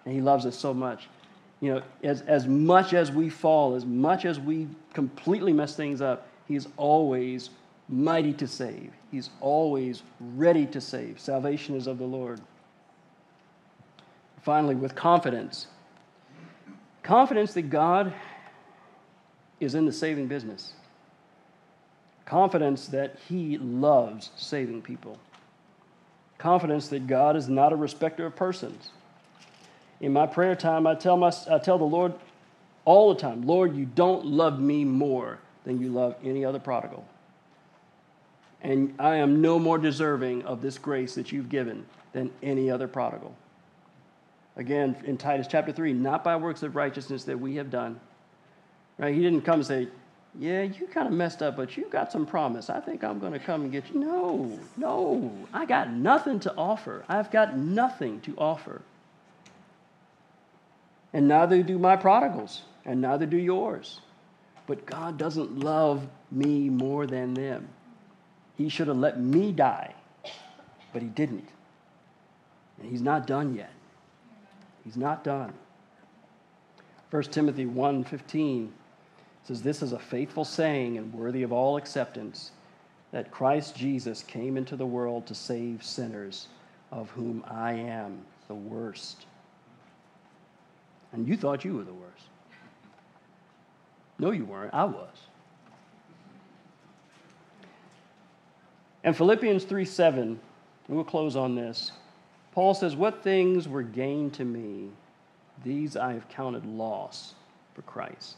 And 0.06 0.14
he 0.14 0.22
loves 0.22 0.46
us 0.46 0.58
so 0.58 0.74
much. 0.74 1.08
You 1.60 1.76
know, 1.76 1.82
as, 2.04 2.22
as 2.22 2.48
much 2.48 2.94
as 2.94 3.12
we 3.12 3.30
fall, 3.30 3.76
as 3.76 3.86
much 3.86 4.26
as 4.26 4.40
we 4.40 4.68
completely 4.94 5.54
mess 5.54 5.76
things 5.76 6.02
up, 6.02 6.28
He's 6.48 6.68
always 6.78 7.50
mighty 7.88 8.34
to 8.34 8.48
save. 8.48 8.92
He's 9.12 9.30
always 9.40 10.04
ready 10.20 10.66
to 10.68 10.82
save. 10.82 11.20
Salvation 11.20 11.76
is 11.76 11.88
of 11.88 11.98
the 11.98 12.06
Lord. 12.06 12.42
Finally, 14.42 14.76
with 14.76 14.96
confidence 14.96 15.68
confidence 17.02 17.54
that 17.54 17.64
God 17.64 18.14
is 19.60 19.76
in 19.76 19.86
the 19.86 19.92
saving 19.92 20.28
business, 20.28 20.72
confidence 22.26 22.88
that 22.88 23.18
He 23.28 23.58
loves 23.58 24.32
saving 24.36 24.82
people, 24.82 25.18
confidence 26.38 26.88
that 26.90 27.08
God 27.08 27.36
is 27.36 27.50
not 27.50 27.74
a 27.74 27.76
respecter 27.76 28.26
of 28.26 28.36
persons. 28.36 28.92
In 30.00 30.14
my 30.14 30.28
prayer 30.28 30.56
time, 30.56 30.86
I 30.86 30.96
tell, 30.96 31.18
my, 31.18 31.32
I 31.50 31.60
tell 31.60 31.78
the 31.78 31.84
Lord 31.84 32.14
all 32.86 33.14
the 33.14 33.20
time, 33.20 33.44
Lord, 33.44 33.76
you 33.76 33.86
don't 33.86 34.26
love 34.26 34.60
me 34.60 34.84
more 34.84 35.40
than 35.64 35.80
you 35.80 35.90
love 35.90 36.16
any 36.24 36.44
other 36.44 36.60
prodigal. 36.60 37.06
And 38.62 38.94
I 39.00 39.16
am 39.16 39.42
no 39.42 39.60
more 39.60 39.78
deserving 39.78 40.44
of 40.44 40.62
this 40.62 40.78
grace 40.78 41.16
that 41.16 41.32
you've 41.32 41.50
given 41.50 41.86
than 42.14 42.32
any 42.42 42.70
other 42.70 42.88
prodigal. 42.88 43.36
Again, 44.56 44.96
in 45.06 45.18
Titus 45.18 45.48
chapter 45.50 45.72
3, 45.72 45.94
not 45.94 46.24
by 46.24 46.36
works 46.36 46.64
of 46.64 46.76
righteousness 46.76 47.24
that 47.26 47.40
we 47.40 47.56
have 47.56 47.70
done. 47.70 48.00
Right? 48.98 49.14
He 49.14 49.22
didn't 49.22 49.42
come 49.42 49.56
and 49.56 49.66
say, 49.66 49.88
Yeah, 50.40 50.64
you 50.64 50.88
kind 50.88 51.08
of 51.08 51.14
messed 51.14 51.44
up, 51.44 51.56
but 51.56 51.78
you 51.78 51.86
got 51.90 52.12
some 52.12 52.26
promise. 52.26 52.70
I 52.70 52.80
think 52.80 53.04
I'm 53.04 53.20
going 53.20 53.34
to 53.34 53.40
come 53.40 53.62
and 53.62 53.72
get 53.72 53.90
you. 53.94 54.00
No, 54.00 54.60
no. 54.78 55.32
I 55.54 55.66
got 55.66 55.92
nothing 55.92 56.40
to 56.42 56.56
offer. 56.56 57.06
I've 57.08 57.30
got 57.30 57.56
nothing 57.56 58.20
to 58.22 58.34
offer. 58.38 58.82
And 61.14 61.28
neither 61.28 61.62
do 61.62 61.78
my 61.78 61.96
prodigals, 61.96 62.64
and 62.84 63.00
neither 63.02 63.28
do 63.28 63.38
yours. 63.38 64.02
But 64.66 64.88
God 64.88 65.20
doesn't 65.20 65.60
love 65.60 66.08
me 66.32 66.70
more 66.70 67.06
than 67.06 67.36
them. 67.36 67.68
He 68.58 68.70
should 68.70 68.88
have 68.88 68.98
let 68.98 69.20
me 69.20 69.52
die, 69.52 69.94
but 70.92 71.04
He 71.04 71.10
didn't. 71.10 71.50
And 72.82 72.90
He's 72.90 73.02
not 73.02 73.28
done 73.28 73.54
yet. 73.54 73.72
He's 74.84 74.98
not 74.98 75.24
done. 75.24 75.54
1 77.12 77.24
Timothy 77.24 77.66
1:15 77.66 78.70
says 79.44 79.62
this 79.62 79.82
is 79.82 79.92
a 79.92 80.00
faithful 80.00 80.46
saying 80.46 80.98
and 80.98 81.14
worthy 81.14 81.44
of 81.44 81.52
all 81.52 81.78
acceptance 81.78 82.52
that 83.12 83.30
Christ 83.30 83.76
Jesus 83.76 84.24
came 84.24 84.58
into 84.58 84.76
the 84.76 84.86
world 84.86 85.28
to 85.28 85.36
save 85.36 85.84
sinners 85.84 86.48
of 86.92 87.10
whom 87.12 87.44
I 87.50 87.74
am 87.74 88.22
the 88.48 88.56
worst. 88.56 89.26
And 91.12 91.28
you 91.28 91.38
thought 91.38 91.64
you 91.64 91.76
were 91.76 91.84
the 91.84 91.94
worst. 91.94 92.26
No, 94.18 94.32
you 94.32 94.46
weren't. 94.46 94.74
I 94.74 94.86
was. 94.86 95.18
And 99.04 99.16
Philippians 99.16 99.66
3 99.66 99.86
7, 99.86 100.40
we'll 100.88 101.04
close 101.04 101.36
on 101.36 101.56
this. 101.56 101.92
Paul 102.54 102.74
says, 102.74 102.96
What 102.96 103.24
things 103.24 103.68
were 103.68 103.84
gained 103.84 104.34
to 104.36 104.46
me, 104.46 104.90
these 105.64 105.98
I 105.98 106.14
have 106.14 106.30
counted 106.30 106.66
loss 106.66 107.36
for 107.74 107.82
Christ. 107.82 108.38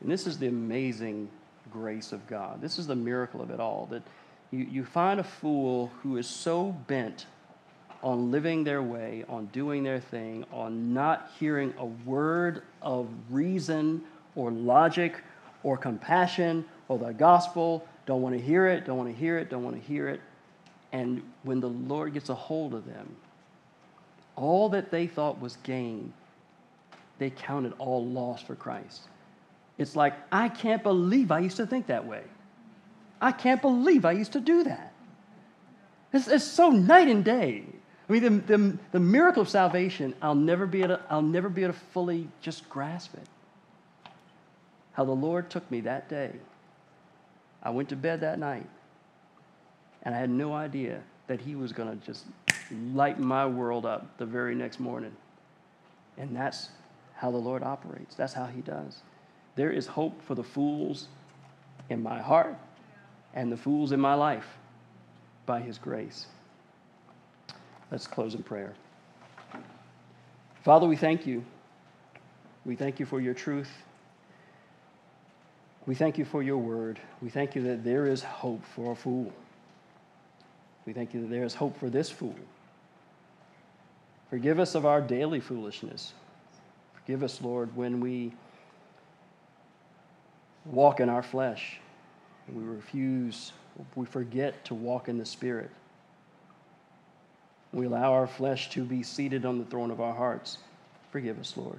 And 0.00 0.10
this 0.10 0.26
is 0.26 0.38
the 0.38 0.48
amazing 0.48 1.28
grace 1.72 2.12
of 2.12 2.26
God. 2.26 2.60
This 2.60 2.78
is 2.78 2.86
the 2.86 2.96
miracle 2.96 3.42
of 3.42 3.50
it 3.50 3.60
all 3.60 3.86
that 3.90 4.02
you, 4.50 4.60
you 4.60 4.84
find 4.84 5.20
a 5.20 5.24
fool 5.24 5.90
who 6.02 6.16
is 6.16 6.26
so 6.26 6.72
bent 6.86 7.26
on 8.02 8.30
living 8.30 8.64
their 8.64 8.82
way, 8.82 9.24
on 9.28 9.46
doing 9.46 9.82
their 9.82 10.00
thing, 10.00 10.44
on 10.52 10.94
not 10.94 11.30
hearing 11.38 11.74
a 11.78 11.84
word 11.84 12.62
of 12.80 13.08
reason 13.28 14.02
or 14.36 14.50
logic 14.50 15.16
or 15.62 15.76
compassion 15.76 16.64
or 16.86 16.98
the 16.98 17.12
gospel, 17.12 17.86
don't 18.06 18.22
want 18.22 18.36
to 18.36 18.40
hear 18.40 18.66
it, 18.68 18.86
don't 18.86 18.96
want 18.96 19.10
to 19.10 19.18
hear 19.18 19.36
it, 19.38 19.50
don't 19.50 19.64
want 19.64 19.76
to 19.76 19.82
hear 19.86 20.08
it. 20.08 20.20
And 20.92 21.22
when 21.42 21.60
the 21.60 21.68
Lord 21.68 22.14
gets 22.14 22.28
a 22.28 22.34
hold 22.34 22.72
of 22.72 22.86
them, 22.86 23.16
all 24.36 24.68
that 24.70 24.90
they 24.90 25.06
thought 25.06 25.40
was 25.40 25.56
gain, 25.64 26.12
they 27.18 27.30
counted 27.30 27.74
all 27.78 28.06
loss 28.06 28.42
for 28.42 28.54
Christ. 28.54 29.02
It's 29.78 29.94
like, 29.94 30.14
I 30.30 30.48
can't 30.48 30.82
believe 30.82 31.30
I 31.30 31.38
used 31.38 31.56
to 31.58 31.66
think 31.66 31.86
that 31.86 32.04
way. 32.04 32.24
I 33.20 33.32
can't 33.32 33.62
believe 33.62 34.04
I 34.04 34.12
used 34.12 34.32
to 34.32 34.40
do 34.40 34.64
that. 34.64 34.92
It's, 36.12 36.28
it's 36.28 36.44
so 36.44 36.70
night 36.70 37.08
and 37.08 37.24
day. 37.24 37.64
I 38.08 38.12
mean, 38.12 38.22
the, 38.22 38.56
the, 38.56 38.78
the 38.92 39.00
miracle 39.00 39.42
of 39.42 39.48
salvation, 39.48 40.14
I'll 40.22 40.34
never, 40.34 40.66
be 40.66 40.82
able 40.82 40.96
to, 40.96 41.02
I'll 41.10 41.22
never 41.22 41.48
be 41.48 41.62
able 41.62 41.74
to 41.74 41.80
fully 41.92 42.28
just 42.40 42.68
grasp 42.68 43.14
it. 43.14 43.26
How 44.92 45.04
the 45.04 45.12
Lord 45.12 45.50
took 45.50 45.70
me 45.70 45.80
that 45.82 46.08
day. 46.08 46.32
I 47.62 47.70
went 47.70 47.88
to 47.90 47.96
bed 47.96 48.20
that 48.22 48.38
night, 48.38 48.66
and 50.02 50.14
I 50.14 50.18
had 50.18 50.30
no 50.30 50.54
idea 50.54 51.02
that 51.26 51.40
He 51.40 51.54
was 51.54 51.72
going 51.72 51.88
to 51.88 52.06
just 52.06 52.24
light 52.94 53.18
my 53.20 53.46
world 53.46 53.84
up 53.84 54.16
the 54.16 54.26
very 54.26 54.54
next 54.54 54.80
morning. 54.80 55.14
And 56.16 56.34
that's 56.34 56.70
how 57.14 57.30
the 57.30 57.36
Lord 57.36 57.62
operates, 57.62 58.14
that's 58.14 58.32
how 58.32 58.46
He 58.46 58.60
does. 58.60 59.02
There 59.58 59.72
is 59.72 59.88
hope 59.88 60.22
for 60.22 60.36
the 60.36 60.44
fools 60.44 61.08
in 61.90 62.00
my 62.00 62.20
heart 62.20 62.56
and 63.34 63.50
the 63.50 63.56
fools 63.56 63.90
in 63.90 63.98
my 63.98 64.14
life 64.14 64.46
by 65.46 65.58
His 65.58 65.78
grace. 65.78 66.26
Let's 67.90 68.06
close 68.06 68.36
in 68.36 68.44
prayer. 68.44 68.74
Father, 70.62 70.86
we 70.86 70.94
thank 70.94 71.26
you. 71.26 71.44
We 72.64 72.76
thank 72.76 73.00
you 73.00 73.06
for 73.06 73.20
your 73.20 73.34
truth. 73.34 73.68
We 75.86 75.96
thank 75.96 76.18
you 76.18 76.24
for 76.24 76.40
your 76.40 76.58
word. 76.58 77.00
We 77.20 77.28
thank 77.28 77.56
you 77.56 77.62
that 77.64 77.82
there 77.82 78.06
is 78.06 78.22
hope 78.22 78.64
for 78.76 78.92
a 78.92 78.94
fool. 78.94 79.32
We 80.86 80.92
thank 80.92 81.12
you 81.12 81.22
that 81.22 81.30
there 81.30 81.42
is 81.42 81.54
hope 81.54 81.76
for 81.80 81.90
this 81.90 82.10
fool. 82.10 82.36
Forgive 84.30 84.60
us 84.60 84.76
of 84.76 84.86
our 84.86 85.00
daily 85.00 85.40
foolishness. 85.40 86.12
Forgive 86.94 87.24
us, 87.24 87.42
Lord, 87.42 87.74
when 87.74 87.98
we 87.98 88.34
walk 90.64 91.00
in 91.00 91.08
our 91.08 91.22
flesh. 91.22 91.80
We 92.52 92.62
refuse, 92.62 93.52
we 93.94 94.06
forget 94.06 94.64
to 94.66 94.74
walk 94.74 95.08
in 95.08 95.18
the 95.18 95.26
Spirit. 95.26 95.70
We 97.72 97.86
allow 97.86 98.12
our 98.12 98.26
flesh 98.26 98.70
to 98.70 98.84
be 98.84 99.02
seated 99.02 99.44
on 99.44 99.58
the 99.58 99.64
throne 99.64 99.90
of 99.90 100.00
our 100.00 100.14
hearts. 100.14 100.58
Forgive 101.12 101.38
us, 101.38 101.56
Lord. 101.56 101.78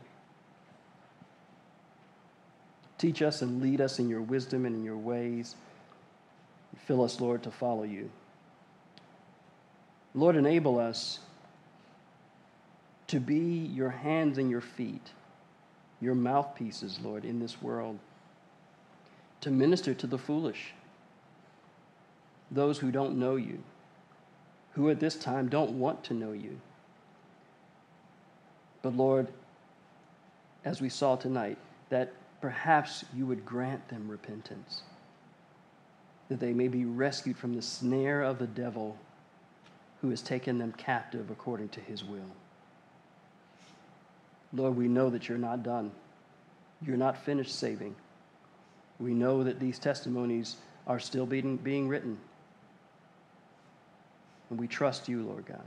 Teach 2.97 3.21
us 3.21 3.41
and 3.41 3.61
lead 3.61 3.81
us 3.81 3.97
in 3.97 4.09
your 4.09 4.21
wisdom 4.21 4.65
and 4.65 4.75
in 4.75 4.83
your 4.83 4.97
ways. 4.97 5.55
Fill 6.85 7.03
us, 7.03 7.19
Lord, 7.19 7.43
to 7.43 7.51
follow 7.51 7.83
you. 7.83 8.11
Lord, 10.13 10.35
enable 10.35 10.79
us 10.79 11.19
to 13.07 13.19
be 13.19 13.69
your 13.73 13.89
hands 13.89 14.37
and 14.37 14.51
your 14.51 14.61
feet, 14.61 15.11
your 16.01 16.13
mouthpieces, 16.13 16.99
Lord, 17.01 17.25
in 17.25 17.39
this 17.39 17.61
world, 17.61 17.97
to 19.41 19.51
minister 19.51 19.93
to 19.93 20.07
the 20.07 20.17
foolish, 20.17 20.73
those 22.51 22.79
who 22.79 22.91
don't 22.91 23.17
know 23.17 23.35
you 23.35 23.63
who 24.79 24.89
at 24.89 24.99
this 25.01 25.15
time 25.15 25.49
don't 25.49 25.71
want 25.71 26.03
to 26.05 26.13
know 26.13 26.31
you. 26.31 26.59
But 28.81 28.95
Lord, 28.95 29.27
as 30.63 30.79
we 30.79 30.87
saw 30.87 31.17
tonight, 31.17 31.57
that 31.89 32.13
perhaps 32.39 33.03
you 33.13 33.25
would 33.25 33.45
grant 33.45 33.85
them 33.89 34.07
repentance, 34.07 34.83
that 36.29 36.39
they 36.39 36.53
may 36.53 36.69
be 36.69 36.85
rescued 36.85 37.37
from 37.37 37.55
the 37.55 37.61
snare 37.61 38.21
of 38.21 38.39
the 38.39 38.47
devil 38.47 38.97
who 40.01 40.09
has 40.11 40.21
taken 40.21 40.57
them 40.57 40.71
captive 40.77 41.29
according 41.29 41.67
to 41.69 41.81
his 41.81 42.03
will. 42.03 42.31
Lord, 44.53 44.77
we 44.77 44.87
know 44.87 45.09
that 45.09 45.27
you're 45.27 45.37
not 45.37 45.61
done. 45.61 45.91
You're 46.81 46.95
not 46.95 47.17
finished 47.17 47.53
saving. 47.53 47.95
We 48.99 49.13
know 49.13 49.43
that 49.43 49.59
these 49.59 49.79
testimonies 49.79 50.57
are 50.87 50.99
still 50.99 51.25
being, 51.25 51.57
being 51.57 51.87
written. 51.87 52.17
And 54.49 54.59
we 54.59 54.67
trust 54.67 55.07
you, 55.07 55.23
Lord 55.23 55.45
God. 55.45 55.63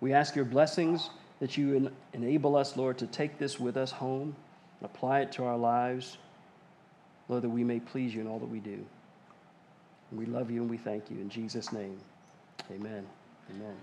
We 0.00 0.12
ask 0.12 0.36
your 0.36 0.44
blessings 0.44 1.10
that 1.40 1.56
you 1.56 1.90
enable 2.12 2.56
us, 2.56 2.76
Lord, 2.76 2.98
to 2.98 3.06
take 3.06 3.38
this 3.38 3.58
with 3.60 3.76
us 3.76 3.90
home 3.90 4.34
and 4.80 4.90
apply 4.90 5.20
it 5.20 5.32
to 5.32 5.44
our 5.44 5.56
lives, 5.56 6.16
Lord, 7.28 7.42
that 7.42 7.50
we 7.50 7.64
may 7.64 7.80
please 7.80 8.14
you 8.14 8.20
in 8.20 8.26
all 8.26 8.38
that 8.38 8.48
we 8.48 8.60
do. 8.60 8.84
And 10.10 10.20
we 10.20 10.26
love 10.26 10.50
you 10.50 10.62
and 10.62 10.70
we 10.70 10.78
thank 10.78 11.10
you. 11.10 11.18
In 11.18 11.28
Jesus' 11.28 11.72
name, 11.72 11.98
amen. 12.70 13.04
Amen. 13.54 13.76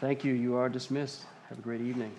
Thank 0.00 0.24
you. 0.24 0.32
You 0.32 0.56
are 0.56 0.68
dismissed. 0.68 1.24
Have 1.48 1.58
a 1.58 1.62
great 1.62 1.82
evening. 1.82 2.12